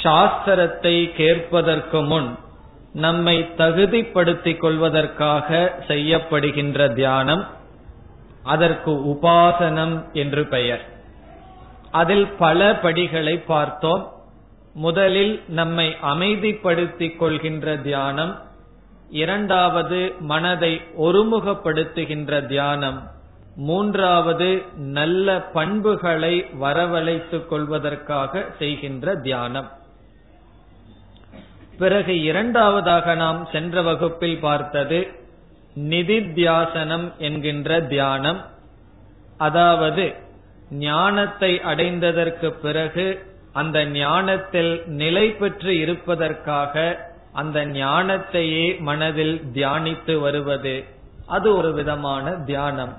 சாஸ்திரத்தை 0.04 1.14
கேட்பதற்கு 1.14 2.02
முன் 2.02 2.38
நம்மை 2.94 3.50
தகுதிப்படுத்திக் 3.58 4.58
கொள்வதற்காக 4.58 5.76
செய்யப்படுகின்ற 5.88 6.94
தியானம் 6.94 7.48
அதற்கு 8.44 8.92
உபாசனம் 8.92 10.12
என்று 10.14 10.48
பெயர். 10.48 10.90
அதில் 11.92 12.28
பல 12.28 12.76
படிகளை 12.76 13.38
பார்த்தோம். 13.38 14.12
முதலில் 14.74 15.44
நம்மை 15.48 15.96
அமைதிப்படுத்திக் 16.02 17.18
கொள்கின்ற 17.18 17.78
தியானம் 17.78 18.42
இரண்டாவது 19.14 20.00
மனதை 20.20 20.82
ஒருமுகப்படுத்துகின்ற 21.00 22.46
தியானம். 22.46 23.00
மூன்றாவது 23.56 24.62
நல்ல 24.76 25.42
பண்புகளை 25.54 26.46
வரவழைத்துக் 26.62 27.48
கொள்வதற்காக 27.48 28.44
செய்கின்ற 28.60 29.16
தியானம். 29.16 29.70
பிறகு 31.78 32.22
இரண்டாவதாக 32.22 33.16
நாம் 33.16 33.48
சென்ற 33.52 33.82
வகுப்பில் 33.82 34.40
பார்த்தது 34.40 35.00
நிதித்தியாசனம் 35.76 37.08
என்கின்ற 37.18 37.82
தியானம். 37.82 38.42
அதாவது 39.38 40.14
ஞானத்தை 40.72 41.62
அடைந்ததற்கு 41.66 42.50
பிறகு 42.50 43.08
அந்த 43.54 43.86
ஞானத்தில் 43.86 44.84
நிலை 44.86 45.30
பெற்று 45.30 45.80
இருப்பதற்காக 45.80 47.12
அந்த 47.34 47.66
ஞானத்தையே 47.66 48.80
மனதில் 48.80 49.36
தியானித்து 49.54 50.20
வருவது. 50.20 50.84
அது 51.28 51.56
ஒரு 51.56 51.74
விதமான 51.74 52.32
தியானம். 52.32 52.94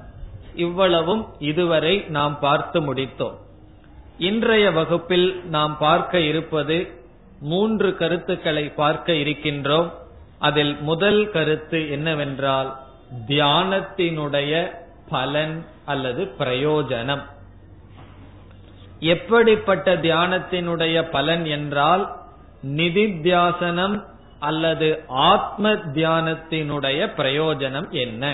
இவ்வளவும் 0.54 1.22
இதுவரை 1.38 2.04
நாம் 2.08 2.38
பார்த்து 2.38 2.94
முடித்தோம். 2.94 3.36
இன்றைய 4.18 4.70
வகுப்பில் 4.70 5.28
நாம் 5.44 5.76
பார்க்க 5.78 6.20
இருப்பது 6.20 6.76
மூன்று 7.40 7.96
கருத்துக்களை 7.96 8.68
பார்க்க 8.68 9.12
இருக்கின்றோம். 9.12 9.92
அதில் 10.38 10.76
முதல் 10.80 11.30
கருத்து 11.30 11.90
என்னவென்றால் 11.90 12.76
தியானத்தினுடைய 13.26 14.52
பலன் 15.08 15.64
அல்லது 15.84 16.22
பிரயோஜனம். 16.38 17.22
எப்படிப்பட்ட 18.98 19.96
தியானத்தினுடைய 19.96 21.10
பலன் 21.10 21.44
என்றால் 21.44 22.04
நிதித்தியாசனம் 22.66 23.96
அல்லது 24.48 24.88
ஆத்ம 25.30 25.72
தியானத்தினுடைய 25.96 27.00
பிரயோஜனம் 27.18 27.88
என்ன? 28.04 28.24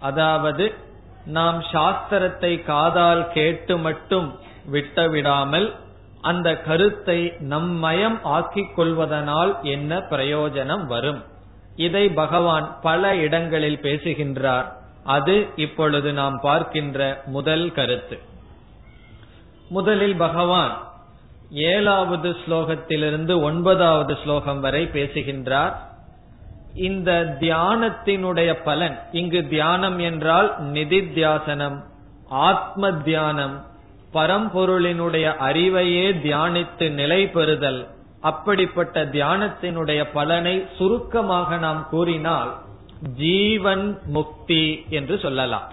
அதாவது 0.00 0.64
நாம் 1.36 1.58
சாஸ்திரத்தை 1.72 2.52
காதால் 2.64 3.22
கேட்டு 3.32 3.74
மட்டும் 3.78 4.28
விட்டவிடாமல் 4.72 5.68
அந்த 6.20 6.48
கருத்தை 6.68 7.18
நம்மயம் 7.50 8.18
ஆக்கிக் 8.36 8.74
கொள்வதனால் 8.76 9.52
என்ன 9.74 9.98
பிரயோஜனம் 10.10 10.84
வரும்? 10.86 11.20
இதை 11.86 12.04
பகவான் 12.20 12.66
பல 12.82 13.02
இடங்களில் 13.16 13.80
பேசுகின்றார். 13.80 14.68
அது 15.16 15.34
இப்பொழுது 15.56 16.10
நாம் 16.12 16.36
பார்க்கின்ற 16.40 17.00
முதல் 17.26 17.66
கருத்து. 17.72 18.16
முதலில் 19.68 20.16
பகவான் 20.16 20.74
ஏழாவது 21.50 22.36
ஸ்லோகத்திலிருந்து 22.46 23.42
ஒன்பதாவது 23.42 24.16
ஸ்லோகம் 24.22 24.60
வரை 24.60 24.86
பேசுகின்றார். 24.86 25.94
இந்த 26.74 27.36
தியானத்தினுடைய 27.40 28.62
பலன் 28.64 28.98
இங்கு 29.12 29.48
தியானம் 29.48 29.98
என்றால் 29.98 30.62
நிதித்தியாசனம் 30.72 31.84
ஆத்ம 32.28 32.92
தியானம் 32.92 33.64
பரம்பொருளினுடைய 34.12 35.34
அறிவையே 35.40 36.12
தியானித்து 36.12 36.90
நிலை 36.90 37.28
பெறுதல். 37.28 37.88
அப்படிப்பட்ட 38.20 39.04
தியானத்தினுடைய 39.04 40.06
பலனை 40.12 40.66
சுருக்கமாக 40.78 41.56
நாம் 41.56 41.86
கூறினால் 41.90 42.54
ஜீவன் 43.16 43.98
முக்தி 44.06 44.84
என்று 44.88 45.18
சொல்லலாம். 45.18 45.72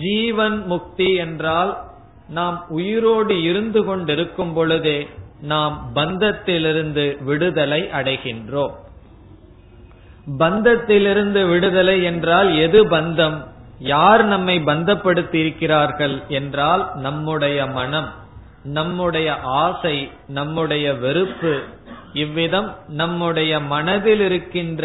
ஜீவன் 0.00 0.66
முக்தி 0.66 1.14
என்றால் 1.14 1.87
நாம் 2.28 2.64
உயிரோடு 2.68 3.42
இருந்து 3.42 3.84
கொண்டிருக்கும் 3.84 4.52
பொழுதே 4.52 5.08
நாம் 5.40 5.90
பந்தத்திலிருந்து 5.94 7.24
விடுதலை 7.24 7.82
அடைகின்றோம். 7.82 8.74
பந்தத்திலிருந்து 10.38 11.50
விடுதலை 11.50 12.02
என்றால் 12.02 12.56
எது 12.56 12.84
பந்தம்? 12.84 13.46
யார் 13.78 14.24
நம்மை 14.24 14.58
பந்தப்படுத்தி 14.58 15.34
இருக்கிறார்கள் 15.34 16.22
என்றால் 16.28 16.90
நம்முடைய 16.94 17.66
மனம் 17.66 18.08
நம்முடைய 18.62 19.36
ஆசை 19.40 20.10
நம்முடைய 20.28 20.94
வெறுப்பு. 20.94 21.62
இவ்விதம் 22.12 22.76
நம்முடைய 22.88 23.60
மனதில் 23.60 24.20
இருக்கின்ற 24.20 24.84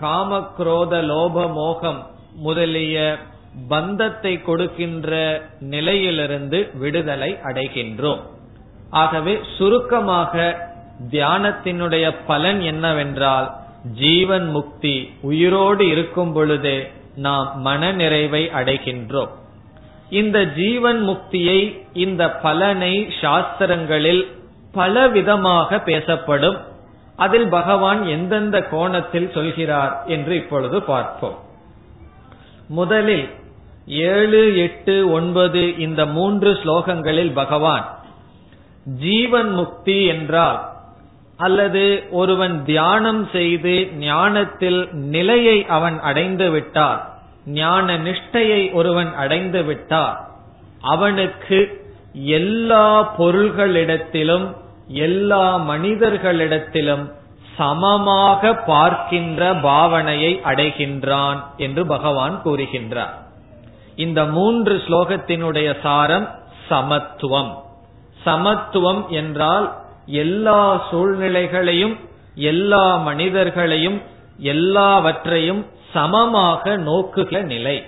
காமக்ரோத 0.00 0.92
லோப 1.10 1.52
மோகம் 1.52 2.10
முதலிய 2.36 3.16
பந்தத்தை 3.68 4.42
கொடுக்கின்ற 4.42 5.10
நிலையிலிருந்து 5.60 6.70
விடுதலை 6.74 7.36
அடைகின்றோம். 7.44 8.20
ஆகவே 8.90 9.40
சுருக்கமாக 9.58 10.56
தியானத்தினுடைய 11.10 12.14
பலன் 12.26 12.60
என்னவென்றால் 12.60 13.54
ஜீவன் 13.94 14.50
முக்தி 14.50 15.12
உயிரோடு 15.20 15.88
இருக்கும் 15.88 16.32
பொழுதே 16.32 16.90
நாம் 17.14 17.60
மன 17.60 17.92
நிறைவை 17.92 18.50
அடைகின்றோம். 18.54 19.32
இந்த 20.10 20.44
ஜீவன் 20.44 21.08
முக்தியை 21.08 21.80
இந்த 21.92 22.30
பலனை 22.30 23.08
சாஸ்திரங்களில் 23.20 24.26
பல 24.72 25.08
விதமாக 25.08 25.78
பேசப்படும். 25.78 26.56
அதில் 27.16 27.48
பகவான் 27.48 28.06
எந்தெந்த 28.06 28.62
கோணத்தில் 28.62 29.30
சொல்கிறார் 29.30 30.02
என்று 30.06 30.36
இப்பொழுது 30.36 30.82
பார்ப்போம். 30.82 31.38
முதலில் 32.68 33.28
ஏழு 33.86 34.56
எட்டு 34.56 35.10
ஒன்பது 35.10 35.78
இந்த 35.78 36.06
மூன்று 36.06 36.52
ஸ்லோகங்களில் 36.52 37.32
பகவான் 37.32 37.98
ஜீவன் 38.84 39.50
முக்தி 39.50 40.04
என்றால் 40.04 40.72
அல்லது 41.36 42.02
ஒருவன் 42.10 42.64
தியானம் 42.64 43.28
செய்து 43.32 43.90
ஞானத்தில் 43.98 44.88
நிலையை 44.92 45.66
அவன் 45.66 46.00
அடைந்து 46.00 46.50
விட்டார். 46.50 47.14
ஞான 47.46 47.98
நிஷ்டையை 47.98 48.72
ஒருவன் 48.72 49.14
அடைந்து 49.14 49.64
விட்டார். 49.64 50.28
அவனுக்கு 50.80 51.82
எல்லா 52.12 53.16
பொருள்களிடத்திலும் 53.18 54.54
எல்லா 54.88 55.58
மனிதர்களிடத்திலும் 55.58 57.12
சமமாக 57.56 58.54
பார்க்கின்ற 58.54 59.54
பாவனையை 59.54 60.40
அடைகின்றான் 60.44 61.42
என்று 61.56 61.86
பகவான் 61.86 62.40
கூறுகின்றார். 62.44 63.22
இந்த 63.96 64.24
மூன்று 64.24 64.82
ஸ்லோகத்தினுடைய 64.88 65.80
சாரம் 65.82 66.34
சமத்துவம். 66.68 67.62
சமத்துவம் 68.24 69.08
என்றால் 69.08 69.76
எல்லா 70.06 70.88
சூழ்நிலைகளையும் 70.90 71.96
எல்லா 72.34 72.96
மனிதர்களையும் 72.96 74.02
எல்லாவற்றையும் 74.38 75.66
சமமாக 75.92 76.76
நோக்குகிற 76.76 77.42
நிலை. 77.42 77.84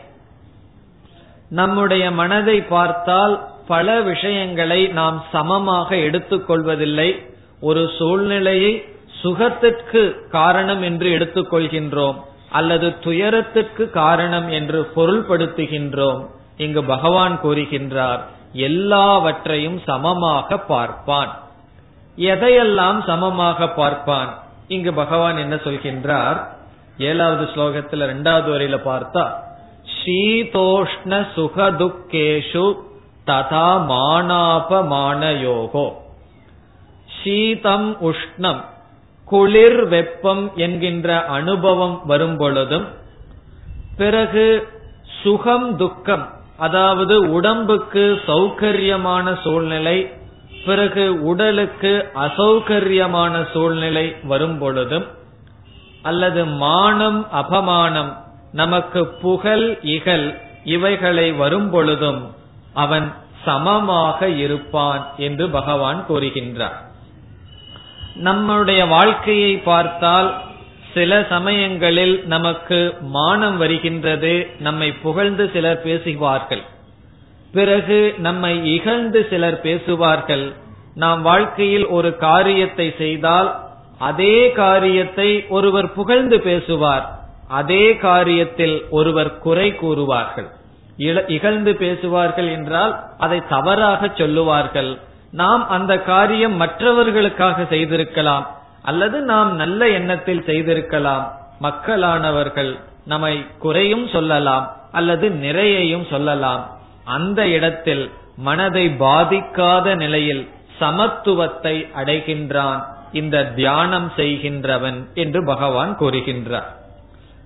நம்முடைய 1.49 2.11
மனதை 2.11 2.63
பார்த்தால் 2.63 3.49
பல 3.67 4.01
விஷயங்களை 4.01 4.87
நாம் 4.87 5.25
சமமாக 5.33 5.97
எடுத்துக்கொள்வதில்லை. 5.97 7.27
ஒரு 7.61 7.91
சூழ்நிலையை 7.99 8.85
சுகத்திற்கு 9.23 10.29
காரணம் 10.29 10.83
என்று 10.83 11.19
எடுத்துக்கொள்கின்றோம். 11.19 12.15
அல்லது 12.59 12.89
துயரத்துக்கு 13.05 13.85
காரணம் 14.01 14.49
என்று 14.59 14.81
பொருள்படுத்துகின்றோம். 14.97 16.23
இங்கு 16.65 16.83
பகவான் 16.93 17.35
கூறுகின்றார் 17.43 18.23
எல்லாவற்றையும் 18.69 19.79
சமமாக 19.89 20.59
பார்ப்பான். 20.73 21.33
எதையெல்லாம் 22.33 23.01
சமமாக 23.07 23.69
பார்ப்பான்? 23.81 24.31
இங்கு 24.75 24.93
பகவான் 25.03 25.43
என்ன 25.45 25.57
சொல்கின்றார்? 25.65 26.39
ஏழாவது 27.09 27.45
ஸ்லோகத்தில் 27.53 28.09
ரெண்டாவது 28.13 28.49
வரையில 28.55 28.77
பார்த்தா 28.91 29.25
சீதோஷ்ண 29.97 31.13
சுகதுக்கேஷு 31.35 32.67
ததா 33.29 33.69
மானாபமான 33.91 35.21
யோகோ 35.45 35.87
சீதம் 37.19 37.89
உஷ்ணம் 38.11 38.63
குளிர் 39.29 39.89
வெப்பம் 39.89 40.53
என்கின்ற 40.57 41.25
அனுபவம் 41.25 42.01
வரும் 42.05 42.37
பொழுதும் 42.37 42.87
பிறகு 43.97 44.69
சுகம் 45.23 45.77
துக்கம் 45.77 46.25
அதாவது 46.59 47.15
உடம்புக்கு 47.31 48.21
சௌகரியமான 48.27 49.37
சூழ்நிலை 49.43 50.11
பிறகு 50.67 51.23
உடலுக்கு 51.23 51.93
அசௌகரியமான 52.15 53.35
சூழ்நிலை 53.53 54.15
வரும் 54.23 54.59
பொழுதும் 54.59 55.07
அல்லது 56.03 56.45
மானம் 56.45 57.27
அபமானம் 57.33 58.13
நமக்கு 58.53 59.07
புகழ் 59.07 59.79
இகல் 59.83 60.41
இவைகளை 60.65 61.33
வரும் 61.33 61.71
பொழுதும் 61.71 62.21
அவன் 62.75 63.13
சமமாக 63.45 64.29
இருப்பான் 64.29 65.03
என்று 65.17 65.49
பகவான் 65.49 66.05
கூறுகின்றார். 66.09 66.79
நம்முடைய 68.17 68.87
வாழ்க்கையை 68.87 69.57
பார்த்தால் 69.57 70.35
சில 70.95 71.27
சமயங்களில் 71.29 72.27
நமக்கு 72.27 72.95
மானம் 73.01 73.57
வருகின்றது 73.57 74.47
நம்மை 74.59 74.93
புகழ்ந்து 74.93 75.51
சிலர் 75.53 75.83
பேசுவார்கள். 75.83 76.63
பிறகு 77.53 78.15
நம்மை 78.19 78.75
இகழ்ந்து 78.75 79.27
சிலர் 79.31 79.61
பேசுவார்கள். 79.61 80.53
நாம் 80.95 81.23
வாழ்க்கையில் 81.23 81.87
ஒரு 81.87 82.17
காரியத்தை 82.17 82.95
செய்தால் 82.99 83.61
அதே 83.99 84.53
காரியத்தை 84.53 85.45
ஒருவர் 85.49 85.93
புகழ்ந்து 85.93 86.41
பேசுவார். 86.41 87.19
அதே 87.49 87.93
காரியத்தில் 87.93 88.89
ஒருவர் 88.91 89.39
குறை 89.39 89.73
கூறுவார்கள். 89.73 90.49
இகழ்ந்து 91.27 91.77
பேசுவார்கள் 91.77 92.49
என்றால் 92.49 93.05
அதை 93.19 93.43
தவறாக 93.49 94.11
சொல்லுவார்கள். 94.15 94.99
நாம் 95.33 95.69
அந்த 95.69 96.03
காரியம் 96.03 96.57
மற்றவர்களுக்காக 96.57 97.67
செய்திருக்கலாம் 97.69 98.47
அல்லது 98.83 99.21
நாம் 99.21 99.55
நல்ல 99.55 99.89
எண்ணத்தில் 99.89 100.45
செய்திருக்கலாம். 100.47 101.33
மக்களானவர்கள் 101.61 102.79
நம்மை 103.05 103.47
குறையும் 103.59 104.09
சொல்லலாம் 104.09 104.77
அல்லது 104.93 105.31
நிறையையும் 105.31 106.07
சொல்லலாம். 106.11 106.71
அந்த 107.05 107.49
இடத்தில் 107.49 108.11
மனதை 108.37 108.89
பாதிக்காத 108.89 109.97
நிலையில் 109.97 110.49
சமத்துவத்தை 110.81 111.87
அடைகின்றான். 111.97 112.85
இந்த 113.13 113.45
தியானம் 113.45 114.13
செய்கின்றவன் 114.17 115.07
என்று 115.15 115.45
பகவான் 115.45 115.97
கூறுகின்றார். 115.99 116.71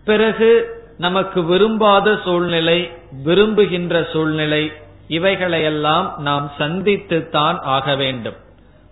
பிறகு 0.05 0.79
நமக்கு 0.99 1.45
விரும்பாத 1.45 2.19
சூழ்நிலை 2.25 2.91
விரும்புகின்ற 3.25 4.09
சூழ்நிலை 4.13 4.73
இவைகளையெல்லாம் 5.17 6.07
நாம் 6.19 6.47
சந்தித்துத்தான் 6.59 7.59
ஆக 7.77 7.95
வேண்டும். 8.03 8.39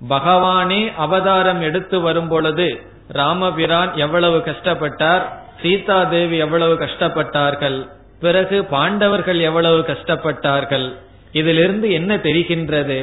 பகவானே 0.08 0.80
அவதாரம் 0.96 1.60
எடுத்து 1.60 1.96
வரும் 2.00 2.28
பொழுது 2.28 2.68
ராமபிரான் 3.12 3.92
எவ்வளவு 3.96 4.38
கஷ்டப்பட்டார் 4.48 5.24
சீதா 5.62 5.98
தேவி 6.04 6.36
எவ்வளவு 6.36 6.74
கஷ்டப்பட்டார்கள் 6.74 7.78
பிறகு 8.20 8.56
பாண்டவர்கள் 8.64 9.40
எவ்வளவு 9.40 9.78
கஷ்டப்பட்டார்கள் 9.88 10.86
இதிலிருந்து 11.32 11.88
என்ன 11.90 12.10
தெரிகின்றது? 12.16 12.98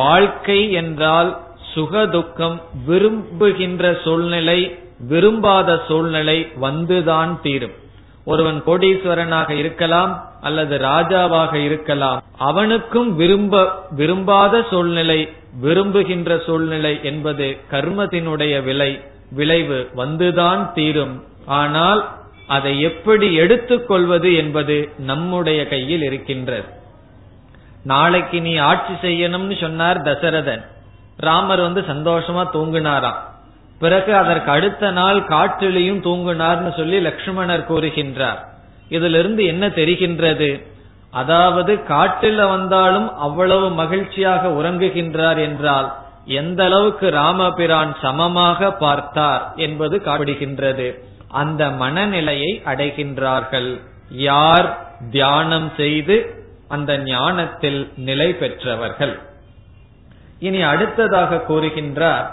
வாழ்க்கை 0.00 0.60
என்றால் 0.72 1.30
சுகதுக்கம் 1.74 2.58
விரும்புகின்ற 2.86 3.84
சூழ்நிலை 4.04 4.58
விரும்பாத 5.08 5.78
சூழ்நிலை 5.88 6.38
வந்துதான் 6.62 7.32
தீரும். 7.42 7.76
ஒருவன் 8.26 8.58
கோடீஸ்வரனாக 8.66 9.50
இருக்கலாம் 9.62 10.12
அல்லது 10.40 10.74
ராஜாவாக 10.78 11.54
இருக்கலாம் 11.54 12.20
அவனுக்கும் 12.48 13.10
விரும்ப 13.16 13.54
விரும்பாத 13.90 14.62
சூழ்நிலை 14.70 15.20
விரும்புகின்ற 15.60 16.30
சூழ்நிலை 16.46 16.94
என்பது 17.02 17.46
கர்மத்தினுடைய 17.70 18.54
விலை 18.62 18.90
விளைவு 19.30 19.78
வந்துதான் 19.96 20.62
தீரும். 20.72 21.14
ஆனால் 21.46 22.00
அதை 22.46 22.72
எப்படி 22.80 23.28
எடுத்துக்கொள்வது 23.34 24.30
என்பது 24.34 24.76
நம்முடைய 25.10 25.60
கையில் 25.68 26.02
இருக்கின்றது. 26.02 26.68
நாளைக்கு 27.84 28.38
நீ 28.40 28.52
ஆட்சி 28.70 28.94
செய்யணும்னு 29.06 29.56
சொன்னார் 29.60 30.02
தசரதன். 30.02 30.62
ராமர் 31.16 31.60
வந்து 31.60 31.82
சந்தோஷமா 31.92 32.42
தூங்கினாராம். 32.52 33.20
பிறகு 33.78 34.16
அதற்கு 34.16 34.50
அடுத்த 34.50 34.90
நாள் 34.90 35.18
காற்றிலையும் 35.28 36.00
தூங்கினார்னு 36.06 36.70
சொல்லி 36.76 36.98
லக்ஷ்மணர் 37.00 37.68
கூறுகின்றார். 37.68 38.40
இதிலிருந்து 38.88 39.44
என்ன 39.44 39.66
தெரிகின்றது? 39.66 40.50
அதாவது 41.10 41.72
காட்டில 41.88 42.48
வந்தாலும் 42.48 43.08
அவ்வளவு 43.16 43.70
மகிழ்ச்சியாக 43.70 44.48
உறங்குகின்றார் 44.48 45.38
என்றால் 45.38 45.88
எந்த 46.40 46.64
அளவுக்கு 46.64 47.10
ராமபிரான் 47.10 47.92
சமமாக 48.02 48.70
பார்த்தார் 48.72 49.44
என்பது 49.56 49.96
காப்பிடுகின்றது 50.04 50.88
அந்த 51.30 51.70
மனநிலையை 51.82 52.62
அடைகின்றார்கள். 52.64 53.70
யார் 54.10 54.68
தியானம் 55.10 55.70
செய்து 55.76 56.16
அந்த 56.68 56.92
ஞானத்தில் 56.98 57.80
நிலை 57.96 58.32
பெற்றவர்கள்? 58.32 59.14
இனி 60.38 60.62
அடுத்ததாக 60.62 61.42
கூறுகின்றார் 61.48 62.26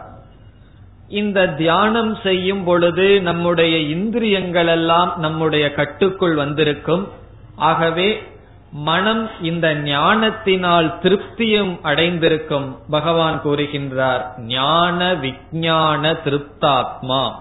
இந்த 1.08 1.48
தியானம் 1.48 2.18
செய்யும் 2.24 2.64
பொழுது 2.64 3.22
நம்முடைய 3.22 3.78
இந்திரியங்கள் 3.78 4.68
எல்லாம் 4.68 5.14
நம்முடைய 5.18 5.74
கட்டுக்குள் 5.74 6.36
வந்திருக்கும். 6.36 7.08
ஆகவே 7.56 8.24
மனம் 8.72 9.30
இந்த 9.42 9.76
ஞானத்தினால் 9.76 10.98
திருப்தியும் 11.02 11.80
அடைந்திருக்கும். 11.82 12.78
பகவான் 12.90 13.42
கூறுகின்றார் 13.46 14.22
ஞான 14.40 15.14
விஜான 15.14 16.18
திருப்தாத்மா. 16.26 17.32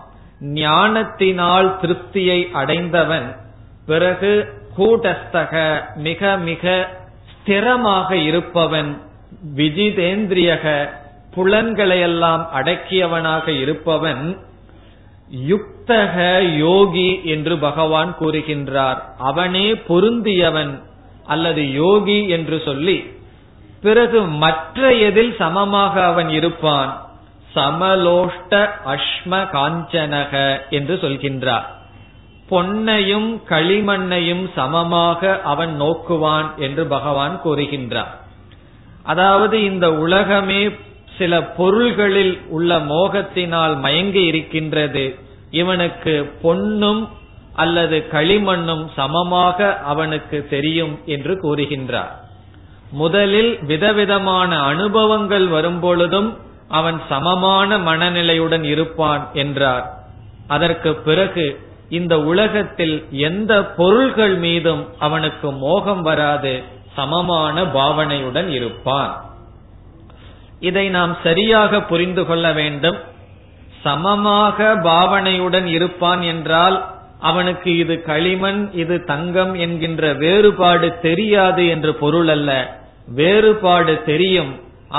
ஞானத்தினால் 0.41 1.79
திருப்தியை 1.81 2.51
அடைந்தவன் 2.51 3.37
பிறகு 3.87 4.61
கூட்டஸ்தக 4.79 5.83
மிக 5.95 6.37
மிக 6.37 6.89
ஸ்திரமாக 7.33 8.13
இருப்பவன் 8.13 9.03
விஜிதேந்திரியக 9.57 10.89
புலன்களையெல்லாம் 11.37 12.43
அடக்கியவனாக 12.55 13.49
இருப்பவன் 13.49 14.25
யுக்தக 15.49 16.17
யோகி 16.57 17.21
என்று 17.25 17.59
பகவான் 17.59 18.17
கூறுகின்றார். 18.21 18.99
அவனே 19.19 19.73
பொருந்தியவன் 19.73 20.83
அல்லது 21.27 21.73
யோகி 21.73 22.29
என்று 22.29 22.61
சொல்லி 22.65 22.99
பிறகு 23.83 24.21
மற்ற 24.23 24.93
எதில் 24.93 25.35
சமமாக 25.39 26.05
அவன் 26.05 26.29
இருப்பான்? 26.29 26.91
சமலோஷ்ட 27.55 28.53
அஷ்ம 28.87 29.33
காஞ்சனக 29.55 30.33
என்று 30.71 30.95
சொல்கின்றார். 30.95 31.67
பொன்னையும் 32.51 33.31
களிமண்ணையும் 33.49 34.45
சமமாக 34.55 35.41
அவன் 35.43 35.81
நோக்குவான் 35.81 36.49
என்று 36.57 36.87
பகவான் 36.87 37.41
கூறுகின்றார். 37.45 38.13
அதாவது 39.03 39.65
இந்த 39.65 39.87
உலகமே 39.95 40.63
சில 41.23 41.43
பொருள்களில் 41.43 42.41
உள்ள 42.49 42.79
மோகத்தினால் 42.79 43.75
மயங்கி 43.79 44.23
இருக்கின்றது. 44.25 45.05
இவனுக்கு 45.51 46.33
பொன்னும் 46.43 47.09
அல்லது 47.55 47.97
களிமண்ணும் 48.13 48.85
சமமாக 48.97 49.79
அவனுக்கு 49.79 50.47
தெரியும் 50.51 50.95
என்று 51.07 51.35
கூறுகின்றார். 51.43 52.13
முதலில் 52.91 53.65
விதவிதமான 53.65 54.61
அனுபவங்கள் 54.63 55.47
வரும்பொழுதும் 55.49 56.31
அவன் 56.69 56.99
சமமான 57.09 57.79
மனநிலையுடன் 57.79 58.65
இருப்பான் 58.65 59.23
என்றார். 59.33 59.87
அதற்கு 60.49 60.95
பிறகு 60.95 61.47
இந்த 61.89 62.15
உலகத்தில் 62.23 62.97
எந்த 63.11 63.53
பொருள்கள் 63.79 64.37
மீதும் 64.37 64.83
அவனுக்கு 64.99 65.51
மோகம் 65.65 66.03
வராது 66.03 66.63
சமமான 66.97 67.65
பாவனையுடன் 67.79 68.49
இருப்பான். 68.49 69.13
இதை 70.69 70.85
நாம் 70.97 71.13
சரியாக 71.23 71.81
புரிந்து 71.83 72.23
கொள்ள 72.27 72.47
வேண்டும். 72.53 72.99
சமமாக 73.83 74.75
பாவனையுடன் 74.83 75.69
இருப்பான் 75.77 76.23
என்றால் 76.23 76.77
அவனுக்கு 77.21 77.71
இது 77.77 77.95
களிமண் 78.03 78.61
இது 78.73 78.97
தங்கம் 79.05 79.55
என்கின்ற 79.65 80.13
வேறுபாடு 80.23 80.89
தெரியாது 81.01 81.65
என்று 81.75 81.93
பொருள் 81.95 82.29
அல்ல. 82.29 82.51
வேறுபாடு 83.07 83.95
தெரியும். 84.03 84.53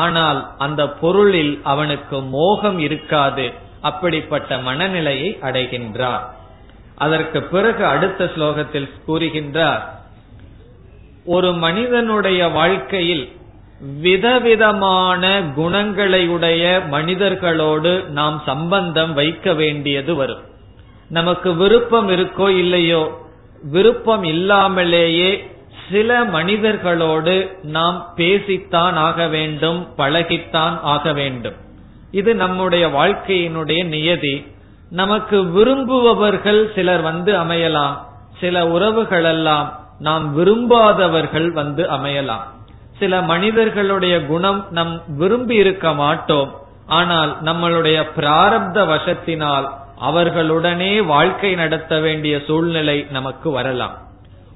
ஆனால் 0.03 0.39
அந்த 0.58 0.82
பொருளில் 1.01 1.53
அவனுக்கு 1.63 2.20
மோகம் 2.36 2.79
இருக்காது. 2.79 3.46
அப்படிப்பட்ட 3.82 4.58
மனநிலையை 4.58 5.29
அடைகின்றார். 5.41 6.24
அதற்கு 7.05 7.39
பிறகு 7.53 7.84
அடுத்த 7.86 8.32
ஸ்லோகத்தில் 8.36 8.89
கூறுகின்றார் 9.08 9.84
ஒரு 11.25 11.50
மனிதனுடைய 11.65 12.41
வாழ்க்கையில் 12.60 13.25
விதவிதமான 13.92 15.42
குணங்களையுடைய 15.58 16.82
மனிதர்களோடு 16.92 18.08
நாம் 18.08 18.42
சம்பந்தம் 18.46 19.13
வைக்க 19.13 19.54
வேண்டியது 19.54 20.16
வரும். 20.16 20.42
நமக்கு 21.10 21.56
விருப்பம் 21.56 22.10
இருக்கோ 22.10 22.50
இல்லையோ 22.50 23.22
விருப்பம் 23.63 24.24
இல்லாமலேயே 24.24 25.52
சில 25.92 26.24
மனிதர்களோடு 26.24 27.63
நாம் 27.63 28.13
பேசித்தான் 28.18 28.94
ஆக 28.94 29.28
வேண்டும் 29.28 29.88
பழகித்தான் 29.98 30.80
ஆக 30.82 31.13
வேண்டும். 31.13 31.54
இது 32.12 32.36
நம்முடைய 32.36 32.88
வாழ்க்கையினுடைய 32.88 33.86
நியதி. 33.86 34.46
நமக்கு 34.90 35.44
விரும்புபவர்கள் 35.44 36.74
சிலர் 36.75 37.02
வந்து 37.02 37.34
அமையலாம் 37.34 37.98
சில 38.40 38.63
உறவுகளெல்லாம் 38.63 39.70
நாம் 40.00 40.34
விரும்பாதவர்கள் 40.34 41.52
வந்து 41.52 41.84
அமையலாம். 41.84 42.44
சில 43.00 43.22
மனிதர்களுடைய 43.22 44.16
குணம் 44.26 44.60
நம் 44.70 44.94
விரும்பி 45.18 45.56
இருக்க 45.56 45.94
மாட்டோம். 45.94 46.52
ஆனால் 47.00 47.32
நம்மளுடைய 47.46 47.98
பிராரப்த 48.18 48.78
வசத்தினால் 48.94 49.68
அவர்களுடனே 50.02 50.94
வாழ்க்கை 51.06 51.52
நடத்த 51.56 52.00
வேண்டிய 52.00 52.34
சூழ்நிலை 52.48 52.98
நமக்கு 53.10 53.50
வரலாம். 53.52 53.96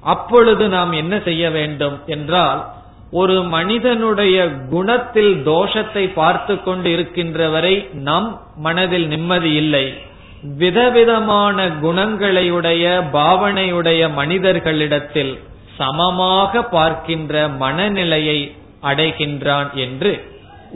அப்பொழுது 0.04 0.64
நாம் 0.68 0.92
என்ன 0.92 1.14
செய்ய 1.20 1.44
வேண்டும் 1.50 1.96
என்றால் 2.06 2.60
ஒரு 3.10 3.36
மனிதனுடைய 3.42 4.36
குணத்தில் 4.68 5.34
தோஷத்தை 5.44 6.04
பார்த்து 6.12 6.54
கொண்டு 6.62 6.88
இருக்கின்றவரை 6.96 7.74
நம் 8.08 8.28
மனதில் 8.56 9.06
நிம்மதி 9.06 9.52
இல்லை. 9.52 9.86
விதவிதமான 10.58 11.66
குணங்களையுடைய 11.82 12.84
பாவனையுடைய 13.12 14.02
மனிதர்களிடத்தில் 14.14 15.32
சமமாக 15.78 16.62
பார்க்கின்ற 16.62 17.48
மனநிலையை 17.48 18.56
அடைகின்றான் 18.82 19.72
என்று 19.72 20.12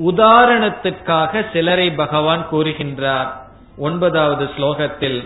உதாரணத்திற்காக 0.07 1.45
சிலரை 1.53 1.93
பகவான் 1.93 2.47
கூறுகின்றார். 2.53 3.31
ஒன்பதாவது 3.77 4.45
ஸ்லோகத்தில் 4.45 5.21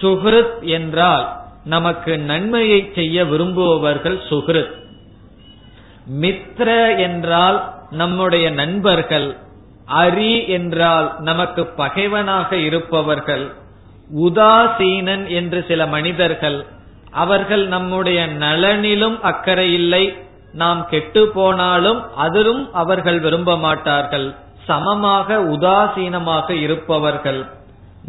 சுஹ்ருத் 0.00 0.60
என்றால் 0.60 1.36
நமக்கு 1.64 2.18
நன்மையை 2.18 2.90
செய்ய 2.94 3.24
விரும்புபவர்கள் 3.24 4.18
சுஹ்ருத். 4.30 4.74
மித்ர 6.20 6.98
என்றால் 6.98 7.74
நம்முடைய 7.90 8.50
நண்பர்கள். 8.50 9.36
அரி 9.94 10.48
என்றால் 10.48 11.14
நமக்கு 11.20 11.66
பகைவனாக 11.66 12.56
இருப்பவர்கள். 12.56 13.52
உதாசீனன் 14.16 15.28
என்று 15.28 15.64
சில 15.68 15.86
மனிதர்கள். 15.86 16.66
அவர்கள் 17.10 17.66
நம்முடைய 17.66 18.26
நலனிலும் 18.26 19.20
அக்கறை 19.20 19.74
இல்லை. 19.74 20.16
நாம் 20.52 20.86
கெட்டு 20.88 21.28
போனாலும் 21.28 22.14
அதிலும் 22.16 22.72
அவர்கள் 22.72 23.20
விரும்ப 23.20 23.56
மாட்டார்கள். 23.56 24.34
சமமாக 24.64 25.38
உதாசீனமாக 25.38 26.50
இருப்பவர்கள். 26.50 27.46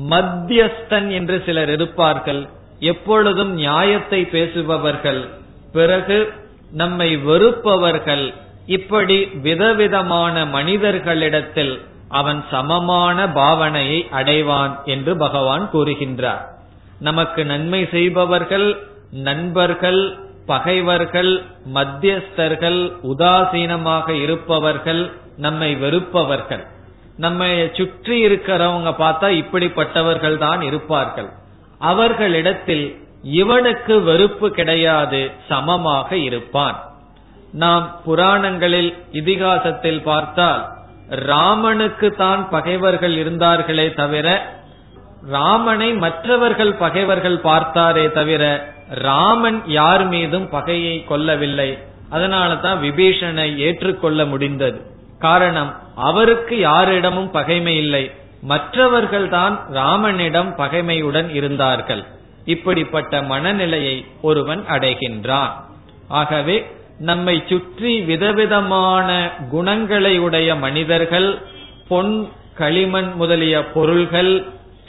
மத்தியஸ்தன் 0.10 1.12
என்று 1.12 1.44
சிலர் 1.46 1.70
இருப்பார்கள். 1.70 2.50
எப்பொழுதும் 2.79 3.53
நியாயத்தை 3.53 4.25
பேசுபவர்கள். 4.25 5.27
பிறகு 5.72 6.34
நம்மை 6.72 7.18
வெறுப்பவர்கள். 7.18 8.34
இப்படி 8.65 9.25
விதவிதமான 9.25 10.46
மனிதர்களிடத்தில் 10.46 11.82
அவன் 12.10 12.44
சமமான 12.51 13.27
பாவனையை 13.27 14.06
அடைவான் 14.12 14.84
என்று 14.84 15.18
பகவான் 15.18 15.70
கூறுகின்றார். 15.74 16.41
நமக்கு 17.00 17.46
நன்மை 17.46 17.88
செய்பவர்கள் 17.91 18.88
நண்பர்கள் 19.12 20.01
பகைவர்கள் 20.46 21.44
மத்தியஸ்தர்கள் 21.74 22.92
உதாசீனமாக 23.04 24.10
இருப்பவர்கள் 24.10 25.12
நம்மை 25.38 25.75
வெறுப்பவர்கள். 25.75 26.66
நம்மை 27.18 27.70
சுற்றி 27.74 28.28
இருக்கிறவங்க 28.28 28.89
பார்த்தா 29.00 29.30
இப்படிப்பட்டவர்கள் 29.30 30.38
தான் 30.38 30.62
இருப்பார்கள். 30.62 31.30
அவர்களிடத்தில் 31.80 33.01
இவனுக்கு 33.24 34.01
வெறுப்பு 34.01 34.51
கிடையாது 34.51 35.32
சமமாக 35.48 36.18
இருப்பான். 36.18 36.78
நாம் 37.51 37.96
புராணங்களில் 38.06 38.94
இதிகாசத்தில் 39.12 40.01
பார்த்தால் 40.01 40.63
ராமனுக்கு 41.10 42.16
தான் 42.16 42.50
பகைவர்கள் 42.50 43.12
இருந்தார்களே 43.12 43.94
தவிர 43.94 44.56
ராமனை 45.30 45.94
மற்றவர்கள் 45.94 46.74
பகைவர்கள் 46.74 47.38
பார்த்தாரே 47.44 48.12
தவிர 48.12 48.44
ராமன் 48.89 49.62
யார் 49.65 50.08
மீதும் 50.08 50.50
பகையை 50.50 51.03
கொள்ளவில்லை 51.03 51.77
அதனால 52.10 52.55
தான் 52.55 52.81
விபீஷனை 52.81 53.58
ஏற்றுக்கொள்ள 53.58 54.25
முடிந்தது. 54.25 54.81
காரணம் 55.19 55.75
அவருக்கு 55.96 56.60
யாரிடமும் 56.60 57.31
பகைமை 57.31 57.77
இல்லை. 57.77 58.12
மற்றவர்கள் 58.41 59.29
தான் 59.29 59.60
ராமனிடம் 59.69 60.53
பகைமையுடன் 60.58 61.34
இருந்தார்கள். 61.34 62.05
இப்படிப்பட்ட 62.46 63.22
மனநிலையை 63.22 64.05
ஒருவன் 64.22 64.63
அடைகின்றான். 64.69 65.51
ஆகவே 66.08 66.65
நம்மை 67.00 67.43
சுற்றி 67.50 68.01
விதவிதமான 68.01 69.31
குணங்களை 69.51 70.19
உடைய 70.19 70.55
மனிதர்கள் 70.55 71.41
பொன் 71.88 72.27
களிமண் 72.55 73.13
முதலிய 73.15 73.65
பொருள்கள் 73.65 74.46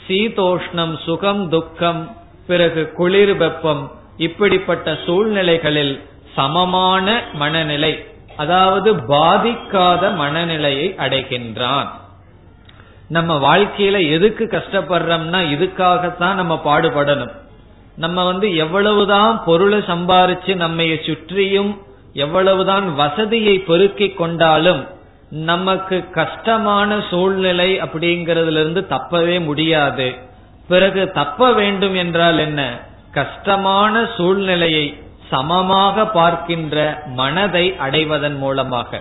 சீதோஷ்ணம் 0.09 0.99
சுகம் 1.05 1.49
துக்கம் 1.49 2.17
பிறகு 2.47 2.93
குளிர் 2.93 3.37
வெப்பம் 3.37 3.93
இப்படிப்பட்ட 4.17 4.99
சூழ்நிலைகளில் 5.07 6.03
சமமான 6.35 7.23
மனநிலை 7.33 8.05
அதாவது 8.37 8.95
பாதிக்காத 8.95 10.15
மனநிலையை 10.15 10.95
அடைகின்றான். 10.99 11.89
நம்ம 13.09 13.57
வாழ்க்கையில 13.57 14.11
எதுக்கு 14.11 14.45
கஷ்டப்படுறோம்னா 14.45 15.41
இதுக்காகத்தான் 15.55 16.35
நம்ம 16.35 16.63
பாடுபடணும். 16.65 17.33
நம்ம 17.97 18.25
வந்து 18.25 18.57
எவ்வளவுதான் 18.57 19.43
பொருளை 19.45 19.79
சம்பாரிச்சு 19.79 20.55
நம்ம 20.55 20.83
சுற்றியும் 20.83 21.79
எவ்வளவுதான் 22.13 22.95
வசதியை 22.95 23.59
பெருக்கிக் 23.59 24.17
கொண்டாலும் 24.17 24.87
நமக்கு 25.31 26.11
கஷ்டமான 26.11 27.03
சூழ்நிலை 27.11 27.83
அப்படிங்கறதுல 27.83 28.61
இருந்து 28.61 28.87
தப்பவே 28.91 29.45
முடியாது. 29.45 30.15
பிறகு 30.71 31.03
தப்ப 31.11 31.53
வேண்டும் 31.53 31.95
என்றால் 31.95 32.39
என்ன? 32.39 32.61
கஷ்டமான 33.13 34.03
சூழ்நிலையை 34.17 34.85
சமமாக 35.31 36.07
பார்க்கின்ற 36.19 36.77
மனதை 37.21 37.67
அடைவதன் 37.77 38.37
மூலமாக. 38.37 39.01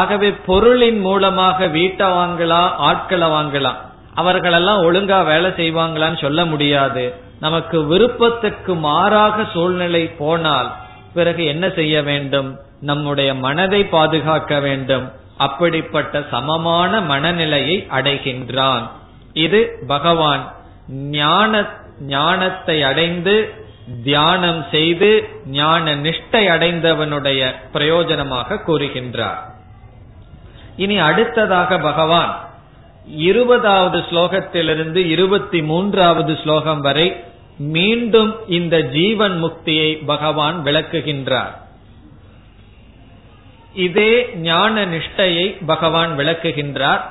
ஆகவே 0.00 0.28
பொருளின் 0.46 1.00
மூலமாக 1.00 1.66
வீட்டை 1.66 2.06
வாங்கலாம் 2.06 2.70
ஆட்களை 2.88 3.28
வாங்கலாம் 3.28 3.78
அவர்களெல்லாம் 4.14 4.80
ஒழுங்கா 4.82 5.20
வேலை 5.24 5.50
செய்வாங்களான்னு 5.50 6.20
சொல்ல 6.20 6.40
முடியாது. 6.44 7.04
நமக்கு 7.40 7.78
விருப்பத்துக்கு 7.84 8.74
மாறாக 8.74 9.44
சூழ்நிலை 9.52 10.02
போனால் 10.20 10.68
பிறகு 11.14 11.42
என்ன 11.44 11.64
செய்ய 11.68 12.02
வேண்டும்? 12.02 12.50
நம்முடைய 12.80 13.30
மனதை 13.34 13.80
பாதுகாக்க 13.84 14.60
வேண்டும். 14.60 15.06
அப்படிப்பட்ட 15.36 16.22
சமமான 16.30 17.00
மனநிலையை 17.00 17.76
அடைகின்றான். 17.96 18.84
இது 19.32 19.60
பகவான். 19.86 20.44
ஞான 20.88 21.68
ஞானத்தை 22.00 22.82
அடைந்து 22.82 23.54
தியானம் 24.04 24.64
செய்து 24.70 25.28
ஞான 25.46 25.94
நிஷ்டை 25.96 26.46
அடைந்தவனுடைய 26.48 27.54
பிரயோஜனமாக 27.72 28.60
கூறுகின்றார். 28.66 29.38
இனி 30.76 30.98
அடுத்ததாக 30.98 31.78
பகவான் 31.78 32.48
இருபதாவது 33.16 33.98
ஸ்லோகத்திலிருந்து 33.98 34.96
இருபத்தி 34.96 35.62
மூன்றாவது 35.62 36.38
ஸ்லோகம் 36.42 36.80
வரை 36.80 37.24
மீண்டும் 37.58 38.34
இந்த 38.46 38.80
ஜீவன் 38.80 39.44
முக்தியை 39.44 40.04
பகவான் 40.04 40.62
விளக்குகின்றார். 40.64 41.52
இதே 43.74 44.34
ஞான 44.34 44.86
நிஷ்டையை 44.86 45.64
பகவான் 45.66 46.16
விளக்குகின்றார். 46.18 47.02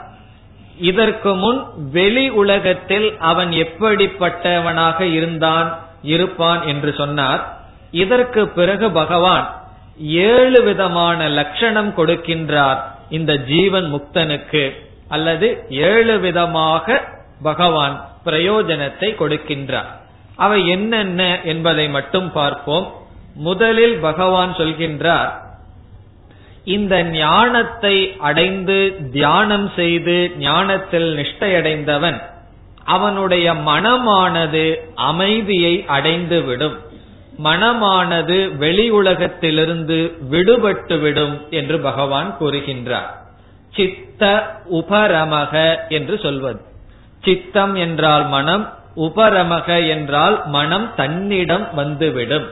இதற்கு 0.77 1.35
முன் 1.35 1.63
வெளி 1.91 2.29
உலகத்தில் 2.29 3.17
அவன் 3.19 3.49
எப்படிப்பட்டவனாக 3.49 5.01
இருந்தான் 5.01 5.79
இருப்பான் 6.01 6.65
என்று 6.65 6.93
சொன்னார். 6.93 7.57
இதற்கு 7.91 8.47
பிறகு 8.47 8.91
பகவான் 8.91 9.61
ஏழு 10.07 10.63
விதமான 10.63 11.29
லட்சணம் 11.29 11.93
கொடுக்கின்றார் 11.97 12.77
இந்த 13.09 13.37
ஜீவன் 13.37 13.93
முக்தனுக்கு 13.93 14.73
அல்லது 15.07 15.65
ஏழு 15.69 16.19
விதமாக 16.19 17.01
பகவான் 17.41 18.09
பிரயோஜனத்தை 18.25 19.09
கொடுக்கின்றார். 19.15 19.85
அவை 20.35 20.67
என்னென்ன 20.67 21.41
என்பதை 21.41 21.89
மட்டும் 21.89 22.31
பார்ப்போம். 22.31 22.93
முதலில் 23.35 23.99
பகவான் 23.99 24.55
சொல்கின்றார் 24.55 25.42
இந்த 26.63 27.03
ஞானத்தை 27.03 28.15
அடைந்து 28.17 28.95
தியானம் 29.11 29.71
செய்து 29.75 30.31
ஞானத்தில் 30.37 31.15
நிஷ்டையடைந்தவன் 31.15 32.21
அவனுடைய 32.83 33.53
மனமானது 33.53 34.75
அமைதியை 34.95 35.83
அடைந்து 35.87 36.43
விடும் 36.43 36.91
மனமானது 37.43 38.57
வெளி 38.57 38.89
உலகத்திலிருந்து 38.89 40.17
விடுபட்டுவிடும் 40.31 41.49
என்று 41.49 41.79
பகவான் 41.79 42.35
கூறுகின்றார். 42.39 43.09
சித்த 43.73 44.55
உபரமக 44.71 45.75
என்று 45.89 46.19
சொல்வது. 46.19 46.61
சித்தம் 47.21 47.75
என்றால் 47.75 48.27
மனம் 48.27 48.73
உபரமக 48.95 49.87
என்றால் 49.87 50.41
மனம் 50.45 50.91
தன்னிடம் 50.95 51.73
வந்துவிடும். 51.73 52.47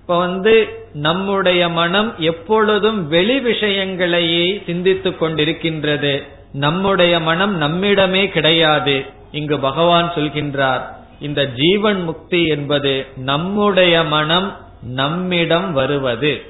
இப்ப 0.00 0.18
வந்து 0.18 0.79
நம்முடைய 0.92 1.68
மனம் 1.68 2.14
எப்பொழுதும் 2.18 3.08
வெளி 3.08 3.40
விஷயங்களையே 3.40 4.62
சிந்தித்துக் 4.66 5.22
கொண்டிருக்கின்றது. 5.22 6.28
நம்முடைய 6.52 7.20
மனம் 7.20 7.62
நம்மிடமே 7.62 8.28
கிடையாது 8.28 9.04
இங்கு 9.30 9.58
பகவான் 9.58 10.12
சொல்கின்றார். 10.14 10.80
இந்த 11.20 11.46
ஜீவன் 11.46 12.02
முக்தி 12.02 12.46
என்பது 12.46 13.06
நம்முடைய 13.16 14.02
மனம் 14.04 14.56
நம்மிடம் 14.82 15.72
வருவது. 15.72 16.42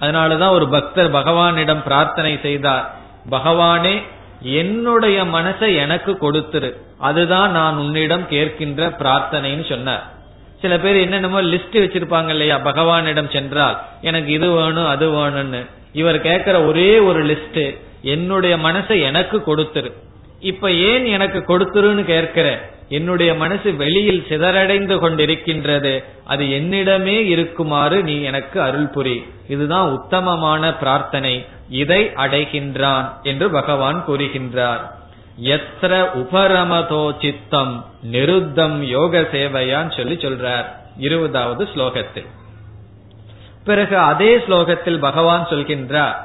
அதனாலதான் 0.00 0.48
ஒரு 0.48 0.68
பக்தர் 0.68 1.12
பகவானிடம் 1.12 1.82
பிரார்த்தனை 1.82 2.38
செய்தார் 2.42 2.94
பகவானே 3.30 4.02
என்னுடைய 4.40 5.24
மனசை 5.24 5.76
எனக்கு 5.76 6.12
கொடுத்துரு 6.12 6.76
அதுதான் 6.98 7.50
நான் 7.50 7.76
உன்னிடம் 7.76 8.26
கேட்கின்ற 8.30 8.94
பிரார்த்தனைன்னு 8.98 9.68
சொன்னார். 9.68 10.13
சில 10.64 10.76
பேர் 10.78 10.96
என்னென்னமோ 10.96 11.40
லிஸ்ட் 11.42 11.78
வச்சிருப்பாங்க 11.84 12.28
இல்லையா? 12.28 12.56
பகவானிடம் 12.58 13.32
சென்றால் 13.32 13.76
எனக்கு 14.00 14.30
இது 14.32 14.48
வேணும் 14.50 14.86
அது 14.86 15.06
வேணும்னு. 15.10 15.60
இவர் 15.92 16.20
கேட்கிற 16.20 16.64
ஒரே 16.64 16.98
ஒரு 16.98 17.20
லிஸ்ட் 17.24 17.64
என்னுடைய 18.02 18.54
மனசை 18.56 18.96
எனக்கு 19.02 19.36
கொடுத்துரு. 19.46 19.90
இப்ப 20.40 20.70
ஏன் 20.70 21.04
எனக்கு 21.06 21.38
கொடுத்துருன்னு 21.40 22.04
கேட்கிற 22.04 22.46
என்னுடைய 22.88 23.34
மனசு 23.34 23.68
வெளியில் 23.76 24.26
சிதறடைந்து 24.28 24.94
கொண்டிருக்கின்றது 25.04 25.92
அது 26.24 26.44
என்னிடமே 26.58 27.16
இருக்குமாறு 27.34 28.02
நீ 28.02 28.16
எனக்கு 28.22 28.60
அருள் 28.60 28.90
புரி. 28.96 29.16
இதுதான் 29.48 29.90
உத்தமமான 29.90 30.74
பிரார்த்தனை. 30.76 31.34
இதை 31.68 32.00
அடைகின்றான் 32.24 33.06
என்று 33.22 33.50
பகவான் 33.50 34.04
கூறுகின்றார். 34.08 34.82
எத்திர 35.42 35.92
உபரமதோ 36.14 37.14
சித்தம் 37.20 37.84
நிருத்தம் 38.02 38.82
யோக 38.82 39.20
சேவையான்னு 39.20 39.96
சொல்லி 39.96 40.14
சொல்றார் 40.14 40.64
இருபதாவது 40.98 41.68
ஸ்லோகத்தில். 41.74 42.26
பிறகு 43.64 43.98
அதே 43.98 44.36
ஸ்லோகத்தில் 44.36 44.98
பகவான் 44.98 45.46
சொல்கின்றார் 45.50 46.16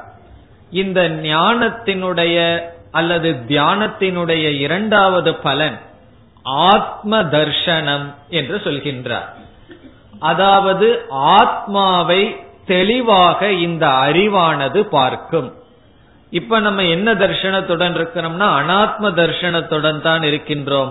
இந்த 0.70 1.08
ஞானத்தினுடைய 1.08 2.60
அல்லது 2.90 3.30
தியானத்தினுடைய 3.48 4.58
இரண்டாவது 4.58 5.34
பலன் 5.34 5.80
ஆத்ம 6.42 7.22
தர்ஷனம் 7.22 8.14
என்று 8.28 8.56
சொல்கின்றார். 8.56 9.28
அதாவது 10.18 11.06
ஆத்மாவை 11.08 12.36
தெளிவாக 12.66 13.50
இந்த 13.50 13.86
அறிவானது 13.86 14.80
பார்க்கும். 14.82 15.54
இப்ப 16.30 16.58
நம்ம 16.60 16.82
என்ன 16.84 17.14
தர்ஷனத்துடன் 17.14 17.94
இருக்கிறோம்னா 17.98 18.48
அனாத்ம 18.58 19.04
தர்ஷனத்துடன் 19.20 20.00
தான் 20.00 20.20
இருக்கின்றோம். 20.20 20.90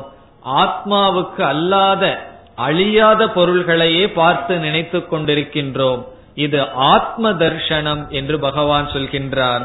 ஆத்மாவுக்கு 0.62 1.42
அல்லாத 1.42 2.04
அழியாத 2.68 3.28
பொருள்களையே 3.28 4.06
பார்த்து 4.14 4.54
நினைத்து 4.58 5.00
கொண்டிருக்கின்றோம். 5.00 6.02
இது 6.46 6.60
ஆத்ம 6.94 7.32
தர்ஷனம் 7.44 8.04
என்று 8.10 8.36
பகவான் 8.40 8.88
சொல்கின்றான். 8.88 9.64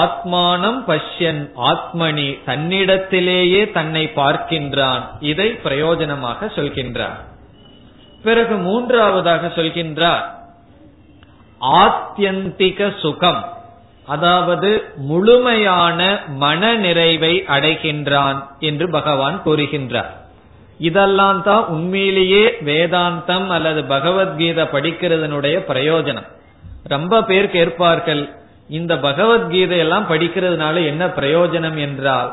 ஆத்மானம் 0.00 0.78
பஷ்யன் 0.90 1.40
ஆத்மனி 1.70 2.28
தன்னிடத்திலேயே 2.46 3.62
தன்னை 3.72 4.04
பார்க்கின்றான். 4.16 5.02
இதை 5.20 5.48
பிரயோஜனமாக 5.64 6.50
சொல்கின்றார் 6.58 7.18
பிறகு 8.22 8.54
மூன்றாவதாக 8.56 9.52
சொல்கின்றார். 9.56 10.24
ஆத்தியந்திக 11.80 12.90
சுகம். 13.00 13.42
அதாவது 14.14 14.70
முழுமையான 15.10 16.00
மன 16.42 16.72
நிறைவை 16.84 17.34
அடைகின்றான் 17.56 18.38
என்று 18.68 18.86
பகவான் 18.90 19.36
கூறுகின்றார். 19.44 20.10
இதெல்லாம் 20.80 21.40
தான் 21.42 21.64
உண்மையிலேயே 21.74 22.44
வேதாந்தம் 22.68 23.48
அல்லது 23.56 23.80
பகவத்கீதை 23.94 24.64
படிக்கிறதனுடைய 24.74 25.56
பிரயோஜனம். 25.70 26.28
ரொம்ப 26.94 27.22
பேர் 27.30 27.48
கேட்பார்கள் 27.56 28.22
இந்த 28.78 28.92
பகவத்கீதை 29.06 29.78
எல்லாம் 29.84 30.06
படிக்கிறதுனால 30.10 30.84
என்ன 30.90 31.04
பிரயோஜனம் 31.18 31.78
என்றால் 31.86 32.30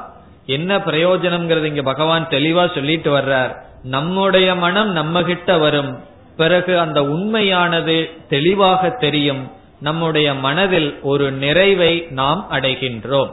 என்ன 0.58 0.72
பிரயோஜனம்ங்கிறது 0.90 1.70
இங்க 1.72 1.84
பகவான் 1.92 2.26
தெளிவா 2.36 2.66
சொல்லிட்டு 2.74 3.10
வர்றார். 3.18 3.54
நம்முடைய 3.96 4.50
மனம் 4.56 4.92
நம்ம 5.00 5.24
கிட்ட 5.24 5.58
வரும் 5.58 5.92
பிறகு 6.38 6.74
அந்த 6.80 7.00
உண்மையானது 7.13 7.98
தெளிவாக 8.30 8.90
தெரியும். 9.04 9.44
நம்முடைய 9.80 10.34
மனதில் 10.34 11.00
ஒரு 11.02 11.32
நிறைவை 11.32 12.08
நாம் 12.10 12.48
அடைகின்றோம். 12.52 13.32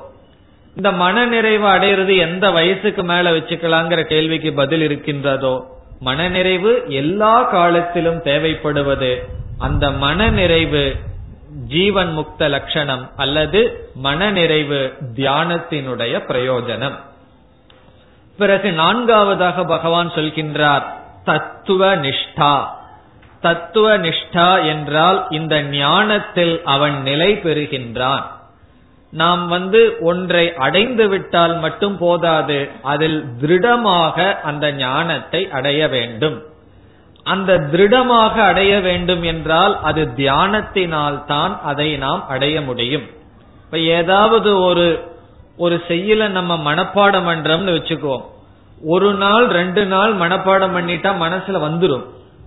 இந்த 0.76 0.92
மன 0.92 1.26
நிறைவு 1.26 1.66
அடையிறது 1.66 2.18
எந்த 2.18 2.50
வயசுக்கு 2.50 3.04
மேல 3.04 3.30
வச்சுக்கலாங்கிற 3.30 4.02
கேள்விக்கு 4.02 4.52
பதில் 4.52 4.80
இருக்கின்றதோ 4.80 5.72
மனநிறைவு 6.00 6.84
எல்லா 6.88 7.42
காலத்திலும் 7.42 8.22
தேவைப்படுவது 8.22 9.22
அந்த 9.58 9.90
மன 9.90 10.30
நிறைவு 10.30 10.96
ஜீவன் 11.68 12.18
முக்த 12.18 12.48
லட்சணம் 12.48 13.10
அல்லது 13.16 13.90
மனநிறைவு 13.94 14.92
தியானத்தினுடைய 15.14 16.20
பிரயோஜனம். 16.28 16.96
பிறகு 18.38 18.72
நான்காவதாக 18.72 19.64
பகவான் 19.64 20.10
சொல்கின்றார் 20.10 20.82
தத்துவ 21.24 21.96
நிஷ்டா. 21.96 22.64
தத்துவ 23.46 23.88
நிஷ்டா 24.04 24.48
என்றால் 24.72 25.18
இந்த 25.38 25.54
ஞானத்தில் 25.74 26.54
அவன் 26.74 26.96
நிலை 27.02 27.30
பெறுகின்றான். 27.44 28.24
நாம் 29.12 29.42
வந்து 29.48 29.80
ஒன்றை 30.10 30.44
அடைந்து 30.66 31.04
விட்டால் 31.08 31.54
மட்டும் 31.64 31.96
போதாது 31.98 32.58
அதில் 32.92 33.18
திருடமாக 33.40 34.16
அந்த 34.42 34.66
ஞானத்தை 34.80 35.40
அடைய 35.58 35.80
வேண்டும். 35.88 36.38
அந்த 37.26 37.58
திருடமாக 37.72 38.34
அடைய 38.50 38.72
வேண்டும் 38.80 39.22
என்றால் 39.32 39.74
அது 39.88 40.02
தியானத்தினால் 40.16 41.18
தான் 41.24 41.52
அதை 41.70 41.88
நாம் 42.04 42.22
அடைய 42.28 42.56
முடியும். 42.68 43.06
இப்ப 43.64 43.78
ஏதாவது 43.98 44.50
ஒரு 44.68 44.86
ஒரு 45.64 45.76
செய்யல 45.88 46.22
நம்ம 46.38 46.52
மனப்பாடம் 46.68 47.28
பண்றோம்னு 47.28 47.76
வச்சுக்குவோம். 47.76 48.24
ஒரு 48.94 49.10
நாள் 49.22 49.46
ரெண்டு 49.58 49.82
நாள் 49.92 50.12
மனப்பாடம் 50.22 50.74
பண்ணிட்டா 50.76 51.10
மனசுல 51.24 51.58
வந்துடும் 51.66 52.04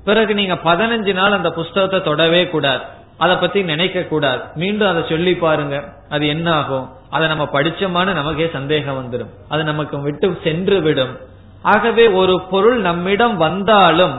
பிறகு 0.07 0.33
நீங்க 0.39 0.55
பதினஞ்சு 0.69 1.13
நாள் 1.19 1.37
அந்த 1.37 1.49
புஸ்தகத்தை 1.59 1.99
தொடவே 2.01 2.41
கூடாது. 2.53 2.83
அதை 3.23 3.35
பத்தி 3.35 3.59
நினைக்க 3.71 4.01
கூடாது. 4.11 4.41
மீண்டும் 4.55 4.91
அதை 4.91 5.03
சொல்லி 5.09 5.33
பாருங்க. 5.45 5.77
அது 6.09 6.25
என்ன 6.27 6.47
ஆகும் 6.59 6.85
அதை 7.09 7.25
நம்ம 7.27 7.45
படிச்சோமான்னு 7.53 8.17
நமக்கே 8.19 8.47
சந்தேகம் 8.53 8.99
வந்துடும் 8.99 9.33
அது 9.49 9.61
நமக்கு 9.63 9.97
விட்டு 10.01 10.27
சென்று 10.43 10.77
விடும். 10.81 11.13
ஆகவே 11.61 12.05
ஒரு 12.21 12.35
பொருள் 12.51 12.79
நம்மிடம் 12.79 13.37
வந்தாலும் 13.37 14.15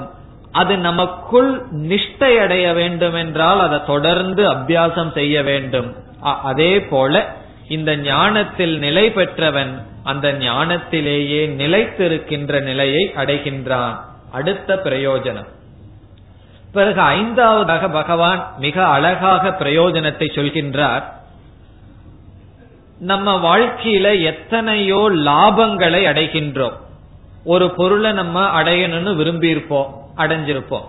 அது 0.52 0.74
நமக்குள் 0.78 1.50
நிஷ்டை 1.88 2.30
அடைய 2.38 2.66
வேண்டும் 2.72 3.14
என்றால் 3.14 3.60
அதை 3.60 3.78
தொடர்ந்து 3.86 4.42
அபியாசம் 4.52 5.12
செய்ய 5.12 5.42
வேண்டும். 5.42 5.88
அதே 6.50 6.72
போல 6.92 7.22
இந்த 7.76 7.90
ஞானத்தில் 7.96 8.74
நிலை 8.78 9.04
பெற்றவன் 9.10 9.72
அந்த 10.04 10.26
ஞானத்திலேயே 10.46 11.42
நிலைத்திருக்கின்ற 11.62 12.60
நிலையை 12.62 13.04
அடைகின்றான். 13.16 13.94
அடுத்த 14.32 14.80
பிரயோஜனம். 14.84 15.50
பிறகு 16.78 17.00
ஐந்தாவதாக 17.00 17.88
பகவான் 17.90 18.40
மிக 18.58 18.76
அழகாக 18.86 19.48
பிரயோஜனத்தை 19.60 20.26
சொல்கின்றார். 20.36 21.04
நம்ம 22.98 23.34
வாழ்க்கையில 23.46 24.06
எத்தனையோ 24.22 25.00
லாபங்களை 25.28 26.02
அடைகின்றோம். 26.10 26.76
ஒரு 27.44 27.66
பொருளை 27.70 28.12
நம்ம 28.12 28.62
அடையணும்னு 28.62 29.14
விரும்பி 29.14 29.48
இருப்போம் 29.48 29.88
அடைஞ்சிருப்போம். 30.16 30.88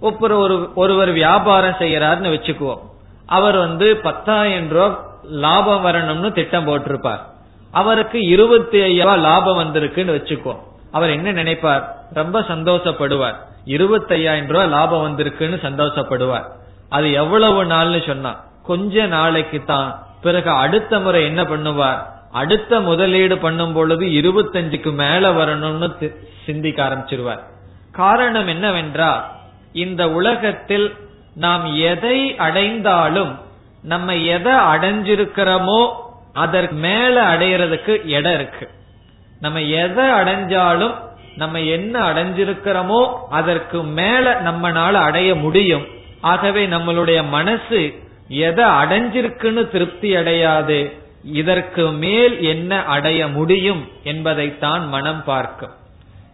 ஒப்புற 0.00 0.36
ஒரு 0.36 0.56
ஒருவர் 0.74 1.12
வியாபாரம் 1.12 1.80
செய்யறாருன்னு 1.80 2.32
வச்சுக்குவோம். 2.34 2.82
அவர் 3.26 3.56
வந்து 3.56 3.96
பத்தாயிரம் 3.96 4.68
ரூபாய் 4.68 4.96
லாபம் 5.44 5.84
வரணும்னு 5.86 6.32
திட்டம் 6.32 6.66
போட்டிருப்பார். 6.66 7.22
அவருக்கு 7.70 8.18
இருபத்தி 8.34 8.78
ஐயாயிரம் 8.82 9.24
லாபம் 9.28 9.58
வந்திருக்குன்னு 9.58 10.14
வச்சுக்குவோம். 10.18 10.62
அவர் 10.96 11.14
என்ன 11.16 11.28
நினைப்பார்? 11.40 11.84
ரொம்ப 12.18 12.40
சந்தோஷப்படுவார். 12.50 13.38
இருபத்தையாயிரம் 13.76 14.50
ரூபாய் 14.52 14.74
லாபம் 14.74 15.04
வந்திருக்குன்னு 15.06 15.56
சந்தோஷப்படுவார். 15.68 16.48
அது 16.96 17.06
எவ்வளவு 17.22 17.60
நாள்னு 17.72 18.00
சொன்னா 18.06 18.32
கொஞ்ச 18.70 19.06
நாளைக்கு 19.14 19.58
தான். 19.72 19.88
பிறகு 20.24 20.50
அடுத்த 20.64 20.98
முறை 21.04 21.20
என்ன 21.30 21.42
பண்ணுவார்? 21.52 22.00
அடுத்த 22.40 22.80
முதலீடு 22.88 23.36
பண்ணும் 23.44 23.74
பொழுது 23.76 24.04
இருபத்தஞ்சுக்கு 24.20 24.90
மேல 25.02 25.30
வரணும்னு 25.38 25.88
சிந்திக்க 26.46 26.78
ஆரம்பிச்சிருவார். 26.86 27.42
காரணம் 28.00 28.48
என்னவென்றால் 28.54 29.20
இந்த 29.84 30.02
உலகத்தில் 30.18 30.86
நாம் 31.44 31.64
எதை 31.92 32.18
அடைந்தாலும் 32.46 33.32
நம்ம 33.92 34.16
எதை 34.36 34.54
அடைஞ்சிருக்கிறோமோ 34.74 35.80
அதற்கு 36.44 36.76
மேல 36.86 37.14
அடையிறதுக்கு 37.32 37.94
இடம் 38.16 38.36
இருக்கு. 38.38 38.66
நம்ம 39.40 39.60
எதை 39.60 40.04
அடைஞ்சாலும் 40.04 40.94
நம்ம 41.36 41.60
என்ன 41.60 42.12
அடைஞ்சிருக்கிறோமோ 42.12 43.12
அதற்கு 43.30 43.82
மேல 43.82 44.40
நம்மனால 44.40 44.92
அடைய 44.92 45.34
முடியும். 45.34 45.86
ஆகவே 46.20 46.66
நம்மளுடைய 46.66 47.28
மனசு 47.28 47.94
எதை 48.28 48.64
அடைஞ்சிருக்குன்னு 48.64 49.70
திருப்தி 49.70 50.16
அடையாது. 50.16 50.98
இதற்கு 51.22 51.90
மேல் 51.90 52.40
என்ன 52.42 52.84
அடைய 52.84 53.28
முடியும் 53.28 53.88
என்பதைத்தான் 54.02 54.88
மனம் 54.88 55.24
பார்க்கும். 55.24 55.70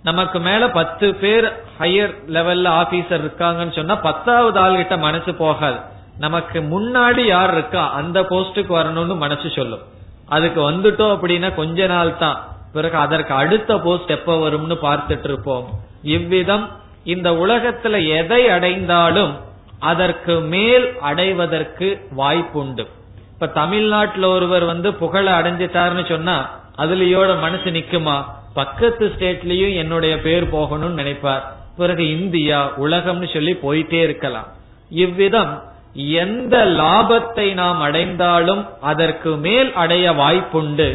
நமக்கு 0.02 0.40
மேல 0.40 0.70
பத்து 0.70 1.14
பேர் 1.14 1.52
ஹையர் 1.80 2.14
லெவல்ல 2.26 2.68
ஆபீசர் 2.82 3.22
இருக்காங்கன்னு 3.24 3.74
சொன்னா 3.74 3.94
பத்தாவது 3.94 4.60
ஆள்கிட்ட 4.60 4.98
மனசு 4.98 5.34
போகாது. 5.34 5.78
நமக்கு 6.18 6.60
முன்னாடி 6.60 7.20
யார் 7.20 7.52
இருக்கா 7.52 7.90
அந்த 7.90 8.20
போஸ்டுக்கு 8.20 8.72
வரணும்னு 8.78 9.16
மனசு 9.16 9.50
சொல்லும். 9.50 9.84
அதுக்கு 10.28 10.70
வந்துட்டோம் 10.70 11.14
அப்படின்னா 11.14 11.54
கொஞ்ச 11.54 11.86
நாள் 11.86 12.18
தான் 12.18 12.38
பிறகு 12.72 12.96
அதற்கு 12.96 13.34
அடுத்த 13.34 13.78
போஸ்ட் 13.78 14.10
எப்ப 14.10 14.48
வரும்னு 14.48 14.76
பார்த்துட்டு 14.82 15.24
இருப்போம். 15.24 15.66
இவ்விதம் 16.02 16.70
இந்த 17.04 17.30
உலகத்துல 17.30 18.08
எதை 18.16 18.48
அடைந்தாலும் 18.48 19.32
அதற்கு 19.78 20.40
மேல் 20.40 20.98
அடைவதற்கு 21.00 22.08
வாய்ப்புண்டு. 22.16 22.86
இப்ப 23.32 23.46
தமிழ்நாட்டுல 23.46 24.28
ஒருவர் 24.28 24.64
வந்து 24.64 24.94
புகழ 24.94 25.40
அடைஞ்சிட்டாருன்னு 25.40 26.08
சொன்னா 26.08 26.60
அதுலயோட 26.78 27.40
மனசு 27.40 27.70
நிக்குமா? 27.70 28.24
பக்கத்து 28.54 29.12
ஸ்டேட்லயும் 29.18 29.74
என்னுடைய 29.74 30.20
பேர் 30.20 30.44
போகணும்னு 30.44 31.00
நினைப்பார். 31.00 31.42
பிறகு 31.76 32.20
இந்தியா 32.20 32.70
உலகம்னு 32.78 33.32
சொல்லி 33.32 33.52
போயிட்டே 33.52 34.00
இருக்கலாம். 34.02 34.48
இவ்விதம் 34.90 35.62
எந்த 35.94 36.64
லாபத்தை 36.64 37.52
நாம் 37.52 37.80
அடைந்தாலும் 37.80 38.68
அதற்கு 38.80 39.30
மேல் 39.36 39.72
அடைய 39.72 40.12
வாய்ப்புண்டு. 40.12 40.88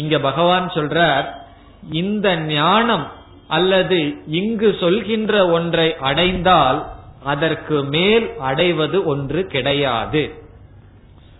இங்க 0.00 0.18
பகவான் 0.18 0.66
சொல்றார் 0.74 1.26
இந்த 1.92 2.26
ஞானம் 2.36 3.06
அல்லது 3.48 3.98
இங்கு 4.38 4.68
சொல்கின்ற 4.80 5.34
ஒன்றை 5.50 5.88
அடைந்தால் 6.00 6.78
அதற்கு 7.24 7.76
மேல் 7.84 8.26
அடைவது 8.40 8.98
ஒன்று 9.04 9.40
கிடையாது. 9.46 10.22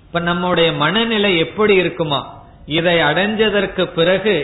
இப்ப 0.07 0.21
நம்முடைய 0.21 0.69
மனநிலை 0.73 1.33
எப்படி 1.39 1.75
இருக்குமா? 1.75 2.21
இதை 2.67 2.95
அடைஞ்சதற்கு 3.11 3.85
பிறகு 3.95 4.35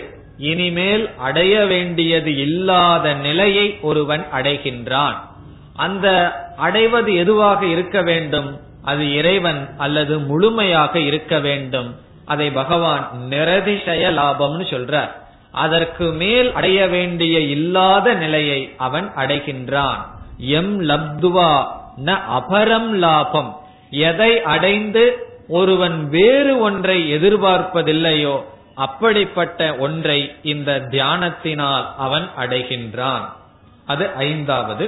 இனிமேல் 0.51 1.03
அடைய 1.17 1.53
வேண்டியது 1.65 2.31
இல்லாத 2.37 3.13
நிலையை 3.13 3.67
ஒருவன் 3.81 4.23
அடைகின்றான். 4.33 5.17
அந்த 5.75 6.07
அடைவது 6.57 7.11
எதுவாக 7.15 7.61
இருக்க 7.65 7.97
வேண்டும்? 8.01 8.49
அது 8.83 9.03
இறைவன் 9.15 9.61
அல்லது 9.77 10.13
முழுமையாக 10.19 10.93
இருக்க 11.09 11.39
வேண்டும்? 11.39 11.89
அதை 12.27 12.51
பகவான் 12.51 13.03
நிரதிசய 13.29 14.03
லாபம்னு 14.19 14.65
சொல்றார். 14.73 15.11
அதற்கு 15.51 16.05
மேல் 16.11 16.53
அடைய 16.53 16.87
வேண்டிய 16.87 17.39
இல்லாத 17.39 18.13
நிலையை 18.13 18.73
அவன் 18.77 19.07
அடைகின்றான். 19.15 20.01
எம் 20.37 20.75
லப்துவா 20.89 21.53
ந 22.05 22.17
அபரம் 22.39 22.91
லாபம். 23.05 23.51
எதை 23.89 24.41
அடைந்து 24.41 25.03
ஒருவன் 25.47 26.09
வேறு 26.09 26.53
ஒன்றை 26.59 26.97
எதிர்பார்ப்பதில்லையோ 27.13 28.35
அப்படிப்பட்ட 28.75 29.75
ஒன்றை 29.75 30.19
இந்த 30.43 30.71
தியானத்தினால் 30.91 31.85
அவன் 31.97 32.27
அடைகின்றான். 32.39 33.25
அது 33.85 34.05
ஐந்தாவது 34.15 34.85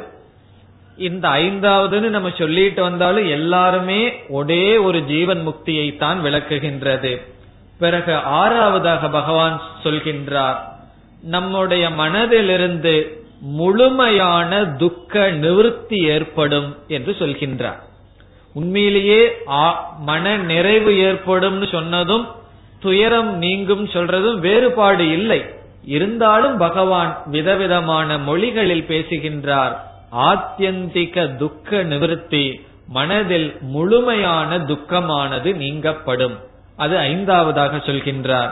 இந்த 1.00 1.30
ஐந்தாவதுன்னு 1.30 2.10
நம்ம 2.16 2.30
சொல்லிட்டு 2.38 2.82
வந்தாலும் 2.82 3.30
எல்லாருமே 3.30 4.14
ஒரே 4.30 4.78
ஒரு 4.78 5.04
ஜீவன் 5.04 5.48
முக்தியை 5.48 5.98
தான் 5.98 6.24
விளக்குகின்றது. 6.24 7.22
பிறகு 7.80 8.14
ஆறாவதாக 8.14 9.12
பகவான் 9.12 9.62
சொல்கின்றார் 9.84 10.58
நம்முடைய 11.22 11.90
மனதிலிருந்து 11.90 12.96
முழுமையான 13.42 14.66
துக்க 14.66 15.30
நிவர்த்தி 15.30 15.98
ஏற்படும் 16.04 16.78
என்று 16.88 17.16
சொல்கின்றார். 17.20 17.80
உண்மையிலேயே 18.54 19.22
மன 20.00 20.38
நிறைவு 20.38 20.98
ஏற்படும் 21.00 21.66
சொன்னதும் 21.66 22.26
துயரம் 22.80 23.38
நீங்கும் 23.38 23.86
சொல்றதும் 23.86 24.40
வேறுபாடு 24.40 25.12
இல்லை. 25.12 25.46
இருந்தாலும் 25.86 26.58
பகவான் 26.58 27.22
விதவிதமான 27.26 28.18
மொழிகளில் 28.18 28.84
பேசுகின்றார். 28.84 29.76
ஆத்தியந்திக 30.12 31.36
துக்க 31.36 31.84
நிவர்த்தி 31.84 32.67
மனதில் 32.88 33.58
முழுமையான 33.62 34.58
துக்கமானது 34.58 35.56
நீங்கப்படும். 35.56 36.39
அது 36.76 36.98
ஐந்தாவதாக 36.98 37.78
சொல்கின்றார். 37.78 38.52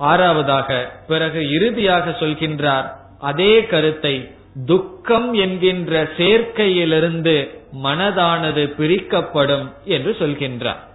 ஆறாவதாக 0.00 0.88
பிறகு 1.06 1.50
இறுதியாக 1.50 2.10
சொல்கின்றார். 2.10 2.90
அதே 3.20 3.64
கருத்தை 3.64 4.30
துக்கம் 4.66 5.34
என்கின்ற 5.34 6.02
சேர்க்கையிலிருந்து 6.02 7.58
மனதானது 7.84 8.66
பிரிக்கப்படும் 8.66 9.72
என்று 9.84 10.16
சொல்கின்றார். 10.18 10.86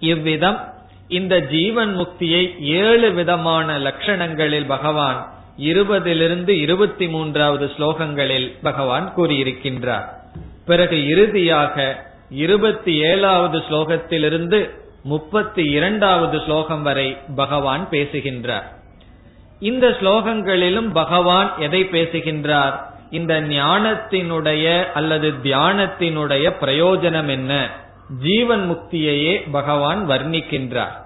இவ்விதம் 0.00 0.72
இந்த 1.08 1.40
ஜீவன் 1.40 1.98
முக்தியை 1.98 2.58
ஏழு 2.58 3.12
விதமான 3.12 3.78
லட்சணங்களில் 3.78 4.66
பகவான் 4.66 5.37
இருபதிலிருந்து 5.58 6.48
இருபத்தி 6.48 7.08
மூன்றாவது 7.08 7.70
ஸ்லோகங்களில் 7.78 8.56
பகவான் 8.62 9.12
கூறியிருக்கின்றார். 9.16 10.04
பிறகு 10.66 11.08
இறுதியாக 11.08 12.04
இருபத்தி 12.30 12.94
ஏழாவது 12.94 13.58
ஸ்லோகத்திலிருந்து 13.58 14.70
முப்பத்தி 15.02 15.64
இரண்டாவது 15.64 16.40
ஸ்லோகம் 16.44 16.82
வரை 16.82 17.16
பகவான் 17.36 17.88
பேசுகின்றார். 17.88 18.72
இந்த 19.60 19.88
ஸ்லோகங்களிலும் 19.88 20.92
பகவான் 20.92 21.58
எதை 21.58 21.84
பேசுகின்றார்? 21.84 22.92
இந்த 23.10 23.40
ஞானத்தினுடைய 23.40 24.92
அல்லது 24.92 25.32
தியானத்தினுடைய 25.42 26.52
பிரயோஜனம் 26.60 27.28
என்ன? 27.28 27.70
ஜீவன் 28.22 28.64
முக்தியையே 28.70 29.50
பகவான் 29.50 30.08
வர்ணிக்கின்றார். 30.08 30.96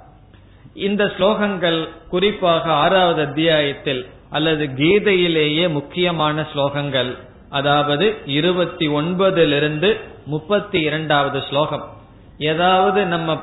இந்த 0.75 1.05
ஸ்லோகங்கள் 1.05 1.89
குறிப்பாக 2.09 2.73
ஆறாவது 2.73 3.23
அத்தியாயத்தில் 3.23 4.07
அல்லது 4.33 4.65
கீதையிலேயே 4.77 5.69
முக்கியமான 5.69 6.47
ஸ்லோகங்கள் 6.55 7.11
அதாவது 7.51 8.07
இருபத்தி 8.27 8.89
ஒன்பதிலிருந்து 8.89 9.91
முப்பத்தி 10.27 10.81
இரண்டாவது 10.81 11.43
ஸ்லோகம். 11.49 11.85
ஏதாவது 12.39 13.07
நம்ம 13.07 13.43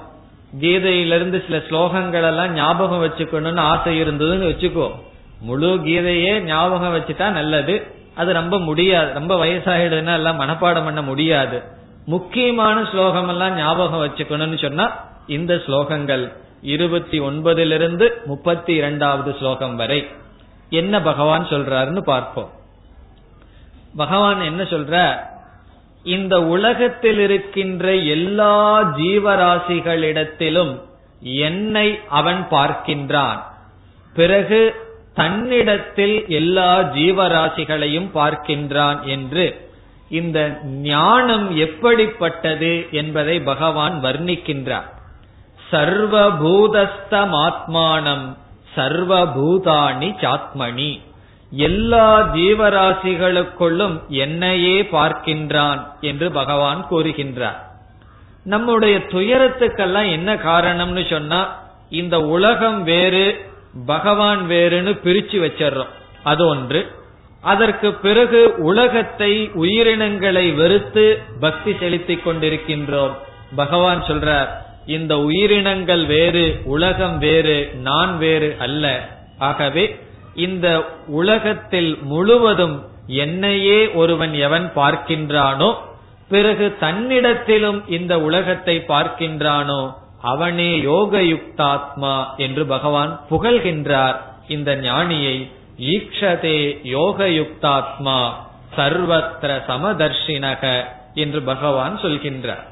கீதையிலிருந்து 0.60 1.44
சில 1.46 1.58
ஸ்லோகங்கள் 1.58 2.28
எல்லாம் 2.28 2.54
ஞாபகம் 2.54 3.04
வச்சுக்கணும்னு 3.04 3.64
ஆசை 3.72 4.02
இருந்ததுன்னு 4.02 4.50
வச்சுக்கோ. 4.52 4.88
முழு 5.42 5.68
கீதையே 5.86 6.40
ஞாபகம் 6.40 6.96
வச்சுட்டா 6.96 7.32
நல்லது. 7.32 7.76
அது 8.16 8.34
ரொம்ப 8.34 8.60
முடியாது. 8.60 9.14
ரொம்ப 9.14 9.46
வயசாயிடுதுன்னா 9.46 10.14
எல்லாம் 10.14 10.42
மனப்பாடம் 10.42 10.84
பண்ண 10.84 11.02
முடியாது. 11.02 11.64
முக்கியமான 12.06 12.88
ஸ்லோகம் 12.92 13.30
எல்லாம் 13.30 13.56
ஞாபகம் 13.56 14.04
வச்சுக்கணும்னு 14.06 14.62
சொன்னா 14.62 14.86
இந்த 15.28 15.56
ஸ்லோகங்கள் 15.56 16.24
இருபத்தி 16.62 17.20
ஒன்பதிலிருந்து 17.20 18.08
முப்பத்தி 18.26 18.74
இரண்டாவது 18.74 19.36
ஸ்லோகம் 19.40 19.76
வரை. 19.76 20.00
என்ன 20.70 21.02
பகவான் 21.02 21.48
சொல்றாருன்னு 21.48 22.02
பார்ப்போம். 22.02 22.50
பகவான் 23.96 24.42
என்ன 24.42 24.64
சொல்ற 24.64 25.20
இந்த 26.04 26.44
உலகத்தில் 26.44 27.20
இருக்கின்ற 27.20 27.96
எல்லா 27.96 28.82
ஜீவராசிகளிடத்திலும் 28.82 30.82
என்னை 31.22 32.00
அவன் 32.10 32.48
பார்க்கின்றான். 32.52 33.40
பிறகு 34.14 34.88
தன்னிடத்தில் 35.14 36.28
எல்லா 36.28 36.80
ஜீவராசிகளையும் 36.80 38.10
பார்க்கின்றான் 38.14 39.02
என்று 39.02 39.70
இந்த 40.10 40.60
ஞானம் 40.66 41.58
எப்படிப்பட்டது 41.58 42.88
என்பதை 42.92 43.40
பகவான் 43.40 44.04
வர்ணிக்கின்றார். 44.04 44.86
சர்வபூதஸ்தமாத்மானம் 45.72 48.38
சர்வபூதானி 48.76 50.16
சாத்மணி 50.22 51.00
எல்லா 51.52 52.34
ஜீவராசிகளுக்குள்ளும் 52.34 54.08
என்னையே 54.08 54.82
பார்க்கின்றான் 54.82 55.86
என்று 56.02 56.32
பகவான் 56.32 56.86
கூறுகின்றார். 56.92 57.58
நம்முடைய 58.44 58.98
துயரத்துக்கெல்லாம் 58.98 60.12
என்ன 60.12 60.36
காரணம்னு 60.36 61.10
சொன்னா 61.10 61.60
இந்த 61.90 62.20
உலகம் 62.20 62.84
வேறு 62.84 63.52
பகவான் 63.86 64.50
வேறுன்னு 64.50 64.94
பிரிச்சு 65.04 65.38
வச்சிடறோம். 65.46 65.94
அது 66.24 66.48
ஒன்று. 66.48 66.92
அதற்கு 67.42 67.94
பிறகு 67.94 68.54
உலகத்தை 68.58 69.52
உயிரினங்களை 69.54 70.52
வெறுத்து 70.52 71.24
பக்தி 71.40 71.76
செலுத்திக் 71.80 72.28
கொண்டிருக்கின்றோம். 72.28 73.12
பகவான் 73.56 74.04
சொல்றார் 74.04 74.48
இந்த 74.86 75.20
உயிரினங்கள் 75.20 76.06
வேறு 76.06 76.62
உலகம் 76.66 77.18
வேறு 77.18 77.72
நான் 77.82 78.18
வேறு 78.18 78.56
அல்ல. 78.60 79.10
ஆகவே 79.38 80.00
இந்த 80.36 80.86
உலகத்தில் 81.08 81.98
முழுவதும் 82.02 82.88
என்னையே 83.08 83.92
ஒருவன் 83.92 84.34
எவன் 84.34 84.72
பார்க்கின்றானோ 84.76 85.76
பிறகு 86.30 86.76
தன்னிடத்திலும் 86.80 87.80
இந்த 87.88 88.20
உலகத்தை 88.20 88.84
பார்க்கின்றானோ 88.88 89.92
அவனே 90.22 90.80
யோக 90.82 91.22
யுக்தாத்மா 91.22 92.38
என்று 92.38 92.66
பகவான் 92.66 93.20
புகழ்கின்றார். 93.30 94.16
இந்த 94.48 94.76
ஞானியை 94.76 95.50
ஈக்ஷதே 95.80 96.80
யோக 96.84 97.28
யுக்தாத்மா 97.28 98.30
சர்வத்திர 98.78 99.52
சமதர்ஷினக 99.68 100.84
என்று 101.14 101.42
பகவான் 101.42 102.00
சொல்கின்றார். 102.02 102.66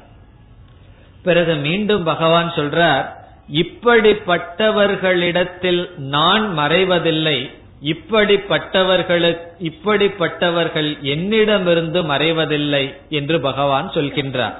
பிறகு 1.28 1.54
மீண்டும் 1.66 2.04
பகவான் 2.04 2.50
சொல்றார் 2.56 3.04
இப்படிப்பட்டவர்களிடத்தில் 3.62 5.82
நான் 6.16 6.44
மறைவதில்லை. 6.58 7.38
இப்படிப்பட்டவர்களுக்கு 7.92 9.46
இப்படிப்பட்டவர்கள் 9.70 10.90
என்னிடமிருந்து 11.12 12.02
மறைவதில்லை 12.02 12.84
என்று 13.18 13.36
பகவான் 13.40 13.90
சொல்கின்றார். 13.94 14.56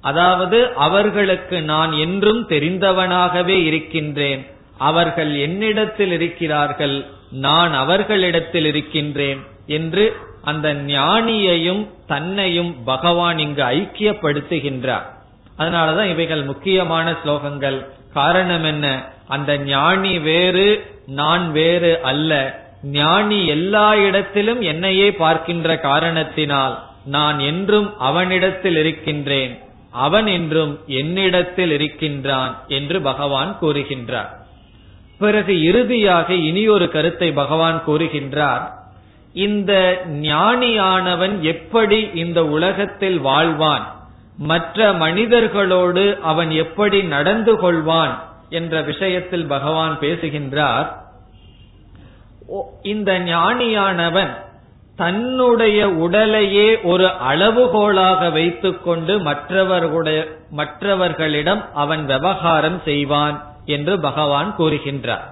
அதாவது 0.00 0.58
அவர்களுக்கு 0.86 1.56
நான் 1.72 1.92
என்றும் 2.04 2.42
தெரிந்தவனாகவே 2.48 3.56
இருக்கின்றேன். 3.68 4.42
அவர்கள் 4.88 5.38
என்னிடத்தில் 5.38 6.12
இருக்கிறார்கள் 6.12 7.06
நான் 7.46 7.74
அவர்களிடத்தில் 7.74 8.64
இருக்கின்றேன் 8.64 9.38
என்று 9.78 10.16
அந்த 10.50 10.68
ஞானியையும் 10.92 11.86
தன்னையும் 12.06 12.74
பகவான் 12.84 13.38
இங்கு 13.38 13.62
ஐக்கியப்படுத்துகின்றார். 13.76 15.06
அதனாலதான் 15.58 16.10
இவைகள் 16.10 16.42
முக்கியமான 16.42 17.16
ஸ்லோகங்கள். 17.24 17.86
காரணம் 18.12 18.64
என்ன? 18.64 19.12
அந்த 19.26 19.58
ஞானி 19.58 20.18
வேறு 20.18 20.86
நான் 21.06 21.52
வேறு 21.52 22.00
அல்ல. 22.02 22.60
ஞானி 22.82 23.46
எல்லா 23.46 23.94
இடத்திலும் 23.94 24.60
என்னையே 24.60 25.12
பார்க்கின்ற 25.12 25.76
காரணத்தினால் 25.78 26.82
நான் 27.04 27.38
என்றும் 27.38 27.98
அவனிடத்தில் 27.98 28.76
இருக்கின்றேன். 28.76 29.58
அவன் 29.90 30.26
என்றும் 30.26 30.80
என்னிடத்தில் 30.86 31.70
இருக்கின்றான் 31.70 32.64
என்று 32.68 33.02
பகவான் 33.02 33.56
கூறுகின்றார். 33.62 34.36
பிறகு 35.18 35.62
இறுதியாக 35.62 36.34
இனியொரு 36.34 36.90
கருத்தை 36.90 37.32
பகவான் 37.32 37.82
கூறுகின்றார். 37.86 38.70
இந்த 39.32 40.02
ஞானியானவன் 40.08 41.40
எப்படி 41.40 42.10
இந்த 42.14 42.46
உலகத்தில் 42.46 43.20
வாழ்வான்? 43.20 43.97
மற்ற 44.38 44.92
மனிதர்களோடு 44.92 46.20
அவன் 46.20 46.50
எப்படி 46.50 47.02
நடந்து 47.02 47.54
கொள்வான் 47.54 48.18
என்ற 48.48 48.82
விஷயத்தில் 48.82 49.46
பகவான் 49.46 49.98
பேசுகின்றார். 49.98 51.06
இந்த 52.82 53.18
ஞானியானவன் 53.18 54.36
தன்னுடைய 54.96 55.90
உடலையே 55.90 56.80
ஒரு 56.80 57.10
அளவுகோலாக 57.30 58.32
வைத்துக்கொண்டு 58.32 59.18
மற்றவர்களுடைய 59.18 60.28
மற்றவர்களிடம் 60.50 61.74
அவன் 61.74 62.06
விவகாரம் 62.06 62.80
செய்வான் 62.84 63.46
என்று 63.64 64.00
பகவான் 64.00 64.54
கூறுகின்றார். 64.58 65.26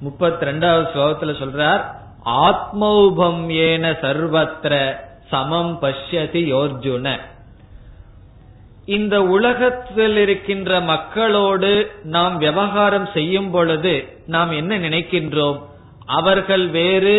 முப்பத்தி 0.00 0.46
ரெண்டாவது 0.46 0.86
ஸ்லோகத்துல 0.94 1.34
சொல்றார் 1.42 1.82
ஆத்மௌபம் 2.24 3.48
ஏன 3.48 3.90
சர்வத்திர 3.90 4.94
சமம் 5.30 5.78
பஷ்யதி 5.82 6.42
யோர்ஜுன. 6.54 7.20
இந்த 8.96 9.22
உலகத்தில் 9.22 10.16
இருக்கின்ற 10.16 10.80
மக்களோடு 10.80 11.72
நாம் 12.02 12.36
விவகாரம் 12.38 13.08
செய்யும் 13.14 13.50
பொழுது 13.50 13.94
நாம் 14.26 14.50
என்ன 14.50 14.78
நினைக்கின்றோம்? 14.78 15.58
அவர்கள் 16.18 16.64
வேறு 16.68 17.16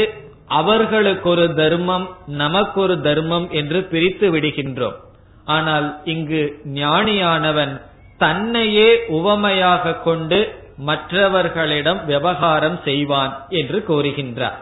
அவர்களுக்கு 0.48 1.30
ஒரு 1.30 1.46
தர்மம் 1.54 2.08
நமக்கு 2.28 2.82
ஒரு 2.82 2.96
தர்மம் 3.02 3.48
என்று 3.52 3.80
பிரித்து 3.84 4.28
விடுகின்றோம். 4.36 4.98
ஆனால் 5.46 5.88
இங்கு 6.04 6.42
ஞானியானவன் 6.74 7.74
தன்னையே 8.18 8.90
உவமையாக 9.20 9.94
கொண்டு 9.94 10.40
மற்றவர்களிடம் 10.86 12.02
விவகாரம் 12.06 12.80
செய்வான் 12.84 13.34
என்று 13.50 13.80
கூறுகின்றார். 13.88 14.60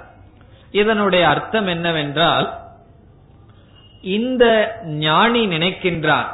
இதனுடைய 0.71 1.23
அர்த்தம் 1.27 1.67
என்னவென்றால் 1.67 2.47
இந்த 4.01 4.45
ஞானி 5.05 5.41
நினைக்கின்றான் 5.47 6.29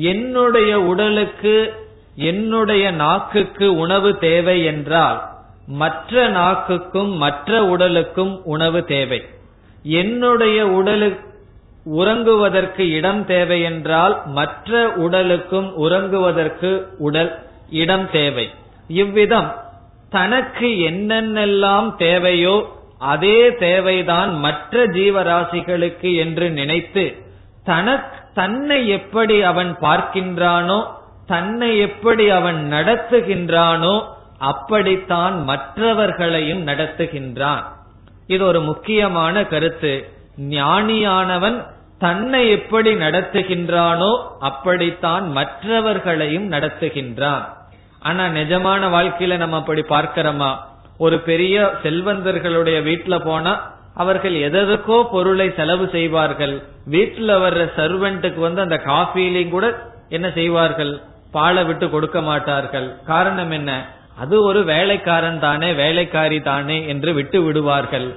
என்னுடைய 0.00 0.80
உடலுக்கு 0.80 1.74
என்னுடைய 2.16 2.90
நாக்குக்கு 2.90 3.76
உணவு 3.76 4.18
தேவை 4.18 4.64
என்றால் 4.64 5.28
மற்ற 5.66 6.28
நாக்குக்கும் 6.28 7.16
மற்ற 7.16 7.64
உடலுக்கும் 7.64 8.42
உணவு 8.44 8.84
தேவை. 8.84 9.24
என்னுடைய 9.82 10.66
உடலு 10.66 11.20
உறங்குவதற்கு 11.86 12.80
இடம் 12.80 13.24
தேவை 13.24 13.62
என்றால் 13.62 14.22
மற்ற 14.26 14.88
உடலுக்கும் 14.88 15.68
உறங்குவதற்கு 15.78 16.82
உடல் 16.98 17.42
இடம் 17.70 18.10
தேவை. 18.10 18.50
இவ்விதம் 18.88 19.54
தனக்கு 20.10 20.66
என்னென்னெல்லாம் 20.66 21.96
தேவையோ 21.96 22.74
அதே 22.98 23.50
தேவைதான் 23.50 24.38
மற்ற 24.38 24.86
ஜீவராசிகளுக்கு 24.86 26.16
என்று 26.16 26.50
நினைத்து 26.50 27.14
தனக்கு 27.64 28.18
தன்னை 28.38 28.78
எப்படி 28.88 29.42
அவன் 29.42 29.70
பார்க்கின்றானோ 29.80 30.78
தன்னை 31.26 31.70
எப்படி 31.78 32.24
அவன் 32.30 32.60
நடத்துகின்றானோ 32.72 33.94
அப்படித்தான் 34.50 35.36
மற்றவர்களையும் 35.44 36.62
நடத்துகின்றான். 36.66 37.62
இது 38.26 38.42
ஒரு 38.44 38.60
முக்கியமான 38.60 39.44
கருத்து. 39.44 39.92
ஞானியானவன் 40.50 41.58
தன்னை 41.98 42.42
எப்படி 42.50 42.90
நடத்துகின்றானோ 42.94 44.12
அப்படித்தான் 44.38 45.26
மற்றவர்களையும் 45.30 46.48
நடத்துகின்றான். 46.52 47.44
ஆனா 48.00 48.24
நிஜமான 48.40 48.82
வாழ்க்கையில 48.96 49.36
நம்ம 49.36 49.56
அப்படி 49.56 49.82
பார்க்கிறோமா? 49.88 50.50
ஒரு 50.98 51.16
பெரிய 51.20 51.56
செல்வந்தர்களுடைய 51.82 52.78
வீட்டுல 52.88 53.14
போனா 53.24 53.54
அவர்கள் 53.96 54.34
எதற்கோ 54.48 54.96
பொருளை 55.12 55.52
செலவு 55.56 55.88
செய்வார்கள். 55.88 56.54
வீட்டில் 56.86 57.34
வர்ற 57.44 57.62
சர்வெண்ட்டுக்கு 57.76 58.38
வந்து 58.38 58.60
அந்த 58.60 58.76
காஃபிலையும் 58.86 59.54
கூட 59.56 59.66
என்ன 60.08 60.26
செய்வார்கள்? 60.30 60.92
பாலை 61.32 61.64
விட்டு 61.64 61.90
கொடுக்க 61.90 62.20
மாட்டார்கள். 62.20 62.88
காரணம் 63.06 63.50
என்ன? 63.50 63.70
அது 64.18 64.34
ஒரு 64.42 64.64
வேலைக்காரன் 64.64 65.38
தானே 65.38 65.72
வேலைக்காரி 65.72 66.40
தானே 66.40 66.78
என்று 66.88 67.10
விட்டு 67.14 67.42
விடுவார்கள். 67.42 68.08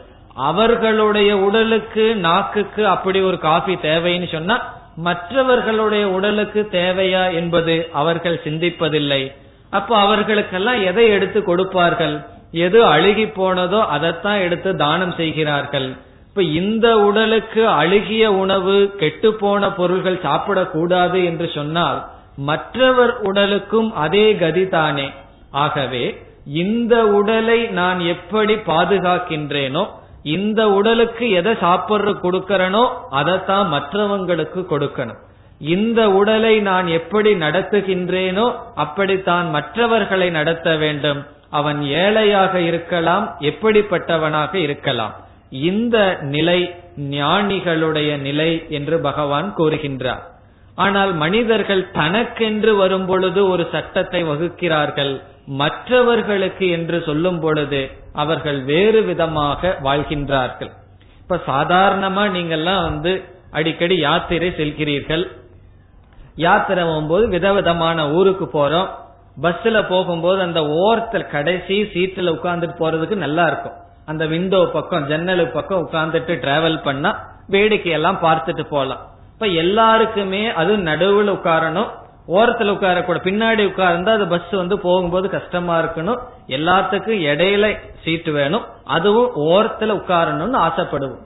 அவர்களுடைய 0.50 1.38
உடலுக்கு 1.38 2.16
நாக்குக்கு 2.16 2.84
அப்படி 2.88 3.22
ஒரு 3.22 3.38
காஃபி 3.40 3.74
தேவைன்னு 3.88 4.28
சொன்னா 4.32 4.58
மற்றவர்களுடைய 4.96 6.06
உடலுக்கு 6.10 6.62
தேவையா 6.72 7.34
என்பது 7.34 7.76
அவர்கள் 7.94 8.42
சிந்திப்பதில்லை. 8.44 9.22
அப்போ 9.70 9.94
அவர்களுக்கெல்லாம் 9.98 10.80
எதை 10.82 11.06
எடுத்து 11.08 11.44
கொடுப்பார்கள்? 11.44 12.16
எது 12.52 12.86
அழுகி 12.86 13.26
போனதோ 13.26 13.80
அதைத்தான் 13.88 14.40
எடுத்து 14.40 14.76
தானம் 14.76 15.16
செய்கிறார்கள். 15.16 15.96
இப்ப 16.30 16.44
இந்த 16.44 16.88
உடலுக்கு 17.00 17.68
அழுகிய 17.68 18.32
உணவு 18.32 18.96
கெட்டு 18.98 19.34
போன 19.34 19.72
பொருள்கள் 19.72 20.24
சாப்பிடக்கூடாது 20.24 21.26
என்று 21.26 21.48
சொன்னால் 21.56 22.00
மற்றவர் 22.36 23.14
உடலுக்கும் 23.22 23.94
அதே 23.94 24.36
கதி 24.36 24.68
தானே. 24.68 25.08
ஆகவே 25.52 26.04
இந்த 26.46 27.06
உடலை 27.06 27.60
நான் 27.80 28.00
எப்படி 28.00 28.56
பாதுகாக்கின்றேனோ 28.56 29.88
இந்த 30.24 30.62
உடலுக்கு 30.70 31.30
எதை 31.30 31.54
சாப்பிட்ற 31.54 32.14
கொடுக்கறனோ 32.24 32.84
அதைத்தான் 33.10 33.68
மற்றவங்களுக்கு 33.74 34.62
கொடுக்கணும். 34.74 35.20
இந்த 35.60 36.10
உடலை 36.10 36.60
நான் 36.60 36.88
எப்படி 36.88 37.34
நடத்துகின்றேனோ 37.34 38.56
அப்படித்தான் 38.76 39.50
மற்றவர்களை 39.50 40.30
நடத்த 40.30 40.76
வேண்டும். 40.76 41.26
அவன் 41.58 41.80
ஏழையாக 42.02 42.60
இருக்கலாம் 42.60 43.26
எப்படிப்பட்டவனாக 43.40 44.54
இருக்கலாம். 44.56 45.14
இந்த 45.70 45.98
நிலை 46.22 46.60
ஞானிகளுடைய 46.98 48.10
நிலை 48.28 48.52
என்று 48.70 49.00
பகவான் 49.00 49.48
கூறுகின்றார். 49.58 50.24
ஆனால் 50.76 51.12
மனிதர்கள் 51.14 51.92
தனக்கென்று 51.92 52.76
வரும் 52.76 53.06
பொழுது 53.06 53.42
ஒரு 53.50 53.64
சட்டத்தை 53.72 54.22
வகுக்கிறார்கள். 54.24 55.14
மற்றவர்களுக்கு 55.62 56.66
என்று 56.70 56.98
சொல்லும் 57.06 57.40
பொழுது 57.40 57.82
அவர்கள் 58.14 58.60
வேறு 58.64 59.02
விதமாக 59.04 59.72
வாழ்கின்றார்கள். 59.84 60.72
இப்ப 61.22 61.40
சாதாரணமா 61.48 62.24
நீங்கெல்லாம் 62.36 62.84
வந்து 62.90 63.14
அடிக்கடி 63.52 63.98
யாத்திரை 63.98 64.50
செல்கிறீர்கள். 64.58 65.26
யாத்திரை 66.36 66.84
போகும்போது 66.84 67.28
விதவிதமான 67.28 68.10
ஊருக்கு 68.10 68.46
போறோம். 68.54 68.90
பஸ்ல 69.44 69.88
போகும்போது 69.88 70.42
அந்த 70.42 70.62
ஓரத்தில் 70.68 71.32
கடைசி 71.36 71.76
சீட்ல 71.94 72.34
உட்கார்ந்துட்டு 72.38 72.76
போறதுக்கு 72.80 73.16
நல்லா 73.16 73.46
இருக்கும். 73.48 73.78
அந்த 74.06 74.26
விண்டோ 74.26 74.60
பக்கம் 74.74 75.08
ஜன்னலு 75.10 75.46
பக்கம் 75.46 75.84
உட்கார்ந்துட்டு 75.86 76.36
டிராவல் 76.46 76.84
பண்ணா 76.84 77.12
வேடிக்கையெல்லாம் 77.50 78.20
பார்த்துட்டு 78.26 78.64
போகலாம் 78.70 79.02
இப்ப 79.34 79.48
எல்லாருக்குமே 79.64 80.44
அது 80.52 80.72
நடுவுல 80.78 81.34
உட்காரணும். 81.38 81.90
ஓரத்துல 82.28 82.74
உட்காரக்கூட 82.76 83.20
பின்னாடி 83.28 83.64
உட்கார்ந்தா 83.70 84.12
அது 84.18 84.28
பஸ் 84.28 84.52
வந்து 84.52 84.80
போகும்போது 84.80 85.30
கஷ்டமா 85.30 85.76
இருக்கணும். 85.80 86.20
எல்லாத்துக்கும் 86.48 87.22
இடையில 87.30 87.66
சீட்டு 88.04 88.32
வேணும். 88.32 88.66
அதுவும் 88.84 89.32
ஓரத்துல 89.36 89.96
உட்காரணும்னு 90.00 90.60
ஆசைப்படுவோம். 90.68 91.24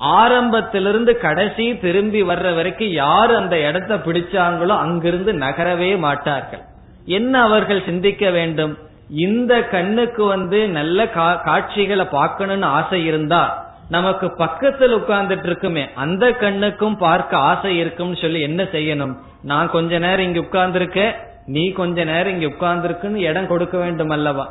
ஆரம்பத்திலிருந்து 0.00 1.12
கடைசி 1.18 1.66
திரும்பி 1.78 2.22
வர்ற 2.22 2.54
வரைக்கும் 2.54 2.92
யார் 3.02 3.34
அந்த 3.34 3.58
இடத்த 3.58 3.94
பிடிச்சாங்களோ 3.96 4.74
அங்கிருந்து 4.84 5.32
நகரவே 5.32 5.98
மாட்டார்கள். 5.98 6.64
என்ன 7.06 7.42
அவர்கள் 7.42 7.86
சிந்திக்க 7.86 8.30
வேண்டும்? 8.30 8.78
இந்த 9.08 9.62
கண்ணுக்கு 9.62 10.24
வந்து 10.24 10.68
நல்ல 10.68 11.08
காட்சிகளை 11.46 12.04
பார்க்கணும்னு 12.04 12.66
ஆசை 12.66 13.04
இருந்தா 13.04 13.42
நமக்கு 13.88 14.30
பக்கத்தில் 14.30 14.94
உட்கார்ந்துட்டு 14.96 15.46
இருக்குமே 15.46 15.88
அந்த 15.94 16.32
கண்ணுக்கும் 16.32 16.96
பார்க்க 16.96 17.36
ஆசை 17.36 17.78
இருக்கும்னு 17.78 18.16
சொல்லி 18.16 18.40
என்ன 18.40 18.62
செய்யணும்? 18.62 19.14
நான் 19.42 19.70
கொஞ்ச 19.70 19.98
நேரம் 19.98 20.26
இங்க 20.26 20.40
உட்கார்ந்துருக்க 20.40 21.14
நீ 21.46 21.72
கொஞ்ச 21.72 22.04
நேரம் 22.04 22.40
இங்க 22.40 22.46
உட்கார்ந்துருக்குன்னு 22.46 23.26
இடம் 23.30 23.46
கொடுக்க 23.46 23.76
வேண்டும் 23.78 24.10
அல்லவா? 24.10 24.46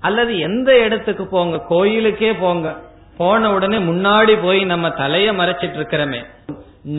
அல்லது 0.00 0.38
எந்த 0.38 0.70
இடத்துக்கு 0.78 1.26
போங்க 1.26 1.64
கோயிலுக்கே 1.68 2.32
போங்க 2.36 2.76
போன 3.16 3.52
உடனே 3.52 3.78
முன்னாடி 3.78 4.42
போய் 4.42 4.64
நம்ம 4.64 4.88
தலைய 4.88 5.32
மறைச்சிட்டு 5.40 5.78
இருக்கிறோமே 5.80 6.20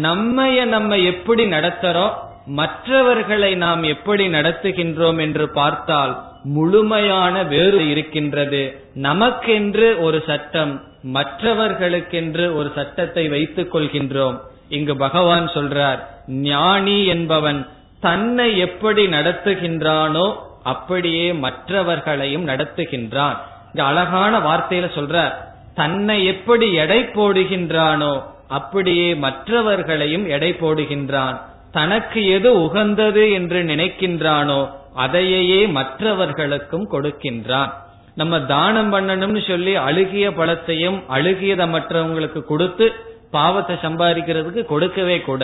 நம்மைய 0.07 0.65
நம்ம 0.65 0.97
எப்படி 0.97 1.45
நடத்துறோம்? 1.45 2.13
மற்றவர்களை 2.45 3.55
நாம் 3.55 3.83
எப்படி 3.83 4.27
நடத்துகின்றோம் 4.27 5.19
என்று 5.19 5.49
பார்த்தால் 5.49 6.23
முழுமையான 6.43 7.43
வேறு 7.43 7.89
இருக்கின்றது. 7.89 8.83
நமக்கென்று 8.95 9.99
ஒரு 9.99 10.23
சட்டம் 10.27 10.81
மற்றவர்களுக்கென்று 11.13 12.55
ஒரு 12.55 12.71
சட்டத்தை 12.75 13.27
வைத்துக் 13.27 13.75
கொள்கின்றோம். 13.75 14.37
இங்கு 14.69 14.97
பகவான் 14.97 15.47
சொல்றார் 15.47 15.99
ஞானி 16.27 17.05
என்பவன் 17.05 17.67
தன்னை 17.99 18.57
எப்படி 18.57 19.07
நடத்துகின்றானோ 19.07 20.33
அப்படியே 20.63 21.33
மற்றவர்களையும் 21.33 22.47
நடத்துகின்றான். 22.47 23.37
இங்க 23.73 23.83
அழகான 23.83 24.39
வார்த்தையில 24.39 24.89
சொல்றார் 24.95 25.33
தன்னை 25.75 26.25
எப்படி 26.25 26.73
எடை 26.73 27.03
போடுகின்றானோ 27.03 28.23
அப்படியே 28.47 29.15
மற்றவர்களையும் 29.15 30.25
எடை 30.27 30.53
போடுகின்றான். 30.53 31.37
தனக்கு 31.77 32.21
எது 32.37 32.49
உகந்தது 32.65 33.23
என்று 33.37 33.59
நினைக்கின்றானோ 33.63 34.59
அதையே 35.03 35.61
மற்றவர்களுக்கும் 35.77 36.87
கொடுக்கின்றான். 36.93 37.71
நம்ம 38.15 38.39
தானம் 38.53 38.91
பண்ணணும்னு 38.93 39.41
சொல்லி 39.47 39.73
அழுகிய 39.87 40.25
பழத்தையும் 40.29 40.97
அழுகியதை 41.17 41.67
மற்றவங்களுக்கு 41.75 42.41
கொடுத்து 42.51 42.87
பாவத்தை 43.35 43.75
சம்பாதிக்கிறதுக்கு 43.85 44.63
கொடுக்கவே 44.71 45.17
கூட. 45.29 45.43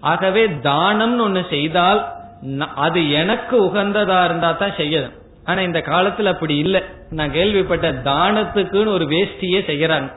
ஆகவே 0.00 0.44
தானம்னு 0.68 1.24
ஒண்ணு 1.26 1.42
செய்தால் 1.54 2.00
அது 2.86 3.00
எனக்கு 3.20 3.56
உகந்ததா 3.68 4.18
இருந்தா 4.24 4.50
தான் 4.52 4.78
செய்யணும். 4.80 5.14
ஆனா 5.44 5.60
இந்த 5.68 5.80
காலத்துல 5.92 6.32
அப்படி 6.34 6.56
இல்லை. 6.64 6.80
நான் 7.18 7.34
கேள்விப்பட்ட 7.36 7.88
தானத்துக்குன்னு 8.10 8.96
ஒரு 8.96 9.06
வேஷ்டியே 9.14 9.60
செய்யறாங்க. 9.70 10.10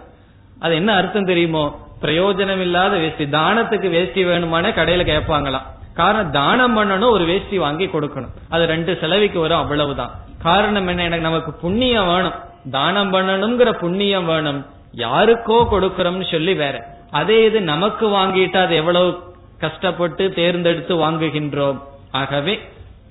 அது 0.64 0.74
என்ன 0.76 0.92
அர்த்தம் 0.94 1.30
தெரியுமோ? 1.30 1.66
பிரயோஜனம் 2.02 2.60
இல்லாத 2.60 2.98
வேஷ்டி. 2.98 3.26
தானத்துக்கு 3.26 3.90
வேஷ்டி 3.90 4.26
வேணுமான 4.26 4.70
கடையில 4.70 5.04
கேட்பாங்களாம் 5.04 5.68
காரணம் 5.94 6.32
தானம் 6.32 6.78
பண்ணணும் 6.78 7.10
ஒரு 7.10 7.26
வேஷ்டி 7.26 7.58
வாங்கி 7.58 7.86
கொடுக்கணும். 7.86 8.34
அது 8.50 8.66
ரெண்டு 8.66 8.98
செலவிக்கு 9.02 9.40
வரும் 9.40 9.58
அவ்வளவுதான். 9.58 10.12
காரணம் 10.44 10.88
என்ன? 10.88 11.04
எனக்கு 11.04 11.24
நமக்கு 11.24 11.54
புண்ணியம் 11.54 12.08
வேணும். 12.08 12.34
தானம் 12.72 13.14
பண்ணணுங்கிற 13.14 13.72
புண்ணியம் 13.72 14.26
வேணும். 14.26 14.66
யாருக்கோ 14.96 15.68
கொடுக்கறோம்னு 15.72 16.32
சொல்லி 16.32 16.54
வேற. 16.54 16.86
அதே 17.12 17.46
இது 17.46 17.62
நமக்கு 17.62 18.08
வாங்கிட்டா 18.08 18.62
அது 18.62 18.76
எவ்வளவு 18.76 19.20
கஷ்டப்பட்டு 19.60 20.34
தேர்ந்தெடுத்து 20.34 20.96
வாங்குகின்றோம். 20.96 21.80
ஆகவே 22.12 22.60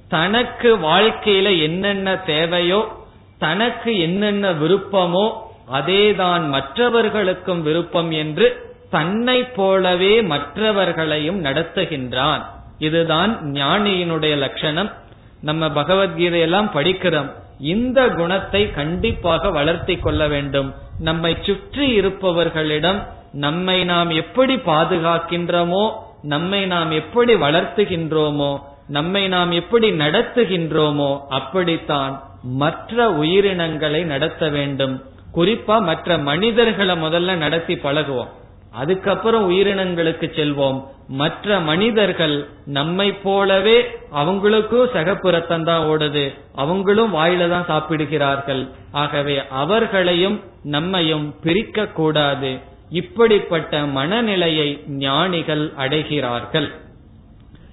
தனக்கு 0.09 0.77
வாழ்க்கையில 0.77 1.63
என்னென்ன 1.63 2.17
தேவையோ 2.17 3.07
தனக்கு 3.39 4.01
என்னென்ன 4.01 4.53
விருப்பமோ 4.53 5.33
அதேதான் 5.73 6.49
மற்றவர்களுக்கும் 6.49 7.63
விருப்பம் 7.63 8.11
என்று 8.11 8.70
தன்னை 8.91 9.39
போலவே 9.45 10.23
மற்றவர்களையும் 10.23 11.45
நடத்துகின்றான். 11.45 12.43
இதுதான் 12.79 13.33
ஞானியினுடைய 13.53 14.35
லட்சணம். 14.37 14.91
நம்ம 15.41 15.69
பகவத்கீதையெல்லாம் 15.69 16.71
படிக்கிறோம். 16.75 17.31
இந்த 17.75 18.01
குணத்தை 18.09 18.63
கண்டிப்பாக 18.71 19.51
வளர்த்தி 19.51 19.97
கொள்ள 19.97 20.29
வேண்டும். 20.29 20.69
நம்மை 20.99 21.37
சுற்றி 21.43 21.87
இருப்பவர்களிடம் 22.01 23.01
நம்மை 23.33 23.79
நாம் 23.85 24.11
எப்படி 24.11 24.55
பாதுகாக்கின்றோமோ 24.55 25.85
நம்மை 26.23 26.67
நாம் 26.67 26.91
எப்படி 26.91 27.35
வளர்த்துகின்றோமோ 27.35 28.51
நம்மை 28.89 29.23
நாம் 29.29 29.53
எப்படி 29.53 29.89
நடத்துகின்றோமோ 29.93 31.11
அப்படித்தான் 31.29 32.15
மற்ற 32.43 33.11
உயிரினங்களை 33.13 34.03
நடத்த 34.03 34.49
வேண்டும். 34.49 34.95
குறிப்பா 35.35 35.77
மற்ற 35.83 36.19
மனிதர்களை 36.19 36.95
முதல்ல 37.03 37.37
நடத்தி 37.37 37.75
பழகுவோம். 37.75 38.31
அதுக்கப்புறம் 38.73 39.51
உயிரினங்களுக்கு 39.51 40.27
செல்வோம். 40.39 40.85
மற்ற 41.09 41.61
மனிதர்கள் 41.61 42.49
நம்மை 42.65 43.13
போலவே 43.13 43.79
அவங்களுக்கும் 44.15 44.93
சகப்புறத்தம் 44.93 45.65
தான் 45.65 45.85
ஓடுது. 45.85 46.35
அவங்களும் 46.55 47.15
வாயில 47.15 47.49
தான் 47.49 47.67
சாப்பிடுகிறார்கள். 47.67 48.69
ஆகவே 48.93 49.43
அவர்களையும் 49.49 50.41
நம்மையும் 50.63 51.35
பிரிக்க 51.43 51.87
கூடாது 51.87 52.59
இப்படிப்பட்ட 52.91 53.81
மனநிலையை 53.87 54.85
ஞானிகள் 54.87 55.73
அடைகிறார்கள். 55.79 56.69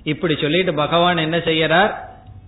இப்படி 0.04 0.36
சொல்லிட்டு 0.36 0.74
பகவான் 0.74 1.18
என்ன 1.18 1.38
செய்யறார் 1.38 1.94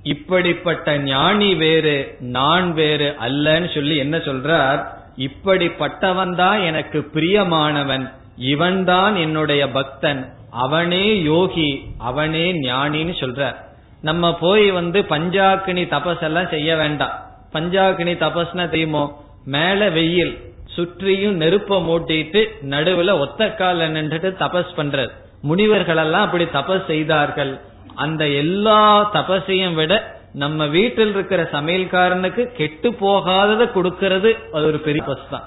இப்படிப்பட்ட 0.03 0.97
ஞானி 0.97 1.55
வேறு 1.55 2.15
நான் 2.19 2.73
வேறு 2.73 3.15
அல்லன்னு 3.21 3.73
சொல்லி 3.73 3.97
என்ன 3.97 4.17
சொல்றார்? 4.17 4.79
இப்படிப்பட்டவன் 5.17 6.35
தான் 6.35 6.61
எனக்கு 6.61 7.09
பிரியமானவன். 7.13 8.11
இவன்தான் 8.39 9.15
என்னுடைய 9.15 9.69
பக்தன். 9.69 10.33
அவனே 10.51 11.21
யோகி 11.21 11.83
அவனே 11.97 12.61
ஞானின்னு 12.61 13.13
சொல்ற. 13.19 13.55
நம்ம 14.01 14.37
போய் 14.37 14.71
வந்து 14.71 15.01
பஞ்சாக்கினி 15.01 15.83
தபஸ் 15.85 16.21
எல்லாம் 16.21 16.47
செய்ய 16.47 16.75
வேண்டாம். 16.75 17.19
பஞ்சாக்கினி 17.53 18.13
தபஸ்னா 18.17 18.69
தெரியுமோ? 18.69 19.23
மேல 19.45 19.89
வெயில் 19.89 20.53
சுற்றியும் 20.65 21.41
நெருப்ப 21.41 21.81
மூட்டிட்டு 21.81 22.47
நடுவுல 22.69 23.19
ஒத்த 23.19 23.51
கால 23.51 23.89
நின்றுட்டு 23.89 24.31
தபஸ் 24.39 24.71
பண்றது. 24.77 25.09
முனிவர்கள் 25.41 25.97
எல்லாம் 25.97 26.25
அப்படி 26.25 26.43
தபஸ் 26.43 26.85
செய்தார்கள். 26.85 27.59
அந்த 27.95 28.27
எல்லா 28.27 29.13
தபஸையும் 29.13 29.73
விட 29.73 30.17
நம்ம 30.33 30.67
வீட்டில் 30.67 31.09
இருக்கிற 31.09 31.49
சமையல்காரனுக்கு 31.51 32.43
கெட்டு 32.45 32.91
போகாததை 32.91 33.69
கொடுக்கறது 33.71 34.49
அது 34.51 34.65
ஒரு 34.65 34.79
பெரிய 34.79 35.03
பஸ் 35.03 35.29
தான். 35.29 35.43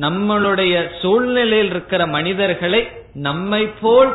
நம்மளுடைய 0.00 0.88
சூழ்நிலையில் 1.00 1.70
இருக்கிற 1.70 2.06
மனிதர்களை 2.06 2.88
நம்மை 3.14 3.66
போல் 3.66 4.12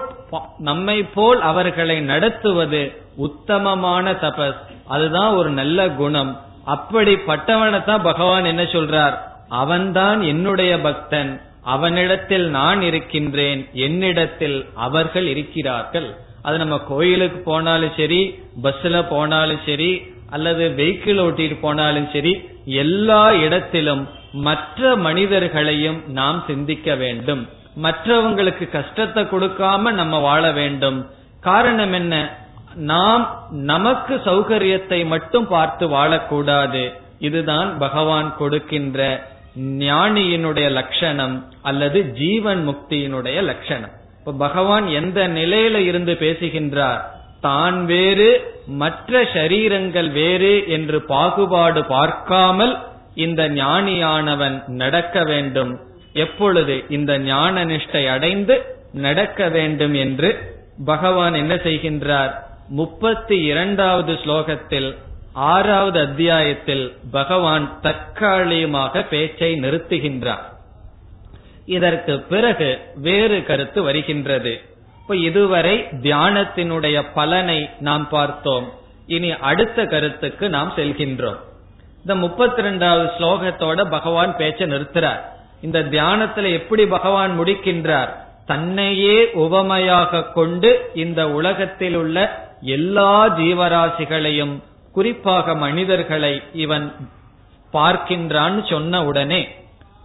நம்மை 0.57 1.03
போல் 1.03 1.41
அவர்களை 1.41 1.99
நடத்துவது 1.99 2.81
உத்தமமான 3.15 4.11
தபஸ். 4.11 4.61
அதுதான் 4.87 5.33
ஒரு 5.33 5.49
நல்ல 5.49 5.89
குணம். 5.89 6.41
அப்படிப்பட்டவனை 6.67 7.83
தான் 7.83 8.01
பகவான் 8.01 8.45
என்ன 8.45 8.63
சொல்றார்? 8.63 9.17
அவன்தான் 9.49 10.21
என்னுடைய 10.21 10.79
பக்தன். 10.79 11.41
அவனிடத்தில் 11.63 12.49
நான் 12.49 12.81
இருக்கின்றேன். 12.81 13.69
என்னிடத்தில் 13.73 14.65
அவர்கள் 14.75 15.27
இருக்கிறார்கள். 15.27 16.15
அது 16.41 16.57
நம்ம 16.57 16.77
கோயிலுக்கு 16.77 17.39
போனாலும் 17.39 17.95
சரி 17.97 18.39
பஸ்ல 18.63 19.05
போனாலும் 19.09 19.59
சரி 19.65 20.01
அல்லது 20.29 20.73
வெஹிக்கிள் 20.77 21.19
ஓட்டிட்டு 21.27 21.57
போனாலும் 21.61 22.09
சரி 22.13 22.33
எல்லா 22.65 23.31
இடத்திலும் 23.31 24.09
மற்ற 24.43 24.95
மனிதர்களையும் 24.95 26.03
நாம் 26.07 26.43
சிந்திக்க 26.47 26.95
வேண்டும். 26.95 27.49
மற்றவங்களுக்கு 27.83 28.69
கஷ்டத்தை 28.69 29.23
கொடுக்காம 29.23 29.91
நம்ம 29.91 30.19
வாழ 30.19 30.51
வேண்டும். 30.51 31.09
காரணம் 31.39 31.93
என்ன? 31.93 32.37
நாம் 32.75 33.47
நமக்கு 33.49 34.15
சௌகரியத்தை 34.15 35.05
மட்டும் 35.05 35.47
பார்த்து 35.47 35.89
வாழக்கூடாது. 35.89 36.93
இதுதான் 37.19 37.77
பகவான் 37.77 38.37
கொடுக்கின்ற 38.37 39.27
ஞானியினுடைய 39.59 40.69
லட்சணம் 40.69 41.47
அல்லது 41.61 42.11
ஜீவன் 42.11 42.61
முக்தியினுடைய 42.69 43.41
லட்சணம். 43.41 43.93
இப்ப 44.19 44.31
பகவான் 44.31 44.87
எந்த 44.87 45.27
நிலையில 45.27 45.75
இருந்து 45.75 46.13
பேசுகின்றார்? 46.13 47.13
தான் 47.41 47.85
வேறு 47.85 48.57
மற்ற 48.67 49.21
சரீரங்கள் 49.23 50.11
வேறு 50.11 50.63
என்று 50.67 51.01
பாகுபாடு 51.01 51.85
பார்க்காமல் 51.85 52.77
இந்த 53.15 53.49
ஞானியானவன் 53.49 54.67
நடக்க 54.67 55.23
வேண்டும். 55.23 55.79
எப்பொழுது 56.13 56.83
இந்த 56.89 57.19
ஞான 57.19 57.65
நிஷ்டை 57.65 58.07
அடைந்து 58.07 58.75
நடக்க 58.93 59.49
வேண்டும் 59.49 59.93
என்று 59.93 60.57
பகவான் 60.85 61.33
என்ன 61.33 61.55
செய்கின்றார்? 61.55 62.31
முப்பத்தி 62.67 63.43
இரண்டாவது 63.43 64.13
ஸ்லோகத்தில் 64.13 64.95
ஆறாவது 65.33 65.99
அத்தியாயத்தில் 65.99 66.97
பகவான் 67.11 67.79
தற்காலிகமாக 67.81 69.01
பேச்சை 69.01 69.53
நிறுத்துகின்றார். 69.53 70.53
இதற்கு 71.65 72.19
பிறகு 72.19 72.79
வேறு 72.95 73.43
கருத்து 73.43 73.83
வருகின்றது. 73.83 74.61
இப்ப 75.01 75.15
இதுவரை 75.15 75.79
தியானத்தினுடைய 75.79 77.03
பலனை 77.13 77.69
நாம் 77.79 78.09
பார்த்தோம். 78.09 78.73
இனி 79.07 79.31
அடுத்த 79.31 79.85
கருத்துக்கு 79.85 80.49
நாம் 80.49 80.73
செல்கின்றோம். 80.75 81.39
இந்த 82.05 82.17
முப்பத்தி 82.19 82.61
ரெண்டாவது 82.61 83.05
ஸ்லோகத்தோட 83.19 83.89
பகவான் 83.89 84.35
பேச்ச 84.37 84.65
நிறுத்துறார். 84.65 85.21
இந்த 85.61 85.79
தியானத்துல 85.79 86.51
எப்படி 86.51 86.85
பகவான் 86.85 87.39
முடிக்கின்றார்? 87.39 88.09
தன்னையே 88.45 89.31
உவமையாக 89.31 90.23
கொண்டு 90.23 90.91
இந்த 90.93 91.29
உலகத்தில் 91.29 91.95
உள்ள 91.95 92.47
எல்லா 92.61 93.37
ஜீவராசிகளையும் 93.37 94.59
குறிப்பாக 94.91 95.55
மனிதர்களை 95.55 96.41
இவன் 96.53 96.95
பார்க்கின்றான் 97.73 98.69
சொன்ன 98.69 99.05
உடனே 99.05 99.55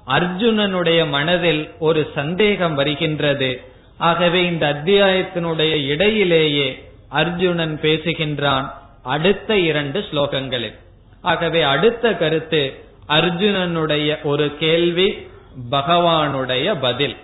அர்ஜுனனுடைய 0.07 1.09
மனதில் 1.09 1.70
ஒரு 1.78 2.11
சந்தேகம் 2.14 2.74
வருகின்றது. 2.74 3.64
ஆகவே 3.98 4.46
இந்த 4.46 4.72
அத்தியாயத்தினுடைய 4.72 5.72
இடையிலேயே 5.86 6.82
அர்ஜுனன் 7.09 7.78
பேசுகின்றான். 7.82 8.70
அடுத்த 9.03 9.59
இரண்டு 9.59 10.05
ஸ்லோகங்களில். 10.12 10.78
ஆகவே 11.22 11.62
அடுத்த 11.62 12.14
கருத்து 12.14 12.74
அர்ஜுனனுடைய 13.08 14.22
ஒரு 14.22 14.56
கேள்வி 14.58 15.26
பகவானுடைய 15.70 16.76
பதில். 16.80 17.16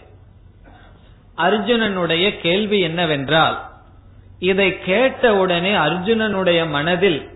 அர்ஜுனனுடைய 1.36 2.40
கேள்வி 2.40 2.80
என்னவென்றால் 2.80 3.64
இதை 4.38 4.78
கேட்டவுடனே 4.78 5.72
அர்ஜுனனுடைய 5.72 6.68
மனதில் 6.68 7.28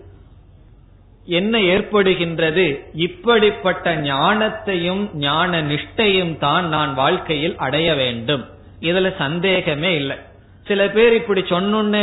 என்ன 1.24 1.58
ஏற்படுகின்றது? 1.58 2.80
இப்படிப்பட்ட 2.92 3.96
ஞானத்தையும் 3.96 5.14
ஞான 5.14 5.62
நிஷ்டையும் 5.62 6.38
தான் 6.38 6.68
நான் 6.68 6.94
வாழ்க்கையில் 6.94 7.56
அடைய 7.56 7.94
வேண்டும். 7.94 8.46
இதுல 8.80 9.16
சந்தேகமே 9.16 9.94
இல்லை. 9.94 10.16
சில 10.70 10.82
பேர் 10.94 11.14
இப்படி 11.20 11.42
சொன்னே 11.52 12.02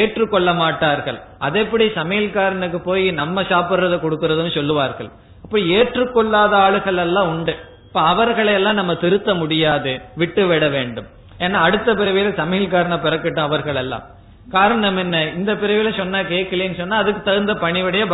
ஏற்றுக்கொள்ள 0.00 0.50
மாட்டார்கள். 0.62 1.18
அதை 1.38 1.62
எப்படி 1.62 1.84
சமையல்காரனுக்கு 2.00 2.78
போய் 2.88 3.04
நம்ம 3.20 3.42
சாப்பிடுறத 3.52 3.94
கொடுக்கறதுன்னு 4.02 4.52
சொல்லுவார்கள். 4.58 5.08
அப்ப 5.44 5.58
ஏற்றுக்கொள்ளாத 5.78 6.52
ஆளுகள் 6.66 7.00
எல்லாம் 7.04 7.28
உண்டு. 7.28 7.54
இப்ப 7.86 8.00
அவர்களை 8.12 8.52
எல்லாம் 8.58 8.78
நம்ம 8.80 8.94
திருத்த 9.02 9.30
முடியாது 9.34 9.92
விட்டு 10.20 10.44
விட 10.50 10.66
வேண்டும். 10.74 11.08
ஏன்னா 11.44 11.58
அடுத்த 11.66 11.94
பிறவியில 11.94 12.30
சமையல்காரனை 12.40 12.98
பிறக்கட்டும் 13.06 13.48
அவர்கள் 13.48 13.80
எல்லாம். 13.82 14.04
காரணம் 14.50 14.98
என்ன? 15.02 15.16
இந்த 15.38 15.52
பிறவியில 15.54 15.90
சொன்னா 15.96 16.20
கேட்கலன்னு 16.32 16.80
சொன்னா 16.80 16.96
அதுக்கு 17.02 17.22
தகுந்த 17.22 17.54
பணிவுடைய 17.64 18.04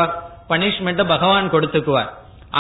பனிஷ்மெண்ட 0.53 1.03
பகவான் 1.15 1.53
கொடுத்துக்குவார். 1.53 2.11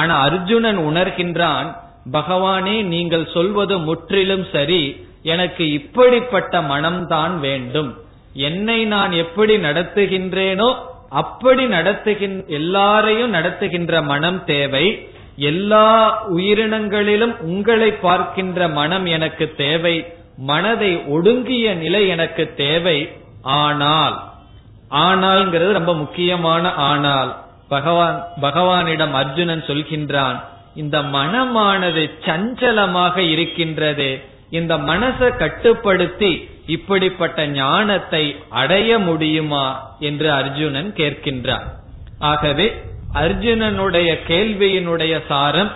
ஆனா 0.00 0.14
அர்ஜுனன் 0.26 0.80
உணர்கின்றான் 0.88 1.70
பகவானே 2.18 2.76
நீங்கள் 2.92 3.26
சொல்வது 3.36 3.74
முற்றிலும் 3.88 4.44
சரி. 4.52 4.82
எனக்கு 5.22 5.72
இப்படிப்பட்ட 5.72 6.60
மனம்தான் 6.60 7.38
வேண்டும். 7.38 7.96
என்னை 8.34 8.84
நான் 8.84 9.12
எப்படி 9.12 9.56
நடத்துகின்றேனோ 9.56 10.76
அப்படி 11.08 11.66
நடத்துகின்ற 11.66 12.46
எல்லாரையும் 12.46 13.30
நடத்துகின்ற 13.30 14.02
மனம் 14.02 14.44
தேவை. 14.44 15.08
எல்லா 15.36 15.88
உயிரினங்களிலும் 16.30 17.36
உங்களை 17.40 17.92
பார்க்கின்ற 17.92 18.68
மனம் 18.68 19.06
எனக்கு 19.06 19.54
தேவை. 19.56 20.06
மனதை 20.36 21.02
ஒடுங்கிய 21.06 21.74
நிலை 21.74 22.08
எனக்கு 22.08 22.54
தேவை. 22.56 23.08
ஆனால் 23.42 24.22
ஆனால்ங்கிறது 24.90 25.72
ரொம்ப 25.72 25.94
முக்கியமான 25.94 26.74
ஆனால். 26.74 27.36
பகவான் 27.68 28.26
பகவானிடம் 28.40 29.12
அர்ஜுனன் 29.12 29.62
சொல்கின்றான் 29.66 30.42
இந்த 30.74 31.02
மனமானது 31.02 32.10
சஞ்சலமாக 32.24 33.18
இருக்கின்றது 33.18 34.30
இந்த 34.53 34.76
மனசை 34.76 35.36
கட்டுப்படுத்தி 35.36 36.48
இப்படிப்பட்ட 36.66 37.46
ஞானத்தை 37.46 38.36
அடைய 38.48 38.98
முடியுமா 38.98 39.96
என்று 40.00 40.32
அர்ஜுனன் 40.32 40.92
கேட்கின்றான் 40.96 41.62
ஆகவே 42.18 42.82
அர்ஜுனனுடைய 43.14 44.18
கேள்வியினுடைய 44.28 45.20
சாரம் 45.28 45.70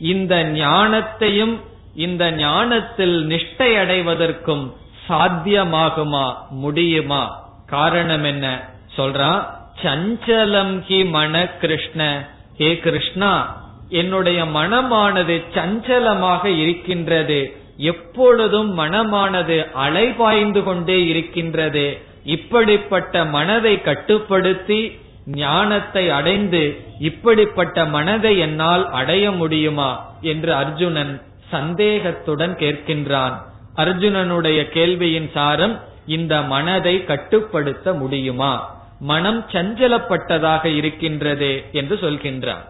இந்த 0.00 0.44
ஞானத்தையும் 0.44 1.60
இந்த 1.94 2.32
ஞானத்தில் 2.32 3.26
நிஷ்டை 3.28 3.78
அடைவதற்கும் 3.78 4.72
சாத்தியமாகுமா 5.08 6.32
முடியுமா? 6.50 7.22
காரணம் 7.66 8.24
என்ன? 8.24 8.70
சொல்றான் 8.96 9.46
சஞ்சலம் 9.82 10.82
ஹி 10.88 11.08
மன 11.08 11.48
கிருஷ்ண. 11.48 12.30
ஹே 12.56 12.78
கிருஷ்ணா 12.78 13.62
என்னுடைய 13.88 14.44
மனமானது 14.44 15.42
சஞ்சலமாக 15.54 16.44
இருக்கின்றது. 16.44 17.59
எப்பொழுதும் 17.80 18.78
மனமானது 18.78 19.66
அலைபாய்ந்து 19.74 20.62
கொண்டே 20.62 21.06
இருக்கின்றது. 21.06 21.98
இப்படிப்பட்ட 22.24 23.24
மனதை 23.24 23.80
கட்டுப்படுத்தி 23.80 24.98
ஞானத்தை 25.26 26.10
அடைந்து 26.10 26.80
இப்படிப்பட்ட 26.98 27.84
மனதை 27.84 28.38
என்னால் 28.38 28.90
அடைய 28.90 29.30
முடியுமா? 29.30 30.14
என்று 30.20 30.54
அர்ஜுனன் 30.54 31.22
சந்தேகத்துடன் 31.50 32.54
கேட்கின்றான். 32.54 33.36
அர்ஜுனனுடைய 33.76 34.68
கேள்வியின் 34.68 35.30
சாரம் 35.32 35.80
இந்த 36.06 36.42
மனதை 36.42 37.04
கட்டுப்படுத்த 37.04 37.92
முடியுமா? 37.92 38.78
மனம் 39.00 39.46
சஞ்சலப்பட்டதாக 39.52 40.64
இருக்கின்றது 40.64 41.64
என்று 41.72 41.96
சொல்கின்றான். 41.96 42.68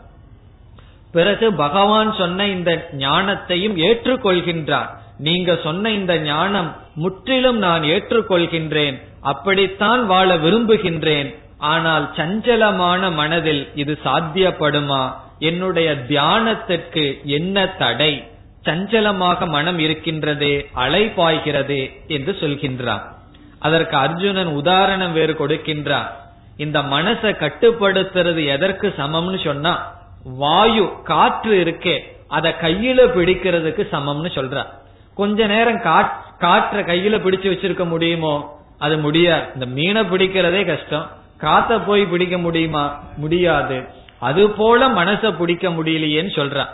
பிறகு 1.13 1.55
பகவான் 1.55 2.15
சொன்ன 2.19 2.47
இந்த 2.47 2.89
ஞானத்தையும் 2.99 3.77
ஏற்றுக்கொள்கின்றான். 3.77 4.89
நீங்க 5.27 5.51
சொன்ன 5.65 5.91
இந்த 5.91 6.15
ஞானம் 6.19 6.71
முற்றிலும் 6.95 7.59
நான் 7.59 7.83
ஏற்றுக்கொள்கின்றேன் 7.95 8.97
அப்படித்தான் 9.33 10.03
வாழ 10.07 10.29
விரும்புகின்றேன். 10.37 11.31
ஆனால் 11.73 12.05
சஞ்சலமான 12.17 13.03
மனதில் 13.13 13.63
இது 13.75 13.95
சாத்தியப்படுமா? 14.05 15.03
என்னுடைய 15.51 15.89
தியானத்திற்கு 16.11 17.05
என்ன 17.39 17.67
தடை? 17.83 18.13
சஞ்சலமாக 18.67 19.47
மனம் 19.47 19.79
இருக்கின்றதே 19.79 20.55
அலைபாய்கிறது 20.85 21.81
என்று 22.17 22.33
சொல்கின்றார். 22.41 23.05
அதற்கு 23.59 23.97
அர்ஜுனன் 23.97 24.51
உதாரணம் 24.61 25.15
வேறு 25.19 25.35
கொடுக்கின்றார். 25.41 26.11
இந்த 26.65 26.79
மனசை 26.95 27.31
கட்டுப்படுத்துறது 27.43 28.43
எதற்கு 28.55 28.89
சமம்னு 28.99 29.39
சொன்னா 29.45 29.75
வாயு 30.41 30.87
காற்று 31.11 31.55
இருக்கே 31.65 31.97
அதை 32.37 32.51
கையில 32.63 33.01
பிடிக்கிறதுக்கு 33.17 33.83
சமம்னு 33.95 34.31
சொல்ற 34.39 34.65
கொஞ்ச 35.21 35.47
நேரம் 35.47 35.83
காற்ற 36.41 36.77
கையில 36.83 37.17
பிடிச்சு 37.23 37.49
வச்சிருக்க 37.53 37.85
முடியுமோ? 37.85 38.35
அது 38.79 38.99
முடியாது. 38.99 39.47
இந்த 39.55 39.67
மீனை 39.67 40.03
பிடிக்கிறதே 40.03 40.67
கஷ்டம். 40.67 41.07
காத்த 41.39 41.81
போய் 41.81 42.07
பிடிக்க 42.07 42.39
முடியுமா? 42.39 42.85
முடியாது. 43.17 43.85
அது 44.19 44.51
போல 44.51 44.89
மனச 44.89 45.37
பிடிக்க 45.37 45.69
முடியலையேன்னு 45.69 46.33
சொல்றான். 46.39 46.71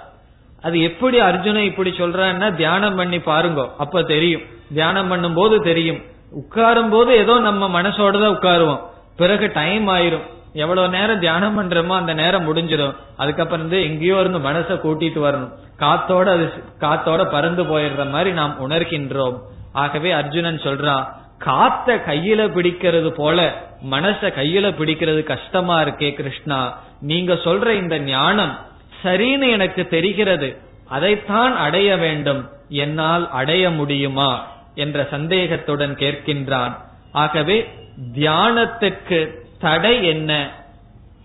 அது 0.62 0.82
எப்படி 0.82 1.20
அர்ஜுன 1.20 1.56
இப்படி 1.56 1.90
சொல்றான்னா 1.90 2.54
தியானம் 2.54 2.96
பண்ணி 2.96 3.18
பாருங்க. 3.18 3.70
அப்ப 3.78 4.02
தெரியும். 4.02 4.42
தியானம் 4.74 5.08
பண்ணும் 5.08 5.34
போது 5.34 5.62
தெரியும். 5.62 6.00
உட்காரும் 6.34 6.90
போது 6.90 7.16
ஏதோ 7.16 7.40
நம்ம 7.40 7.82
மனசோட 7.82 8.16
தான் 8.20 8.38
உட்காருவோம். 8.38 8.80
பிறகு 9.16 9.50
டைம் 9.54 9.88
ஆயிரும். 9.88 10.26
எவ்வளவு 10.56 10.88
நேரம் 10.88 11.18
தியானம் 11.18 11.56
பண்றோமோ 11.58 11.94
அந்த 11.96 12.14
நேரம் 12.14 12.46
முடிஞ்சிடும். 12.46 12.94
அதுக்கப்புறம் 13.16 13.66
இருந்து 13.66 13.90
எங்கேயோ 13.90 14.20
இருந்து 14.20 14.38
மனசை 14.38 14.76
கூட்டிட்டு 14.76 15.20
வரணும். 15.26 15.52
காத்தோட 15.78 16.26
அது 16.26 16.52
காத்தோட 16.80 17.30
பறந்து 17.30 17.64
போயிடுற 17.64 18.10
மாதிரி 18.10 18.30
நாம் 18.30 18.56
உணர்கின்றோம். 18.60 19.38
ஆகவே 19.72 20.10
அர்ஜுனன் 20.10 20.58
சொல்றான் 20.58 21.06
காத்த 21.38 21.96
கையில 21.96 22.40
பிடிக்கிறது 22.48 23.10
போல 23.10 23.54
மனச 23.90 24.28
கையில 24.38 24.72
பிடிக்கிறது 24.78 25.22
கஷ்டமா 25.22 25.82
இருக்கே 25.82 26.12
கிருஷ்ணா. 26.12 26.78
நீங்க 27.00 27.34
சொல்ற 27.34 27.66
இந்த 27.70 27.98
ஞானம் 27.98 28.58
சரின்னு 29.02 29.50
எனக்கு 29.50 29.86
தெரிகிறது. 29.86 30.56
அதைத்தான் 30.88 31.56
அடைய 31.56 31.96
வேண்டும். 31.96 32.48
என்னால் 32.68 33.30
அடைய 33.30 33.70
முடியுமா? 33.70 34.46
என்ற 34.74 35.06
சந்தேகத்துடன் 35.10 35.94
கேட்கின்றான். 35.94 36.72
ஆகவே 37.12 37.68
தியானத்துக்கு 38.14 39.44
தடை 39.58 40.06
என்ன? 40.06 40.50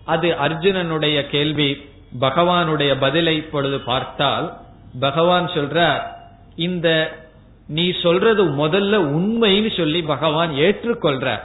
அது 0.04 0.28
அர்ஜுனனுடைய 0.28 1.26
கேள்வி 1.26 1.90
பகவானுடைய 2.20 2.96
பதிலை 3.00 3.36
இப்பொழுது 3.36 3.80
பார்த்தால் 3.80 4.56
பகவான் 5.00 5.46
சொல்ற 5.46 6.00
இந்த 6.56 7.12
நீ 7.66 7.92
சொல்றது 8.02 8.44
முதல்ல 8.44 8.96
உண்மைன்னு 8.96 9.76
சொல்லி 9.76 10.02
பகவான் 10.02 10.50
ஏற்றுக்கொள்றார். 10.50 11.40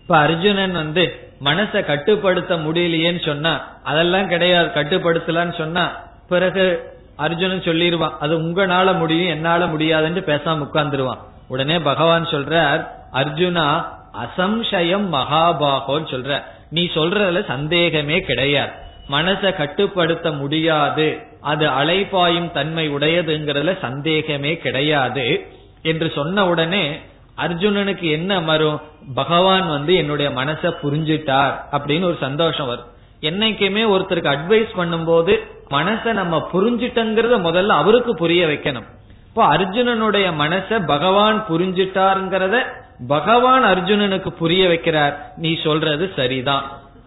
இப்ப 0.00 0.16
அர்ஜுனன் 0.18 0.72
வந்து 0.72 1.30
மனசை 1.44 1.84
கட்டுப்படுத்த 1.84 2.56
முடியலையேன்னு 2.56 3.24
சொன்னா 3.24 3.66
அதெல்லாம் 3.82 4.28
கிடையாது 4.28 4.70
கட்டுப்படுத்தலான்னு 4.74 5.56
சொன்னா 5.58 5.90
பிறகு 6.28 6.94
அர்ஜுனன் 7.16 7.60
சொல்லிடுவான் 7.60 8.18
அது 8.20 8.38
உங்களால 8.38 8.98
முடியும் 8.98 9.28
என்னால 9.28 9.66
முடியாதுன்னு 9.66 10.20
பேசாம 10.20 10.68
உட்கார்ந்துருவான். 10.72 11.18
உடனே 11.48 11.78
பகவான் 11.78 12.24
சொல்றார் 12.24 12.86
அர்ஜுனா 13.12 13.84
அசம்சயம் 14.20 15.06
மகாபாகோன்னு 15.12 16.08
சொல்ற. 16.10 16.42
நீ 16.70 16.90
சொல்றதுல 16.94 17.44
சந்தேகமே 17.46 18.20
கிடையாது. 18.20 18.70
மனசை 19.10 19.56
கட்டுப்படுத்த 19.56 20.32
முடியாது. 20.32 21.18
அது 21.40 21.66
அலைபாயும் 21.68 22.50
தன்மை 22.50 22.94
உடையதுங்கிறதுல 22.94 23.78
சந்தேகமே 23.80 24.56
கிடையாது. 24.56 25.46
என்று 25.82 26.12
சொன்ன 26.14 26.48
உடனே 26.48 27.00
அர்ஜுனனுக்கு 27.36 28.10
என்ன 28.10 28.40
வரும்? 28.40 28.80
பகவான் 29.14 29.68
வந்து 29.68 29.94
என்னுடைய 29.94 30.30
மனசை 30.30 30.74
புரிஞ்சிட்டார் 30.82 31.54
அப்படின்னு 31.72 32.02
ஒரு 32.02 32.16
சந்தோஷம் 32.20 32.66
வரும். 32.66 32.84
என்னைக்குமே 33.20 33.84
ஒருத்தருக்கு 33.84 34.38
அட்வைஸ் 34.38 34.68
பண்ணும்போது 34.76 35.40
மனசை 35.70 36.12
நம்ம 36.12 36.48
புரிஞ்சிட்டங்கிறத 36.52 37.34
முதல்ல 37.48 37.66
அவருக்கு 37.66 38.14
புரிய 38.14 38.46
வைக்கணும். 38.46 38.88
இப்போ 39.28 39.58
அர்ஜுனனுடைய 39.58 40.32
மனசை 40.38 40.86
பகவான் 40.86 41.44
புரிஞ்சிட்டாருங்கிறத 41.50 42.62
பகவான் 43.08 43.64
அர்ஜுனனுக்கு 43.64 44.28
புரிய 44.28 44.68
வைக்கிறார் 44.68 45.14
நீ 45.36 45.60
சொல்றது 45.62 46.12
சரிதான். 46.16 46.64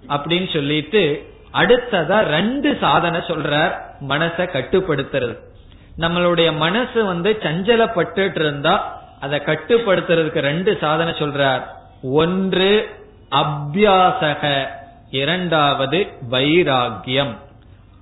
அப்படின்னு 0.09 0.53
சொல்லிட்டு 0.53 1.33
அடுத்ததா 1.53 2.19
ரெண்டு 2.19 2.77
சாதனை 2.81 3.19
சொல்றார் 3.19 3.71
மனசை 4.07 4.45
கட்டுப்படுத்துறது. 4.45 5.37
நம்மளுடைய 5.99 6.55
மனசு 6.55 7.05
வந்து 7.05 7.37
சஞ்சலப்பட்டு 7.43 8.35
இருந்தா 8.35 9.03
அதை 9.21 9.39
கட்டுப்படுத்துறதுக்கு 9.39 10.39
ரெண்டு 10.39 10.77
சாதனை 10.81 11.13
சொல்றார். 11.13 11.61
ஒன்று 12.03 12.89
அபியாசக. 13.31 14.67
இரண்டாவது 15.09 16.07
வைராகியம் 16.31 17.35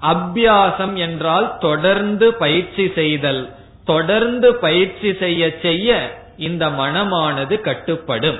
அபியாசம் 0.01 0.93
என்றால் 0.93 1.57
தொடர்ந்து 1.57 2.34
பயிற்சி 2.34 2.91
செய்தல். 2.95 3.55
தொடர்ந்து 3.86 4.55
பயிற்சி 4.55 5.15
செய்ய 5.19 5.51
செய்ய 5.61 6.21
இந்த 6.38 6.67
மனமானது 6.67 7.61
கட்டுப்படும். 7.61 8.39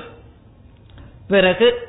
பிறகு 1.28 1.88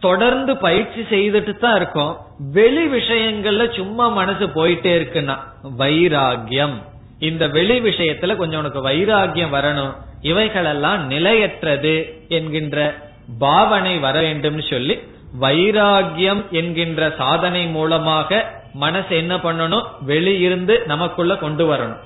தொடர்ந்து 0.00 0.56
பயிற்சி 0.56 1.00
செய்துட்டு 1.00 1.58
தான் 1.58 1.76
இருக்கோம். 1.76 2.26
வெளி 2.38 2.86
விஷயங்கள்ல 2.86 3.76
சும்மா 3.76 4.08
மனசு 4.08 4.46
போயிட்டே 4.46 4.92
இருக்குன்னா 4.98 5.38
வைராகியம் 5.78 6.74
இந்த 7.18 7.48
வெளி 7.48 7.80
விஷயத்துல 7.80 8.36
கொஞ்சம் 8.36 8.60
உனக்கு 8.60 8.88
வைராகியம் 8.88 9.54
வரணும். 9.54 9.94
இவைகளெல்லாம் 10.20 11.06
நிலையற்றது 11.06 12.24
என்கின்ற 12.28 12.96
பாவனை 13.38 13.98
வர 13.98 14.20
வேண்டும் 14.20 14.60
சொல்லி 14.60 14.98
வைராகியம் 15.40 16.48
என்கின்ற 16.50 17.14
சாதனை 17.18 17.66
மூலமாக 17.66 18.56
மனசு 18.74 19.16
என்ன 19.16 19.36
பண்ணணும்? 19.36 19.86
வெளியிருந்து 20.06 20.86
நமக்குள்ள 20.86 21.36
கொண்டு 21.36 21.74
வரணும். 21.74 21.98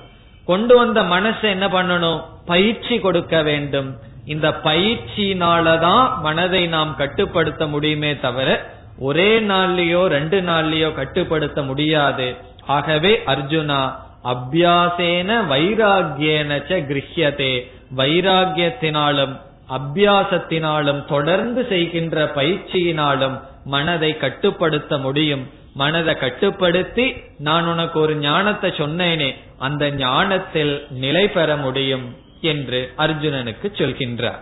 கொண்டு 0.45 0.75
வந்த 0.75 1.01
மனசை 1.01 1.41
என்ன 1.41 1.67
பண்ணணும்? 1.67 2.23
பயிற்சி 2.45 2.99
கொடுக்க 2.99 3.41
வேண்டும். 3.43 3.97
இந்த 4.25 4.49
பயிற்சியினாலதான் 4.63 6.19
மனதை 6.19 6.67
நாம் 6.67 6.95
கட்டுப்படுத்த 6.95 7.67
முடியுமே 7.67 8.19
தவிர 8.19 8.71
ஒரே 8.99 9.39
நாள்லயோ 9.39 10.05
ரெண்டு 10.05 10.41
நாள்லயோ 10.41 10.93
கட்டுப்படுத்த 10.93 11.61
முடியாது. 11.61 12.35
ஆகவே 12.65 13.21
அர்ஜுனா 13.25 13.93
அபியாசேன 14.23 15.39
வைராகியன 15.49 16.59
கிரகியதே 16.67 17.71
வைராகியத்தினாலும் 17.97 19.39
அபியாசத்தினாலும் 19.69 21.05
தொடர்ந்து 21.05 21.65
செய்கின்ற 21.69 22.31
பயிற்சியினாலும் 22.35 23.41
மனதை 23.65 24.17
கட்டுப்படுத்த 24.17 24.97
முடியும். 24.97 25.49
மனதை 25.73 26.15
கட்டுப்படுத்தி 26.15 27.13
நான் 27.37 27.67
உனக்கு 27.67 27.99
ஒரு 27.99 28.15
ஞானத்தை 28.15 28.69
சொன்னேனே 28.69 29.35
அந்த 29.57 29.91
ஞானத்தில் 29.91 30.87
நிலை 30.89 31.27
பெற 31.27 31.55
முடியும் 31.57 32.15
என்று 32.41 32.93
அர்ஜுனனுக்கு 32.97 33.63
சொல்கின்றார். 33.63 34.39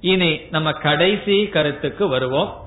இனி 0.00 0.40
நம்ம 0.50 0.72
கடைசி 0.72 1.46
கருத்துக்கு 1.46 2.08
வருவோம். 2.08 2.64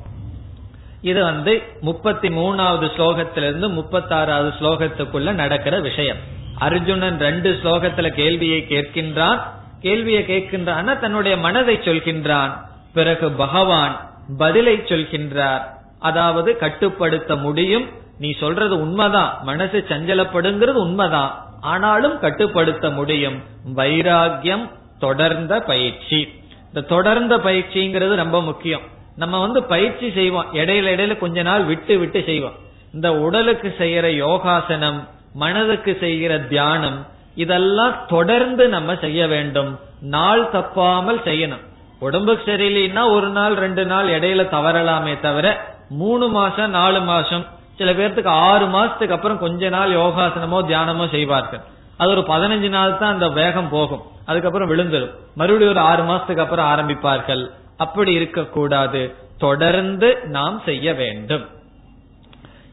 இது 1.02 1.24
வந்து 1.24 1.62
முப்பத்தி 1.82 2.28
மூணாவது 2.28 2.88
ஸ்லோகத்திலிருந்து 2.98 3.68
முப்பத்தாறாவது 3.70 4.54
ஸ்லோகத்துக்குள்ள 4.60 5.32
நடக்கிற 5.32 5.80
விஷயம். 5.80 6.18
அர்ஜுனன் 6.58 7.20
ரெண்டு 7.20 7.60
ஸ்லோகத்துல 7.64 8.10
கேள்வியை 8.10 8.66
கேட்கின்றான். 8.70 9.42
கேள்வியை 9.82 10.24
கேட்கின்றான் 10.24 11.00
தன்னுடைய 11.00 11.38
மனதை 11.38 11.78
சொல்கின்றான். 11.78 12.58
பிறகு 12.94 13.32
பகவான் 13.32 14.10
பதிலை 14.38 14.78
சொல்கின்றார். 14.78 15.78
அதாவது 16.00 16.58
கட்டுப்படுத்த 16.58 17.36
முடியும். 17.36 17.88
நீ 18.20 18.32
சொல்றது 18.32 18.82
உண்மைதான். 18.82 19.38
மனசு 19.42 19.86
சஞ்சலப்படுங்கிறது 19.90 20.74
உண்மைதான். 20.74 21.46
ஆனாலும் 21.62 22.20
கட்டுப்படுத்த 22.20 22.90
முடியும். 22.90 23.44
வைராகியம் 23.76 24.70
தொடர்ந்த 25.00 25.60
பயிற்சி. 25.60 26.30
இந்த 26.68 26.82
தொடர்ந்த 26.82 27.38
பயிற்சிங்கிறது 27.38 28.16
ரொம்ப 28.16 28.42
முக்கியம். 28.42 28.82
நம்ம 29.16 29.40
வந்து 29.40 29.64
பயிற்சி 29.64 30.12
செய்வோம். 30.12 30.46
இடையில 30.54 30.94
இடையில 30.94 31.18
கொஞ்ச 31.18 31.42
நாள் 31.42 31.64
விட்டு 31.64 31.98
விட்டு 31.98 32.24
செய்வோம். 32.26 32.54
இந்த 32.94 33.14
உடலுக்கு 33.14 33.76
செய்யற 33.78 34.08
யோகாசனம் 34.08 35.08
மனதுக்கு 35.34 35.98
செய்கிற 36.00 36.40
தியானம் 36.40 37.06
இதெல்லாம் 37.36 37.96
தொடர்ந்து 38.08 38.68
நம்ம 38.68 38.96
செய்ய 38.96 39.28
வேண்டும். 39.28 39.80
நாள் 40.02 40.50
தப்பாமல் 40.54 41.22
செய்யணும். 41.26 41.68
உடம்புக்கு 42.00 42.52
சரியில்லைன்னா 42.52 43.10
ஒரு 43.10 43.30
நாள் 43.30 43.54
ரெண்டு 43.54 43.86
நாள் 43.86 44.20
இடையில 44.20 44.42
தவறலாமே 44.50 45.20
தவிர 45.20 45.78
மூணு 45.90 46.28
மாசம் 46.28 46.70
நாலு 46.70 47.02
மாசம். 47.02 47.46
சில 47.78 47.92
பேர்த்துக்கு 47.94 48.28
ஆறு 48.28 48.66
மாசத்துக்கு 48.66 49.10
அப்புறம் 49.10 49.40
கொஞ்ச 49.40 49.70
நாள் 49.70 49.96
யோகாசனமோ 49.96 50.60
தியானமோ 50.70 51.10
செய்வார்கள். 51.10 51.60
அது 51.98 52.10
ஒரு 52.10 52.22
பதினஞ்சு 52.22 52.70
நாள் 52.70 52.98
தான் 52.98 53.14
அந்த 53.14 53.30
வேகம் 53.30 53.70
போகும். 53.70 54.02
அதுக்கப்புறம் 54.26 54.70
விழுந்துடும் 54.72 55.14
மறுபடியும் 55.36 55.74
ஒரு 55.74 55.80
ஆறு 55.80 56.04
மாசத்துக்கு 56.04 56.38
அப்புறம் 56.38 56.70
ஆரம்பிப்பார்கள். 56.74 57.52
அப்படி 57.78 58.12
இருக்கக்கூடாது. 58.12 59.16
தொடர்ந்து 59.38 60.18
நாம் 60.24 60.62
செய்ய 60.66 60.94
வேண்டும். 60.94 61.46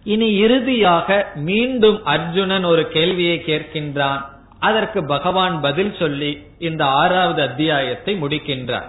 இனி 0.04 0.36
இறுதியாக 0.36 1.26
மீண்டும் 1.34 2.04
அர்ஜுனன் 2.04 2.64
ஒரு 2.64 2.88
கேள்வியை 2.88 3.42
கேட்கின்றான். 3.46 4.20
அதற்கு 4.58 5.04
பகவான் 5.04 5.60
பதில் 5.60 5.96
சொல்லி 5.98 6.46
இந்த 6.58 6.84
ஆறாவது 6.84 7.42
அத்தியாயத்தை 7.42 8.18
முடிக்கின்றார். 8.22 8.88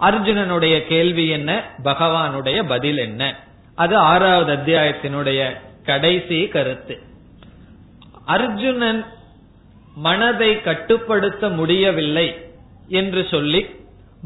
அர்ஜுனனுடைய 0.00 0.86
கேள்வி 0.86 1.28
என்ன? 1.28 1.64
பகவானுடைய 1.84 2.62
பதில் 2.62 2.96
என்ன? 2.96 3.34
அது 3.82 3.94
ஆறாவது 3.96 4.52
அத்தியாயத்தினுடைய 4.56 5.40
கடைசி 5.84 6.38
கருத்து. 6.48 6.94
அர்ஜுனன் 8.24 9.00
மனதை 9.94 10.50
கட்டுப்படுத்த 10.60 11.48
முடியவில்லை 11.48 12.26
என்று 12.88 13.22
சொல்லி 13.30 13.60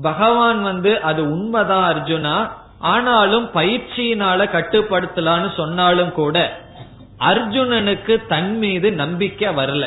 பகவான் 0.02 0.60
வந்து 0.62 0.92
அது 1.00 1.22
உண்மைதான் 1.30 1.86
அர்ஜுனா? 1.92 2.36
ஆனாலும் 2.78 3.46
பயிற்சியினால 3.54 4.40
கட்டுப்படுத்தலான்னு 4.56 5.50
சொன்னாலும் 5.54 6.12
கூட 6.12 6.36
அர்ஜுனனுக்கு 7.18 8.14
தன் 8.28 8.58
மீது 8.58 8.88
நம்பிக்கை 8.92 9.48
வரல. 9.56 9.84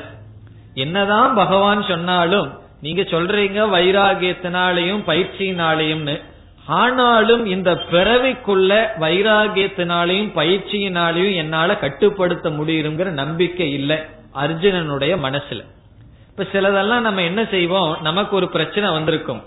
என்னதான் 0.74 1.34
பகவான் 1.36 1.84
சொன்னாலும் 1.88 2.48
நீங்க 2.82 3.02
சொல்றீங்க 3.02 3.60
வைராகியத்தினாலையும் 3.76 5.04
பயிற்சியினாலையும்னு 5.08 6.16
ஆனாலும் 6.68 7.46
இந்த 7.46 7.74
பிறவிக்குள்ள 7.92 8.88
வைராகியத்தினாலையும் 9.00 10.32
பயிற்சியினாலையும் 10.36 11.36
என்னால 11.36 11.78
கட்டுப்படுத்த 11.78 12.50
முடியுங்கிற 12.50 13.06
நம்பிக்கை 13.06 13.74
இல்லை 13.74 13.98
அர்ஜுனனுடைய 14.36 15.18
மனசுல. 15.24 15.66
இப்ப 16.30 16.44
சிலதெல்லாம் 16.54 17.00
நம்ம 17.00 17.22
என்ன 17.22 17.46
செய்வோம்? 17.46 17.98
நமக்கு 18.02 18.36
ஒரு 18.36 18.50
பிரச்சனை 18.50 18.90
வந்திருக்கும். 18.90 19.44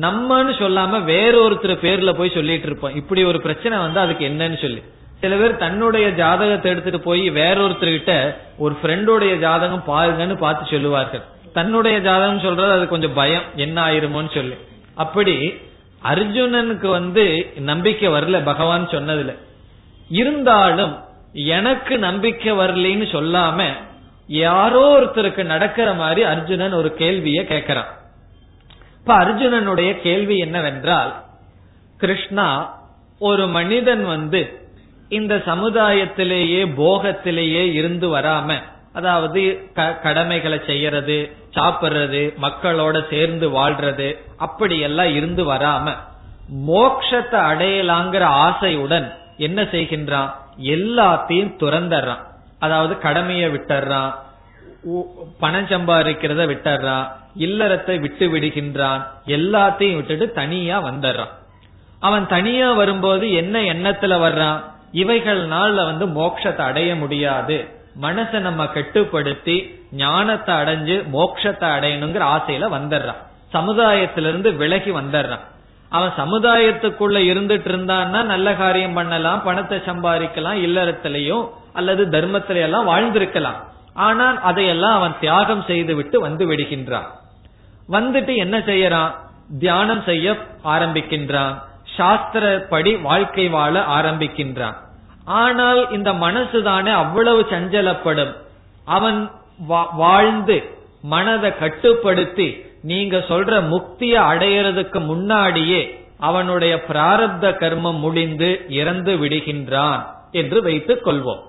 நம்மன்னு 0.00 0.52
சொல்லாம 0.52 1.04
வேறொருத்தர் 1.04 1.78
பேர்ல 1.82 2.12
போய் 2.12 2.30
சொல்லிட்டு 2.34 2.66
இருப்போம். 2.66 2.94
இப்படி 2.94 3.24
ஒரு 3.24 3.40
பிரச்சனை 3.40 3.78
வந்து 3.78 4.00
அதுக்கு 4.00 4.28
என்னன்னு 4.28 4.60
சொல்லி. 4.60 4.82
சில 5.20 5.36
பேர் 5.36 5.56
தன்னுடைய 5.56 6.10
ஜாதகத்தை 6.10 6.70
எடுத்துட்டு 6.70 7.00
போய் 7.00 7.30
வேறொருத்தர்கிட்ட 7.30 8.34
ஒரு 8.58 8.76
ஃப்ரெண்டோடைய 8.82 9.38
ஜாதகம் 9.38 9.84
பாருங்கன்னு 9.86 10.36
பார்த்து 10.36 10.66
சொல்லுவார்கள். 10.70 11.20
தன்னுடைய 11.52 11.98
ஜாதகம் 11.98 12.40
சொல்றது 12.40 12.72
அது 12.72 12.88
கொஞ்சம் 12.88 13.12
பயம் 13.12 13.42
என்ன 13.56 13.86
ஆயிருமோன்னு 13.86 14.34
சொல்லி. 14.34 14.54
அப்படி 14.94 15.54
அர்ஜுனனுக்கு 16.04 16.86
வந்து 16.86 17.52
நம்பிக்கை 17.58 18.08
வரல 18.08 18.44
பகவான் 18.44 18.88
சொன்னதுல. 18.88 19.36
இருந்தாலும் 20.08 20.98
எனக்கு 21.32 21.98
நம்பிக்கை 21.98 22.52
வரலன்னு 22.52 23.04
சொல்லாம 23.04 23.66
யாரோ 24.26 25.00
ஒருத்தருக்கு 25.00 25.44
நடக்கிற 25.44 25.92
மாதிரி 25.92 26.22
அர்ஜுனன் 26.22 26.72
ஒரு 26.72 26.94
கேள்வியை 26.94 27.44
கேட்கிறான். 27.44 27.90
இப்ப 28.98 29.18
அர்ஜுனனுடைய 29.18 30.00
கேள்வி 30.00 30.38
என்னவென்றால் 30.38 31.22
கிருஷ்ணா 31.96 32.78
ஒரு 33.18 33.46
மனிதன் 33.46 34.04
வந்து 34.04 34.60
இந்த 35.08 35.36
சமுதாயத்திலேயே 35.36 36.74
போகத்திலேயே 36.74 37.72
இருந்து 37.72 38.16
வராம 38.16 38.62
அதாவது 38.98 39.70
கடமைகளை 40.02 40.58
செய்யறது 40.66 41.18
சாப்பிடுறது 41.56 42.22
மக்களோட 42.44 42.96
சேர்ந்து 43.10 43.46
வாழ்றது 43.50 44.08
அப்படியெல்லாம் 44.36 45.12
இருந்து 45.14 45.44
வராம 45.52 45.94
மோக்ஷத்தை 46.68 47.40
அடையலாங்கிற 47.50 48.24
ஆசையுடன் 48.46 49.06
என்ன 49.36 49.62
செய்கின்றான்? 49.62 50.30
எல்லாத்தையும் 50.74 51.52
துறந்துடுறான். 51.62 52.22
அதாவது 52.58 52.94
கடமையை 52.98 53.48
விட்டுறான் 53.50 54.12
பணம் 55.40 55.66
சம்பாதிக்கிறத 55.66 56.42
விட்டுறான் 56.50 57.06
இல்லறத்தை 57.36 57.94
விட்டு 58.00 58.26
விடுகின்றான். 58.32 59.02
எல்லாத்தையும் 59.26 59.98
விட்டுட்டு 59.98 60.26
தனியா 60.32 60.76
வந்துடுறான். 60.84 61.32
அவன் 62.00 62.26
தனியா 62.26 62.68
வரும்போது 62.72 63.26
என்ன 63.32 63.58
எண்ணத்துல 63.72 64.16
வர்றான்? 64.26 64.60
இவைகள்னால 64.92 65.74
வந்து 65.90 66.06
மோட்சத்தை 66.18 66.64
அடைய 66.70 66.90
முடியாது. 66.96 67.58
மனசை 68.02 68.38
நம்ம 68.38 68.66
கட்டுப்படுத்தி 68.66 69.86
ஞானத்தை 69.92 70.54
அடைஞ்சு 70.54 70.96
மோட்சத்தை 71.12 71.68
அடையணுங்கிற 71.76 72.24
ஆசையில 72.36 72.68
வந்துடுறான். 72.76 73.22
சமுதாயத்திலிருந்து 73.52 74.56
விலகி 74.56 74.90
வந்துடுறான். 74.90 75.44
அவன் 75.88 76.12
சமுதாயத்துக்குள்ள 76.16 77.18
இருந்துட்டு 77.32 77.68
இருந்தான்னா 77.68 78.22
நல்ல 78.22 78.54
காரியம் 78.54 78.92
பண்ணலாம் 78.92 79.42
பணத்தை 79.42 79.78
சம்பாதிக்கலாம் 79.78 80.60
இல்லறத்திலையும் 80.66 81.48
அல்லது 81.72 82.06
தர்மத்திலையெல்லாம் 82.06 82.88
வாழ்ந்திருக்கலாம். 82.88 83.58
ஆனால் 83.94 84.42
அதையெல்லாம் 84.42 84.94
அவன் 84.94 85.14
தியாகம் 85.20 85.64
செய்து 85.66 85.94
விட்டு 85.94 86.20
வந்து 86.20 86.52
விடுகின்றான். 86.52 87.08
வந்துட்டு 87.88 88.36
என்ன 88.36 88.58
செய்யறான்? 88.58 89.14
தியானம் 89.58 90.02
செய்ய 90.02 90.36
ஆரம்பிக்கின்றான். 90.64 91.54
சாஸ்திரப்படி 91.96 93.02
வாழ்க்கை 93.02 93.48
வாழ 93.48 93.80
ஆரம்பிக்கின்றான். 93.80 94.74
ஆனால் 95.28 95.80
இந்த 95.90 96.12
மனசு 96.12 96.62
தானே 96.62 96.90
அவ்வளவு 96.90 97.40
சஞ்சலப்படும். 97.50 98.32
அவன் 98.84 99.30
வாழ்ந்து 99.96 100.56
மனதை 101.02 101.50
கட்டுப்படுத்தி 101.58 102.48
நீங்க 102.82 103.16
சொல்ற 103.28 103.52
முக்திய 103.72 104.14
அடையறதுக்கு 104.32 105.04
முன்னாடியே 105.04 105.80
அவனுடைய 106.18 106.74
பிராரப்த 106.88 107.46
கர்மம் 107.62 107.98
முடிந்து 107.98 108.64
இறந்து 108.68 109.12
விடுகின்றான் 109.16 110.02
என்று 110.32 110.62
வைத்துக் 110.62 111.06
கொள்வோம். 111.06 111.42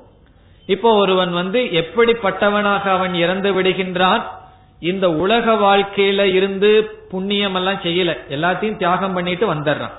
இப்போ 0.65 0.95
ஒருவன் 0.95 1.31
வந்து 1.31 1.59
எப்படிப்பட்டவனாக 1.81 2.83
அவன் 2.89 3.13
இறந்து 3.13 3.61
விடுகின்றான்? 3.61 4.23
இந்த 4.79 5.05
உலக 5.11 5.53
வாழ்க்கையில 5.53 6.23
இருந்து 6.33 6.69
புண்ணியம் 7.09 7.55
எல்லாம் 7.55 7.81
செய்யல. 7.83 8.11
எல்லாத்தையும் 8.29 8.77
தியாகம் 8.77 9.13
பண்ணிட்டு 9.13 9.53
வந்துடுறான். 9.53 9.95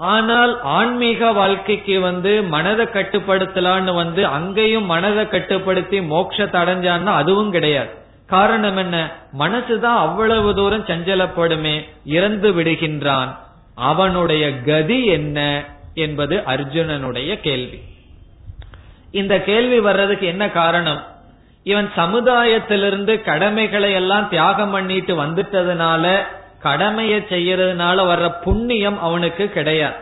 ஆனால் 0.00 0.62
ஆன்மீக 0.62 1.32
வாழ்க்கைக்கு 1.32 2.00
வந்து 2.00 2.42
மனதை 2.42 2.86
கட்டுப்படுத்தலான்னு 2.86 3.94
வந்து 3.94 4.26
அங்கேயும் 4.26 4.84
மனதை 4.84 5.28
கட்டுப்படுத்தி 5.28 6.00
மோட்சத்தை 6.00 6.60
அடைஞ்சான்னா 6.62 7.04
அதுவும் 7.04 7.50
கிடையாது. 7.50 7.90
காரணம் 8.26 8.76
என்ன? 8.76 9.10
மனசுதான் 9.38 9.98
அவ்வளவு 9.98 10.54
தூரம் 10.54 10.84
சஞ்சலப்படுமே 10.84 11.88
இறந்து 12.04 12.52
விடுகின்றான். 12.52 13.36
அவனுடைய 13.74 14.62
கதி 14.62 15.04
என்ன 15.04 15.64
என்பது 15.94 16.36
அர்ஜுனனுடைய 16.36 17.40
கேள்வி. 17.40 17.80
இந்த 19.10 19.40
கேள்வி 19.40 19.80
வர்றதுக்கு 19.80 20.26
என்ன 20.26 20.50
காரணம்? 20.50 21.06
இவன் 21.62 21.92
சமுதாயத்திலிருந்து 21.96 23.22
கடமைகளை 23.22 23.92
எல்லாம் 23.92 24.28
தியாகம் 24.28 24.70
பண்ணிட்டு 24.70 25.24
வந்துட்டதுனால 25.24 26.20
கடமையை 26.62 27.20
செய்யறதுனால 27.20 28.02
வர்ற 28.02 28.42
புண்ணியம் 28.42 29.00
அவனுக்கு 29.00 29.48
கிடையாது. 29.48 29.94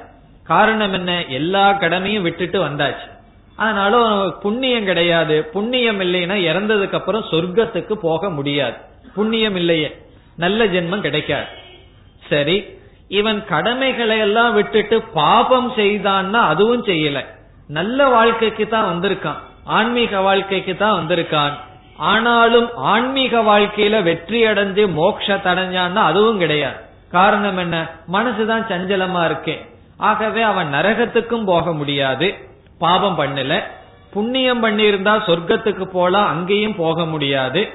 காரணம் 0.45 0.93
என்ன? 0.93 1.25
எல்லா 1.25 1.73
கடமையும் 1.73 2.23
விட்டுட்டு 2.23 2.65
வந்தாச்சு. 2.65 3.09
அதனால 3.57 4.23
புண்ணியம் 4.43 4.85
கிடையாது. 4.85 5.45
புண்ணியம் 5.45 6.01
இல்லைன்னா 6.01 6.37
இறந்ததுக்கு 6.37 6.93
அப்புறம் 6.93 7.25
சொர்க்கத்துக்கு 7.31 7.93
போக 7.93 8.31
முடியாது. 8.31 8.77
புண்ணியம் 9.15 9.57
இல்லையே. 9.57 9.97
நல்ல 10.37 10.67
ஜென்மம் 10.67 11.01
கிடைக்காது. 11.01 11.47
சரி 12.29 12.65
இவன் 13.09 13.45
கடமைகளை 13.45 14.19
எல்லாம் 14.19 14.55
விட்டுட்டு 14.55 15.03
பாபம் 15.03 15.73
செய்தான்னா 15.77 16.33
அதுவும் 16.33 16.85
செய்யல. 16.85 17.25
நல்ல 17.69 18.09
வாழ்க்கைக்கு 18.09 18.69
தான் 18.69 18.97
வந்திருக்கான். 18.97 19.37
ஆன்மீக 19.65 20.21
வாழ்க்கைக்கு 20.21 20.77
தான் 20.77 21.03
வந்திருக்கான். 21.03 21.53
ஆனாலும் 21.99 22.77
ஆன்மீக 22.77 23.41
வாழ்க்கையில 23.41 24.03
வெற்றி 24.03 24.47
அடைஞ்சு 24.47 24.93
மோட்ச 24.93 25.27
தடைஞ்சான்னா 25.27 25.95
அதுவும் 25.95 26.39
கிடையாது. 26.39 26.77
காரணம் 27.11 27.57
என்ன? 27.57 27.87
மனசுதான் 28.13 28.65
சஞ்சலமா 28.69 29.25
இருக்கேன் 29.25 29.67
ஆகவே 29.97 30.43
அவன் 30.43 30.75
நரகத்துக்கும் 30.75 31.45
போக 31.45 31.73
முடியாது. 31.73 32.35
பாபம் 32.79 33.19
பண்ணல. 33.19 33.63
புண்ணியம் 34.11 34.65
பண்ணியிருந்தா 34.65 35.19
சொர்க்கத்துக்கு 35.27 35.85
போலாம் 35.85 36.27
அங்கேயும் 36.27 36.77
போக 36.77 37.05
முடியாது. 37.05 37.69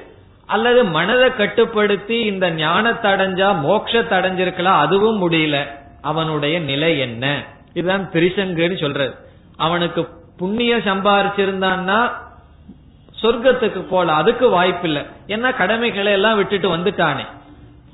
அல்லது 0.46 0.84
மனதை 0.84 1.36
கட்டுப்படுத்தி 1.36 2.20
இந்த 2.20 2.50
ஞானத்தை 2.50 3.12
அடைஞ்சா 3.12 3.48
மோட்சத்தை 3.68 4.18
அடைஞ்சிருக்கலாம் 4.18 4.78
அதுவும் 4.78 5.30
முடியல. 5.30 5.66
அவனுடைய 6.02 6.58
நிலை 6.58 6.98
என்ன? 6.98 7.42
இதுதான் 7.72 8.10
திரிசங்கன்னு 8.12 8.80
சொல்றது. 8.80 9.14
அவனுக்கு 9.56 10.08
புண்ணியம் 10.36 10.80
சம்பாரிச்சிருந்தான்னா 10.80 12.10
சொர்க்கத்துக்கு 13.24 13.82
போல 13.90 14.12
அதுக்கு 14.12 14.48
வாய்ப்பு 14.48 14.88
இல்லை 14.88 15.02
ஏன்னா 15.28 15.56
கடமைகளை 15.56 16.12
எல்லாம் 16.12 16.36
விட்டுட்டு 16.36 16.68
வந்துட்டானே. 16.76 17.24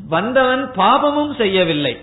வந்தவன் 0.08 0.62
பாபமும் 0.76 1.34
செய்யவில்லை. 1.34 1.94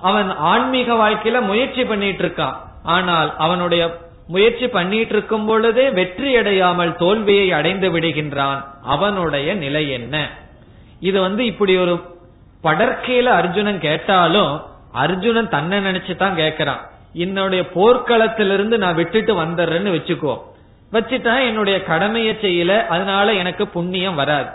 அவன் 0.00 0.30
ஆன்மீக 0.52 0.94
வாழ்க்கையில 0.94 1.40
முயற்சி 1.40 1.84
பண்ணிட்டு 1.84 2.24
இருக்கான் 2.24 2.56
ஆனால் 2.82 3.30
அவனுடைய 3.36 3.82
முயற்சி 4.28 4.66
பண்ணிட்டு 4.68 5.14
இருக்கும் 5.14 5.46
பொழுதே 5.46 5.90
வெற்றி 5.90 6.36
அடையாமல் 6.36 6.92
தோல்வியை 6.96 7.52
அடைந்து 7.52 7.88
விடுகின்றான். 7.90 8.60
அவனுடைய 8.82 9.54
நிலை 9.54 9.90
என்ன? 9.90 10.14
இது 11.00 11.20
வந்து 11.20 11.44
இப்படி 11.46 11.76
ஒரு 11.76 11.94
படற்கையில 12.64 13.28
அர்ஜுனன் 13.40 13.80
கேட்டாலும் 13.80 14.52
அர்ஜுனன் 14.92 15.48
தன்னை 15.48 15.78
நினைச்சு 15.78 16.16
தான் 16.16 16.36
கேட்கிறான். 16.36 16.82
என்னுடைய 17.24 17.64
போர்க்களத்திலிருந்து 17.74 18.76
நான் 18.76 18.94
விட்டுட்டு 18.94 19.32
வந்துடுறேன்னு 19.42 19.94
வச்சுக்குவோம் 19.96 20.42
வச்சுட்டா 20.94 21.34
என்னுடைய 21.48 21.76
கடமையை 21.82 22.34
செய்யல 22.42 22.72
அதனால 22.86 23.26
எனக்கு 23.42 23.64
புண்ணியம் 23.68 24.20
வராது. 24.22 24.50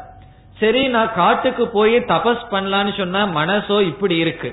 சரி 0.60 0.82
நான் 0.88 1.14
காட்டுக்கு 1.14 1.66
போய் 1.68 1.96
தபஸ் 2.12 2.50
பண்ணலான்னு 2.52 2.94
சொன்னா 2.98 3.22
மனசோ 3.40 3.78
இப்படி 3.82 4.16
இருக்கு. 4.18 4.50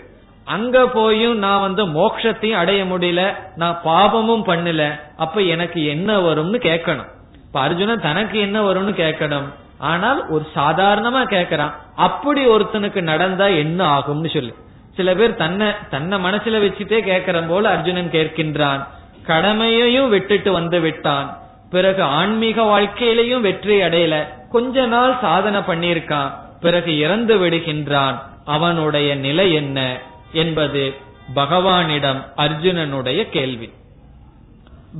அங்க 0.46 0.76
போயும் 0.86 1.38
நான் 1.44 1.64
வந்து 1.64 1.82
மோட்சத்தையும் 1.86 2.60
அடைய 2.62 2.80
முடியல 2.84 3.22
நான் 3.56 3.78
பாபமும் 3.84 4.44
பண்ணல 4.50 4.82
அப்ப 5.16 5.40
எனக்கு 5.54 5.80
என்ன 5.94 6.18
வரும்னு 6.18 6.58
கேட்கணும். 6.68 7.08
இப்ப 7.46 7.60
அர்ஜுனன் 7.60 8.04
தனக்கு 8.08 8.36
என்ன 8.40 8.58
வரும்னு 8.62 8.92
கேட்கணும். 9.00 9.48
ஆனால் 9.78 10.20
ஒரு 10.28 10.44
சாதாரணமா 10.54 11.22
கேட்கறான் 11.32 11.72
அப்படி 12.06 12.42
ஒருத்தனுக்கு 12.46 13.00
நடந்தா 13.10 13.46
என்ன 13.62 13.80
ஆகும்னு 13.96 14.30
சொல்லு. 14.36 14.52
சில 14.98 15.14
பேர் 15.14 15.40
தன்னை 15.40 15.66
தன்னை 15.90 16.16
மனசுல 16.26 16.60
வச்சுட்டே 16.62 17.00
கேட்கற 17.10 17.40
போல 17.48 17.68
அர்ஜுனன் 17.68 18.14
கேட்கின்றான். 18.14 18.82
கடமையையும் 19.30 20.08
விட்டுட்டு 20.08 20.52
வந்து 20.52 20.80
விட்டான். 20.80 21.28
பிறகு 21.70 22.02
ஆன்மீக 22.02 22.62
வாழ்க்கையிலையும் 22.62 23.40
வெற்றி 23.40 23.80
அடையல. 23.80 24.48
கொஞ்ச 24.50 24.86
நாள் 24.86 25.16
சாதனை 25.20 25.60
பண்ணியிருக்கான். 25.60 26.30
பிறகு 26.60 26.98
இறந்து 26.98 27.38
விடுகின்றான். 27.38 28.18
அவனுடைய 28.44 29.14
நிலை 29.14 29.52
என்ன 29.52 29.98
என்பது 30.32 30.94
பகவானிடம் 31.34 32.24
அர்ஜுனனுடைய 32.36 33.28
கேள்வி. 33.28 33.72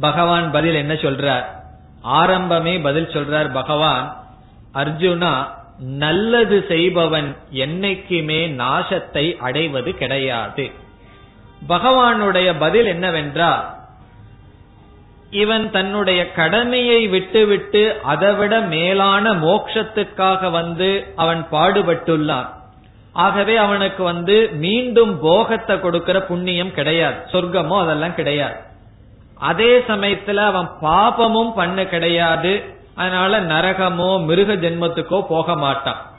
பகவான் 0.01 0.51
பதில் 0.51 0.75
என்ன 0.75 0.95
சொல்றார்? 0.95 1.45
ஆரம்பமே 2.05 2.83
பதில் 2.83 3.07
சொல்றார் 3.07 3.53
பகவான் 3.53 4.17
அர்ஜுனா 4.75 5.47
நல்லது 5.79 6.65
செய்பவன் 6.69 7.37
என்னைக்குமே 7.53 8.49
நாசத்தை 8.49 9.37
அடைவது 9.37 9.95
கிடையாது. 9.95 10.71
பகவானுடைய 11.69 12.55
பதில் 12.59 12.87
என்னவென்றால் 12.87 13.76
இவன் 15.31 15.71
தன்னுடைய 15.71 16.33
கடமையை 16.33 17.09
விட்டுவிட்டு 17.09 18.01
அதைவிட 18.03 18.61
மேலான 18.61 19.35
மோட்சத்துக்காக 19.35 20.51
வந்து 20.51 21.13
அவன் 21.17 21.47
பாடுபட்டுள்ளான். 21.53 22.47
ஆகவே 23.13 23.57
அவனுக்கு 23.57 24.03
வந்து 24.03 24.51
மீண்டும் 24.53 25.21
போகத்தை 25.21 25.81
கொடுக்கிற 25.81 26.23
புண்ணியம் 26.23 26.73
கிடையாது. 26.73 27.15
சொர்க்கமோ 27.33 27.81
அதெல்லாம் 27.81 28.15
கிடையாது. 28.15 28.55
அதே 29.39 29.79
சமயத்துல 29.79 30.37
அவன் 30.37 30.69
பாபமும் 30.83 31.55
பண்ண 31.55 31.87
கிடையாது. 31.87 32.75
அதனால 32.95 33.41
நரகமோ 33.41 34.25
மிருக 34.25 34.55
ஜென்மத்துக்கோ 34.55 35.23
போக 35.29 35.57
மாட்டான். 35.57 36.11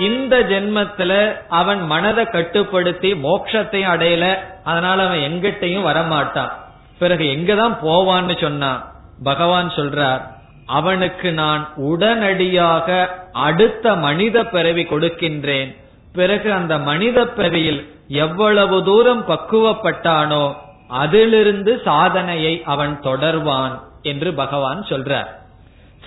இந்த 0.00 0.40
ஜென்மத்துல 0.40 1.36
அவன் 1.48 1.86
மனதை 1.86 2.24
கட்டுப்படுத்தி 2.24 3.12
மோட்சத்தையும் 3.12 3.92
அடையல. 3.92 4.38
அதனால 4.64 5.06
அவன் 5.06 5.18
எங்கிட்டையும் 5.18 5.86
வரமாட்டான். 5.86 6.50
பிறகு 6.98 7.24
எங்கதான் 7.24 7.76
போவான்னு 7.82 8.40
சொன்னா 8.40 8.92
பகவான் 9.22 9.68
சொல்றார் 9.68 10.20
அவனுக்கு 10.66 11.32
நான் 11.32 11.68
உடனடியாக 11.76 13.16
அடுத்த 13.32 13.94
மனித 13.94 14.44
பிறவி 14.44 14.82
கொடுக்கின்றேன். 14.82 15.76
பிறகு 16.12 16.52
அந்த 16.52 16.78
மனித 16.78 17.26
பிறவியில் 17.26 17.80
எவ்வளவு 18.08 18.84
தூரம் 18.84 19.28
பக்குவப்பட்டானோ 19.28 20.54
அதிலிருந்து 20.88 21.80
சாதனையை 21.84 22.62
அவன் 22.64 23.00
தொடர்வான் 23.02 23.80
என்று 24.02 24.34
பகவான் 24.34 24.82
சொல்றார். 24.82 25.30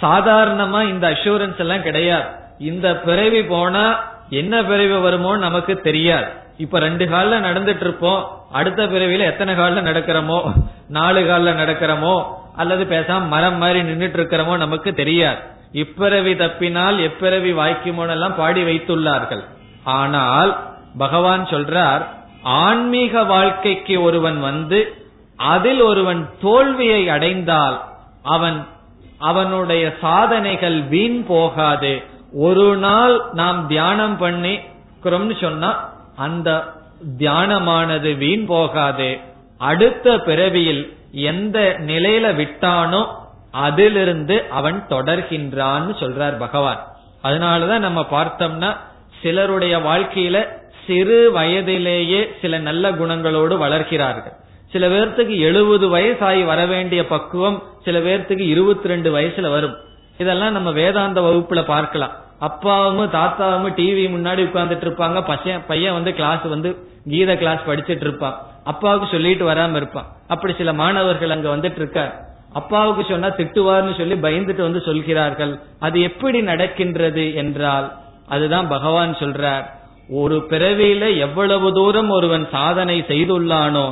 சாதாரணமா 0.01 0.89
இந்த 0.89 1.09
அஷூரன்ஸ் 1.09 1.57
எல்லாம் 1.57 1.81
கிடையாது. 1.81 2.25
இந்த 2.59 2.95
பிறவி 2.97 3.43
போனா 3.43 3.85
என்ன 4.29 4.63
பிறவி 4.63 4.97
வருமோ 4.97 5.37
நமக்கு 5.37 5.81
தெரியாது. 5.81 6.45
இப்ப 6.57 6.79
ரெண்டு 6.79 7.05
கால்ல 7.05 7.45
நடந்துட்டு 7.45 7.79
இருப்போம் 7.79 8.27
அடுத்த 8.51 8.85
பிறவியில 8.85 9.19
எத்தனை 9.19 9.55
கால்ல 9.55 9.89
நடக்கிறோமோ? 9.89 10.51
நாலு 10.87 11.21
கால்ல 11.21 11.49
நடக்கிறோமோ? 11.49 12.23
அல்லது 12.55 12.83
பேசாம 12.83 13.27
மரம் 13.27 13.57
மாதிரி 13.57 13.81
நின்றுட்டு 13.81 14.19
இருக்கிறோமோ 14.19 14.57
நமக்கு 14.57 14.93
தெரியாது. 14.93 15.37
இப்பிறவி 15.73 16.33
தப்பினால் 16.35 16.97
எப்பிறவி 16.97 17.53
வாய்க்குமோனெல்லாம் 17.53 18.35
பாடி 18.37 18.63
வைத்துள்ளார்கள். 18.63 19.43
ஆனால் 19.83 20.63
பகவான் 20.97 21.45
சொல்றார் 21.45 22.05
ஆன்மீக 22.43 23.23
வாழ்க்கைக்கு 23.23 24.01
ஒருவன் 24.01 24.39
வந்து 24.39 25.05
அதில் 25.35 25.81
ஒருவன் 25.81 26.29
தோல்வியை 26.41 27.09
அடைந்தால் 27.09 27.81
அவன் 28.23 28.65
அவனுடைய 29.17 29.93
சாதனைகள் 30.01 30.81
வீண் 30.81 31.25
போகாது. 31.27 32.03
ஒரு 32.33 32.77
நாள் 32.77 33.21
நாம் 33.33 33.67
தியானம் 33.67 34.21
பண்ணிக்கிறோம்னு 34.21 35.41
சொன்னா 35.41 35.95
அந்த 36.17 36.49
தியானமானது 37.17 38.17
வீண் 38.17 38.45
போகாது. 38.45 39.09
அடுத்த 39.57 40.17
பிறவியில் 40.17 40.83
எந்த 41.11 41.75
நிலையில 41.79 42.25
விட்டானோ 42.35 43.01
அதிலிருந்து 43.51 44.45
அவன் 44.49 44.85
தொடர்கின்றான்னு 44.89 45.93
சொல்றார் 46.01 46.37
பகவான். 46.37 46.81
அதனாலதான் 47.23 47.85
நம்ம 47.87 48.01
பார்த்தோம்னா 48.11 48.77
சிலருடைய 49.21 49.79
வாழ்க்கையில 49.79 50.47
சிறு 50.87 51.31
வயதிலேயே 51.31 52.19
சில 52.41 52.57
நல்ல 52.57 52.91
குணங்களோடு 52.91 53.55
வளர்கிறார்கள். 53.63 54.35
சில 54.71 54.87
பேர்த்துக்கு 54.87 55.35
எழுபது 55.39 55.97
வயசாகி 55.97 56.45
வர 56.45 56.65
வேண்டிய 56.65 57.07
பக்குவம் 57.07 57.63
சில 57.85 57.99
பேர்த்துக்கு 57.99 58.47
இருபத்தி 58.47 58.87
ரெண்டு 58.87 59.09
வயசுல 59.17 59.49
வரும். 59.49 59.75
இதெல்லாம் 60.17 60.55
நம்ம 60.57 60.69
வேதாந்த 60.71 61.21
வகுப்புல 61.21 61.61
பார்க்கலாம். 61.73 62.13
அப்பாவும் 62.47 63.11
தாத்தாவும் 63.17 63.75
டிவி 63.79 64.03
முன்னாடி 64.15 64.41
உட்கார்ந்துட்டு 64.47 64.85
இருப்பாங்க. 64.87 65.19
பையன் 65.29 65.63
பையன் 65.67 65.93
வந்து 65.93 66.11
கிளாஸ் 66.13 66.45
வந்து 66.53 66.69
கீத 67.11 67.31
கிளாஸ் 67.37 67.67
படிச்சிட்டு 67.67 68.05
இருப்பான். 68.07 68.37
அப்பாவுக்கு 68.63 69.07
சொல்லிட்டு 69.11 69.45
வராம 69.51 69.75
இருப்பான். 69.75 70.07
அப்படி 70.27 70.53
சில 70.53 70.73
மாணவர்கள் 70.73 71.35
அங்க 71.35 71.49
வந்துட்டு 71.55 71.81
இருக்கார். 71.83 72.13
அப்பாவுக்கு 72.53 73.03
சொன்னா 73.09 73.29
திட்டுவார்னு 73.39 73.93
சொல்லி 73.97 74.15
பயந்துட்டு 74.25 74.61
வந்து 74.67 74.81
சொல்கிறார்கள். 74.81 75.53
அது 75.79 75.97
எப்படி 76.01 76.39
நடக்கின்றது 76.41 77.25
என்றால் 77.35 77.87
அதுதான் 78.27 78.67
பகவான் 78.67 79.13
சொல்றார். 79.23 79.65
ஒரு 80.21 80.37
பிறவியில 80.49 81.03
எவ்வளவு 81.17 81.67
தூரம் 81.73 82.09
ஒருவன் 82.09 82.45
சாதனை 82.51 82.97
செய்துள்ளானோ 83.07 83.87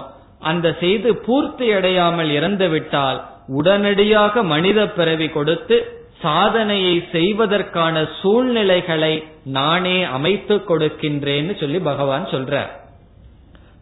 அந்த 0.52 0.68
செய்து 0.80 1.10
பூர்த்தி 1.26 1.68
அடையாமல் 1.72 2.30
இறந்து 2.30 2.68
விட்டால் 2.70 3.20
உடனடியாக 3.60 4.44
மனித 4.54 4.80
பிறவி 4.98 5.28
கொடுத்து 5.30 5.78
சாதனையை 6.22 7.08
செய்வதற்கான 7.12 8.08
சூழ்நிலைகளை 8.22 9.24
நானே 9.46 10.04
அமைத்து 10.04 10.56
கொடுக்கின்றேன்னு 10.56 11.60
சொல்லி 11.60 11.80
பகவான் 11.80 12.26
சொல்றார். 12.26 12.72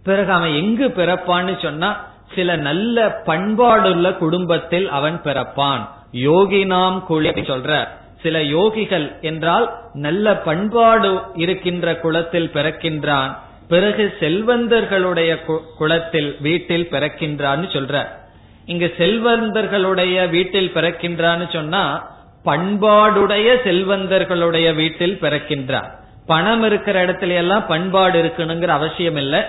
பிறகு 0.04 0.32
அவன் 0.32 0.56
எங்கு 0.56 0.88
பிறப்பான்னு 0.88 1.62
சொன்னா 1.62 2.06
சில 2.36 2.56
நல்ல 2.56 3.22
பண்பாடுள்ள 3.26 4.18
குடும்பத்தில் 4.18 4.90
அவன் 4.90 5.22
பிறப்பான். 5.24 5.88
யோகி 6.12 6.66
நாம் 6.66 7.06
குழி 7.06 7.30
சொல்ற 7.30 7.88
சில 8.24 8.40
யோகிகள் 8.40 9.22
என்றால் 9.22 9.74
நல்ல 9.94 10.36
பண்பாடு 10.38 11.22
இருக்கின்ற 11.36 11.96
குலத்தில் 12.00 12.52
பிறக்கின்றான். 12.54 13.32
பிறகு 13.68 14.14
செல்வந்தர்களுடைய 14.20 15.32
குலத்தில் 15.78 16.36
வீட்டில் 16.40 16.88
பிறக்கின்றான்னு 16.92 17.68
சொல்ற 17.76 18.08
இங்க 18.66 18.86
செல்வந்தர்களுடைய 18.86 20.30
வீட்டில் 20.30 20.72
பிறக்கின்றான்னு 20.76 21.54
சொன்னா 21.54 22.12
பண்பாடுடைய 22.46 23.50
செல்வந்தர்களுடைய 23.66 24.76
வீட்டில் 24.76 25.18
பிறக்கின்றான் 25.22 25.90
பணம் 26.28 26.64
இருக்கிற 26.64 27.06
இடத்துல 27.06 27.36
எல்லாம் 27.36 27.68
பண்பாடு 27.68 28.18
இருக்கணுங்கிற 28.24 28.68
அவசியம் 28.68 29.16
இல்லை. 29.16 29.40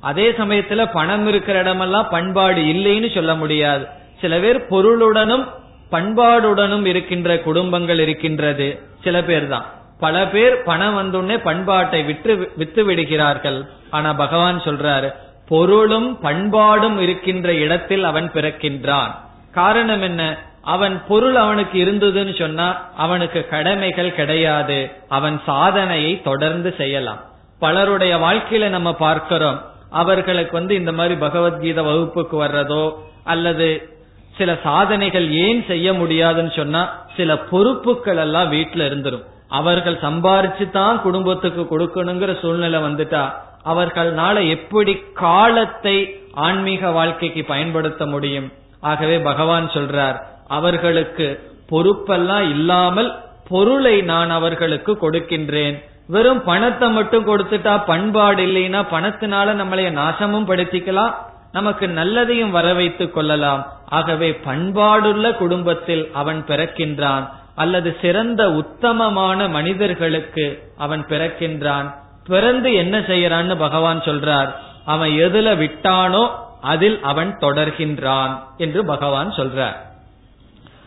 அதே 0.00 0.30
சமயத்துல 0.30 0.90
பணம் 0.92 1.26
இருக்கிற 1.26 1.58
இடமெல்லாம் 1.58 2.08
பண்பாடு 2.10 2.60
இல்லைன்னு 2.62 3.14
சொல்ல 3.14 3.34
முடியாது. 3.34 3.86
சில 4.20 4.38
பேர் 4.38 4.66
பொருளுடனும் 4.70 5.44
பண்பாடுடனும் 5.90 6.86
இருக்கின்ற 6.86 7.38
குடும்பங்கள் 7.38 7.98
இருக்கின்றது. 7.98 8.80
சில 9.02 9.22
பேர் 9.22 9.48
தான் 9.48 9.64
பல 10.00 10.26
பேர் 10.26 10.62
பணம் 10.62 10.96
வந்தோடனே 10.98 11.38
பண்பாட்டை 11.42 12.02
விற்று 12.02 12.52
வித்து 12.56 12.84
விடுகிறார்கள். 12.84 13.64
ஆனா 13.90 14.12
பகவான் 14.12 14.62
சொல்றாரு 14.64 15.14
பொருளும் 15.48 16.18
பண்பாடும் 16.20 16.98
இருக்கின்ற 16.98 17.54
இடத்தில் 17.54 18.04
அவன் 18.04 18.30
பிறக்கின்றான். 18.34 19.10
காரணம் 19.52 20.02
என்ன? 20.02 20.38
அவன் 20.62 21.02
பொருள் 21.08 21.34
அவனுக்கு 21.34 21.84
இருந்ததுன்னு 21.84 22.38
சொன்னா 22.38 22.90
அவனுக்கு 22.96 23.48
கடமைகள் 23.48 24.14
கிடையாது. 24.14 24.90
அவன் 25.08 25.40
சாதனையை 25.46 26.22
தொடர்ந்து 26.22 26.74
செய்யலாம். 26.76 27.20
பலருடைய 27.58 28.16
வாழ்க்கையில 28.16 28.68
நம்ம 28.68 28.94
பார்க்கிறோம். 28.94 29.62
அவர்களுக்கு 29.90 30.52
வந்து 30.52 30.74
இந்த 30.74 30.92
மாதிரி 30.92 31.14
பகவத்கீதை 31.14 31.84
வகுப்புக்கு 31.84 32.44
வர்றதோ 32.44 32.92
அல்லது 33.24 33.90
சில 34.38 34.58
சாதனைகள் 34.62 35.30
ஏன் 35.30 35.64
செய்ய 35.66 35.92
முடியாதுன்னு 35.92 36.52
சொன்னா 36.56 37.04
சில 37.16 37.38
பொறுப்புகள் 37.38 38.16
எல்லாம் 38.16 38.52
வீட்டுல 38.52 38.86
இருந்துரும். 38.88 39.24
அவர்கள் 39.48 39.94
சம்பாரிச்சு 39.94 40.70
தான் 40.70 41.02
குடும்பத்துக்கு 41.02 41.62
கொடுக்கணுங்கிற 41.62 42.40
சூழ்நிலை 42.40 42.80
வந்துட்டா 42.80 43.32
அவர்களால 43.64 44.48
எப்படி 44.48 45.02
காலத்தை 45.14 46.16
ஆன்மீக 46.32 46.90
வாழ்க்கைக்கு 46.90 47.44
பயன்படுத்த 47.44 48.06
முடியும்? 48.06 48.52
ஆகவே 48.80 49.18
பகவான் 49.18 49.70
சொல்றார் 49.70 50.18
அவர்களுக்கு 50.48 51.50
பொறுப்பெல்லாம் 51.70 52.50
இல்லாமல் 52.50 53.18
பொருளை 53.48 54.00
நான் 54.00 54.30
அவர்களுக்கு 54.30 54.92
கொடுக்கின்றேன். 54.92 55.82
வெறும் 56.06 56.44
பணத்தை 56.44 56.90
மட்டும் 56.90 57.26
கொடுத்துட்டா 57.26 57.84
பண்பாடு 57.84 58.46
இல்லைன்னா 58.46 58.86
பணத்தினால 58.92 59.54
நம்மளைய 59.54 59.90
நாசமும் 59.90 60.48
படுத்திக்கலாம். 60.48 61.14
நமக்கு 61.52 61.86
நல்லதையும் 61.86 62.50
வர 62.50 62.74
வைத்துக் 62.74 63.14
கொள்ளலாம். 63.14 63.66
ஆகவே 63.88 64.40
பண்பாடுள்ள 64.46 65.34
குடும்பத்தில் 65.34 66.10
அவன் 66.12 66.44
பிறக்கின்றான். 66.48 67.28
அல்லது 67.54 67.96
சிறந்த 68.00 68.50
உத்தமமான 68.50 69.48
மனிதர்களுக்கு 69.48 70.62
அவன் 70.78 71.04
பிறக்கின்றான். 71.08 71.94
பிறந்து 72.26 72.74
என்ன 72.74 72.98
செய்யறான்னு 72.98 73.58
பகவான் 73.58 74.00
சொல்றார். 74.00 74.54
அவன் 74.84 75.10
எதுல 75.10 75.56
விட்டானோ 75.56 76.30
அதில் 76.60 77.02
அவன் 77.02 77.36
தொடர்கின்றான் 77.40 78.38
என்று 78.56 78.84
பகவான் 78.84 79.30
சொல்றார். 79.30 79.76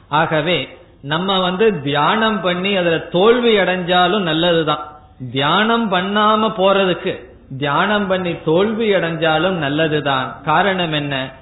ஆகவே 0.08 0.78
நம்ம 1.02 1.40
வந்து 1.40 1.82
தியானம் 1.82 2.42
பண்ணி 2.42 2.76
அதுல 2.76 2.98
தோல்வி 2.98 3.58
அடைஞ்சாலும் 3.58 4.20
நல்லதுதான். 4.20 5.00
தியானம் 5.32 5.92
பண்ணாம 5.92 6.54
போறதுக்கு 6.58 7.26
தியானம் 7.58 8.08
பண்ணி 8.08 8.36
தோல்வி 8.46 8.94
அடைஞ்சாலும் 8.94 9.52
நல்லதுதான். 9.52 10.42
காரணம் 10.46 10.94
என்ன? 10.94 11.34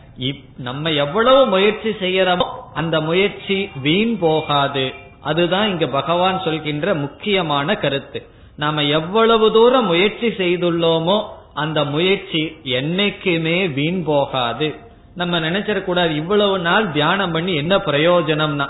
நம்ம 0.57 0.91
எவ்வளவு 0.91 1.45
முயற்சி 1.45 1.89
செய்யறோமோ 1.89 2.45
அந்த 2.74 3.01
முயற்சி 3.01 3.70
வீண் 3.82 4.20
போகாது. 4.20 4.93
அதுதான் 5.22 5.68
இங்க 5.68 5.88
பகவான் 5.88 6.41
சொல்கின்ற 6.43 6.93
முக்கியமான 6.93 7.76
கருத்து. 7.76 8.28
நாம 8.55 8.84
எவ்வளவு 8.84 9.51
தூரம் 9.51 9.86
முயற்சி 9.86 10.28
செய்துள்ளோமோ 10.28 11.24
அந்த 11.53 11.84
முயற்சி 11.84 12.57
என்னைக்குமே 12.64 13.74
வீண் 13.74 14.03
போகாது. 14.03 14.76
நம்ம 15.16 15.39
நினைச்சிடக்கூடாது 15.39 16.09
இவ்வளவு 16.09 16.59
நாள் 16.59 16.91
தியானம் 16.91 17.32
பண்ணி 17.32 17.55
என்ன 17.55 17.78
பிரயோஜனம்னா? 17.78 18.68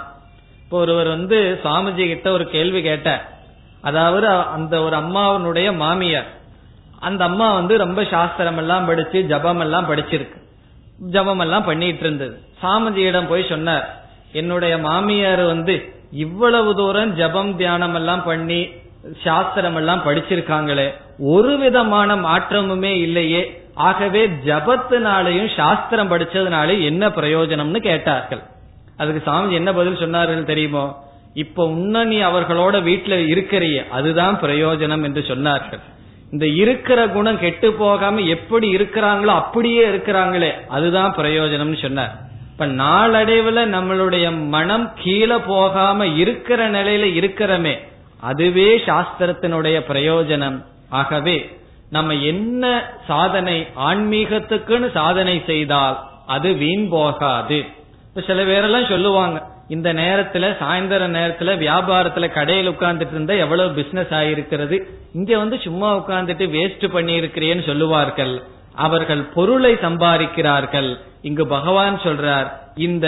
இப்போ 0.64 0.78
ஒருவர் 0.78 1.08
வந்து 1.08 1.60
சுவாமிஜி 1.64 2.08
கிட்ட 2.08 2.32
ஒரு 2.32 2.50
கேள்வி 2.50 2.82
கேட்ட 2.82 3.26
அதாவது 3.82 4.28
அந்த 4.28 4.82
ஒரு 4.82 4.96
அம்மாவனுடைய 4.96 5.76
மாமியார். 5.76 6.30
அந்த 7.00 7.24
அம்மா 7.24 7.54
வந்து 7.54 7.78
ரொம்ப 7.78 8.04
சாஸ்திரம் 8.04 8.58
எல்லாம் 8.58 8.86
படிச்சு 8.86 9.26
ஜபம் 9.26 9.60
எல்லாம் 9.60 9.90
படிச்சிருக்கு. 9.90 10.38
ஜபம் 10.98 11.40
எல்லாம் 11.40 11.64
பண்ணிட்டு 11.64 12.00
இருந்தது. 12.00 12.42
சாமிஜியிடம் 12.64 13.28
போய் 13.28 13.50
சொன்னார் 13.50 14.04
என்னுடைய 14.32 14.78
மாமியார் 14.78 15.44
வந்து 15.46 15.94
இவ்வளவு 16.12 16.76
தூரம் 16.76 17.16
ஜபம் 17.16 17.56
தியானம் 17.56 17.96
எல்லாம் 17.96 18.24
பண்ணி 18.24 18.68
சாஸ்திரம் 19.24 19.76
எல்லாம் 19.76 20.06
படிச்சிருக்காங்களே. 20.06 20.94
ஒரு 21.20 21.58
விதமான 21.58 22.16
மாற்றமுமே 22.16 22.94
இல்லையே. 23.08 23.63
ஆகவே 23.76 24.28
ஜபத்தினாலையும் 24.28 25.56
சாஸ்திரம் 25.56 26.12
படிச்சதுனாலே 26.12 26.84
என்ன 26.84 27.08
பிரயோஜனம்னு 27.08 27.78
கேட்டார்கள். 27.78 28.42
அதுக்கு 28.98 29.22
சாமி 29.26 29.54
என்ன 29.54 29.74
பதில் 29.74 29.96
சொன்னார்கள் 29.96 30.44
தெரியுமோ? 30.44 30.96
இப்ப 31.34 31.68
உன்ன 31.68 32.04
நீ 32.04 32.22
அவர்களோட 32.22 32.76
வீட்டுல 32.90 33.16
இருக்கிறிய 33.36 33.90
அதுதான் 33.90 34.40
பிரயோஜனம் 34.42 35.04
என்று 35.04 35.22
சொன்னார்கள். 35.22 35.80
இந்த 36.32 36.46
இருக்கிற 36.48 37.08
குணம் 37.08 37.40
கெட்டு 37.40 37.74
போகாம 37.74 38.20
எப்படி 38.20 38.76
இருக்கிறாங்களோ 38.76 39.26
அப்படியே 39.26 39.88
இருக்கிறாங்களே 39.88 40.52
அதுதான் 40.68 41.16
பிரயோஜனம்னு 41.16 41.82
சொன்னார். 41.82 42.14
இப்ப 42.52 42.66
நாளடைவுல 42.66 43.60
நம்மளுடைய 43.76 44.48
மனம் 44.48 44.92
கீழே 44.96 45.38
போகாம 45.38 46.08
இருக்கிற 46.08 46.70
நிலையில 46.70 47.06
இருக்கிறமே 47.22 47.80
அதுவே 48.20 48.78
சாஸ்திரத்தினுடைய 48.78 49.78
பிரயோஜனம். 49.88 50.64
ஆகவே 50.90 51.58
நம்ம 51.96 52.14
என்ன 52.32 52.64
சாதனை 53.08 53.58
ஆன்மீகத்துக்குன்னு 53.90 54.88
சாதனை 54.92 55.36
செய்தால் 55.46 55.98
அது 56.26 56.50
வீண் 56.54 56.86
போகாது. 56.90 57.58
இப்ப 58.10 58.22
சில 58.28 58.44
பேரெல்லாம் 58.44 58.90
சொல்லுவாங்க 58.90 59.38
இந்த 59.68 59.90
நேரத்துல 59.94 60.46
சாயந்தர 60.62 61.04
நேரத்துல 61.18 61.52
வியாபாரத்துல 61.64 62.26
கடையில் 62.32 62.70
உட்கார்ந்துட்டு 62.70 63.16
இருந்தா 63.16 63.34
எவ்வளவு 63.34 63.70
பிசினஸ் 63.74 64.12
ஆயிருக்கிறது? 64.20 64.78
இங்க 65.14 65.38
வந்து 65.38 65.58
சும்மா 65.60 65.90
உட்கார்ந்துட்டு 65.98 66.46
வேஸ்ட் 66.58 66.86
பண்ணி 66.88 67.14
இருக்கிறேன்னு 67.20 67.66
சொல்லுவார்கள். 67.66 68.34
அவர்கள் 68.76 69.24
பொருளை 69.36 69.74
சம்பாதிக்கிறார்கள். 69.74 70.90
இங்கு 71.22 71.48
பகவான் 71.48 71.98
சொல்றார் 72.04 72.50
இந்த 72.76 73.08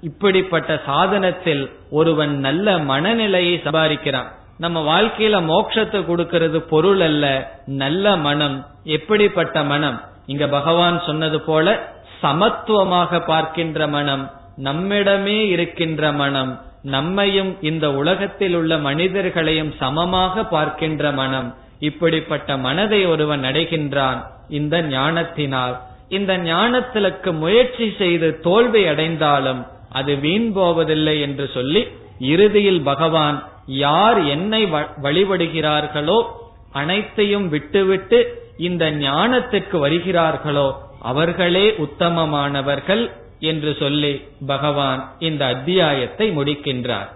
இப்படிப்பட்ட 0.00 0.70
சாதனத்தில் 0.86 1.64
ஒருவன் 1.90 2.34
நல்ல 2.38 2.78
மனநிலையை 2.92 3.60
சம்பாதிக்கிறான். 3.64 4.30
நம்ம 4.58 5.00
வாழ்க்கையில 5.00 5.36
மோட்சத்தை 5.44 6.06
கொடுக்கிறது 6.06 6.60
பொருள் 6.62 7.00
அல்ல 7.00 7.24
நல்ல 7.66 8.16
மனம். 8.16 8.66
எப்படிப்பட்ட 8.84 9.62
மனம்? 9.62 10.00
இங்க 10.26 10.48
பகவான் 10.48 11.02
சொன்னது 11.06 11.40
போல 11.40 11.92
சமத்துவமாக 12.22 13.20
பார்க்கின்ற 13.26 13.86
மனம் 13.86 14.30
நம்மிடமே 14.64 15.46
இருக்கின்ற 15.46 16.12
மனம் 16.12 16.60
நம்மையும் 16.82 17.56
இந்த 17.60 17.92
உலகத்தில் 17.92 18.54
உள்ள 18.54 18.78
மனிதர்களையும் 18.78 19.74
சமமாக 19.78 20.44
பார்க்கின்ற 20.44 21.12
மனம். 21.12 21.54
இப்படிப்பட்ட 21.78 22.56
மனதை 22.56 23.06
ஒருவன் 23.06 23.42
அடைகின்றான் 23.42 24.20
இந்த 24.48 24.82
ஞானத்தினால். 24.82 25.80
இந்த 26.08 26.38
ஞானத்திற்கு 26.38 27.32
முயற்சி 27.32 27.94
செய்து 27.98 28.40
தோல்வி 28.40 28.86
அடைந்தாலும் 28.86 29.66
அது 29.92 30.16
வீண் 30.16 30.52
போவதில்லை 30.52 31.20
என்று 31.20 31.50
சொல்லி 31.54 31.86
இறுதியில் 32.18 32.82
பகவான் 32.82 33.42
யார் 33.66 34.24
என்னை 34.24 34.66
வழிபடுகிறார்களோ 35.02 36.26
அனைத்தையும் 36.72 37.48
விட்டுவிட்டு 37.48 38.42
இந்த 38.56 38.90
ஞானத்திற்கு 38.90 39.78
வருகிறார்களோ 39.78 40.74
அவர்களே 41.00 41.70
உத்தமமானவர்கள் 41.70 43.10
என்று 43.38 43.76
சொல்லி 43.78 44.22
பகவான் 44.46 45.12
இந்த 45.18 45.44
அத்தியாயத்தை 45.44 46.36
முடிக்கின்றார். 46.36 47.08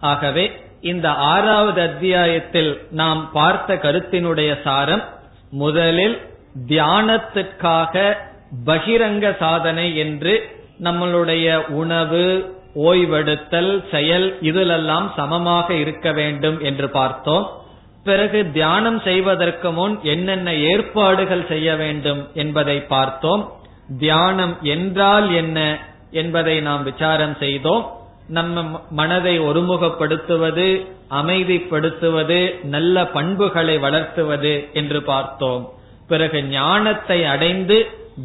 ஆகவே 0.00 0.52
இந்த 0.80 1.10
ஆறாவது 1.12 1.80
அத்தியாயத்தில் 1.80 2.86
நாம் 2.90 3.32
பார்த்த 3.32 3.74
கருத்தினுடைய 3.74 4.62
சாரம் 4.62 5.04
முதலில் 5.50 6.20
தியானத்துக்காக 6.66 8.16
பகிரங்க 8.66 9.36
சாதனை 9.36 9.96
என்று 9.96 10.50
நம்மளுடைய 10.82 11.66
உணவு 11.66 12.54
ஓய்வெடுத்தல் 12.84 13.84
செயல் 13.90 14.38
இதிலெல்லாம் 14.40 15.06
சமமாக 15.16 15.74
இருக்க 15.74 16.12
வேண்டும் 16.12 16.58
என்று 16.60 16.88
பார்த்தோம். 16.90 17.46
பிறகு 18.04 18.50
தியானம் 18.52 19.00
செய்வதற்கு 19.00 19.70
முன் 19.70 19.98
என்னென்ன 20.02 20.54
ஏற்பாடுகள் 20.54 21.46
செய்ய 21.46 21.76
வேண்டும் 21.76 22.28
என்பதை 22.34 22.80
பார்த்தோம். 22.80 23.52
தியானம் 23.98 24.58
என்றால் 24.62 25.34
என்ன 25.34 25.78
என்பதை 26.10 26.60
நாம் 26.60 26.82
விசாரம் 26.82 27.36
செய்தோம். 27.38 27.84
நம்ம 28.28 28.62
மனதை 28.90 29.40
ஒருமுகப்படுத்துவது 29.40 30.68
அமைதிப்படுத்துவது 31.10 32.64
நல்ல 32.64 33.06
பண்புகளை 33.06 33.78
வளர்த்துவது 33.78 34.54
என்று 34.72 35.02
பார்த்தோம். 35.02 35.68
பிறகு 36.08 36.44
ஞானத்தை 36.44 37.24
அடைந்து 37.24 37.76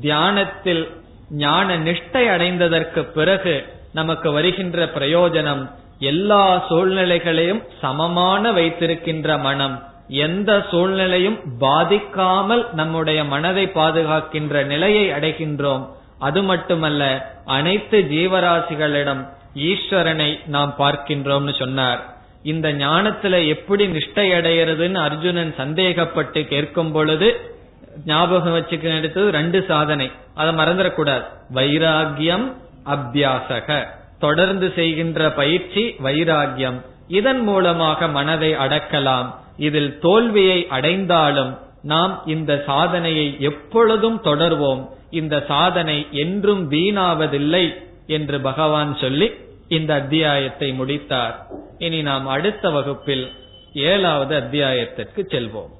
தியானத்தில் 0.02 0.84
ஞான 1.30 1.78
நிஷ்டை 1.78 2.24
அடைந்ததற்கு 2.36 3.02
பிறகு 3.04 3.56
நமக்கு 3.94 4.32
வருகின்ற 4.32 4.86
பிரயோஜனம் 4.86 5.70
எல்லா 6.00 6.66
சூழ்நிலைகளையும் 6.70 7.64
சமமான 7.82 8.52
வைத்திருக்கின்ற 8.52 9.38
மனம். 9.38 9.84
எந்த 10.08 10.66
சூழ்நிலையும் 10.72 11.40
பாதிக்காமல் 11.60 12.74
நம்முடைய 12.74 13.24
மனதை 13.24 13.66
பாதுகாக்கின்ற 13.68 14.66
நிலையை 14.66 15.12
அடைகின்றோம். 15.12 15.88
அது 16.20 16.44
மட்டுமல்ல 16.44 17.04
அனைத்து 17.46 18.08
ஜீவராசிகளிடம் 18.12 19.30
ஈஸ்வரனை 19.56 20.40
நாம் 20.46 20.76
பார்க்கின்றோம்னு 20.78 21.60
சொன்னார். 21.60 22.02
இந்த 22.44 22.74
ஞானத்துல 22.74 23.48
எப்படி 23.48 23.88
நிஷ்டை 23.88 24.28
அடைகிறதுன்னு 24.38 24.96
அர்ஜுனன் 24.96 25.54
சந்தேகப்பட்டு 25.58 26.48
கேட்கும் 26.48 26.92
பொழுது 26.92 27.56
ஞாபகம் 28.06 28.56
வச்சுக்க 28.56 28.98
எடுத்தது 28.98 29.32
ரெண்டு 29.32 29.66
சாதனை. 29.68 30.12
அதை 30.36 30.54
மறந்துடக்கூடாது. 30.54 31.24
வைராகியம் 31.54 32.46
அபியாசக 32.86 33.88
தொடர்ந்து 34.20 34.72
செய்கின்ற 34.76 35.32
பயிற்சி 35.32 35.96
வைராகியம் 36.04 36.82
இதன் 37.08 37.44
மூலமாக 37.44 38.08
மனதை 38.08 38.54
அடக்கலாம். 38.54 39.34
இதில் 39.58 40.00
தோல்வியை 40.00 40.68
அடைந்தாலும் 40.68 41.58
நாம் 41.82 42.22
இந்த 42.26 42.64
சாதனையை 42.66 43.36
எப்பொழுதும் 43.40 44.22
தொடர்வோம். 44.24 44.90
இந்த 45.10 45.46
சாதனை 45.48 46.08
என்றும் 46.12 46.72
வீணாவதில்லை 46.72 47.74
என்று 48.08 48.42
பகவான் 48.42 48.98
சொல்லி 48.98 49.32
இந்த 49.68 49.94
அத்தியாயத்தை 49.94 50.74
முடித்தார். 50.74 51.48
இனி 51.78 52.02
நாம் 52.02 52.28
அடுத்த 52.28 52.70
வகுப்பில் 52.70 53.32
ஏழாவது 53.74 54.36
அத்தியாயத்திற்கு 54.36 55.28
செல்வோம். 55.30 55.80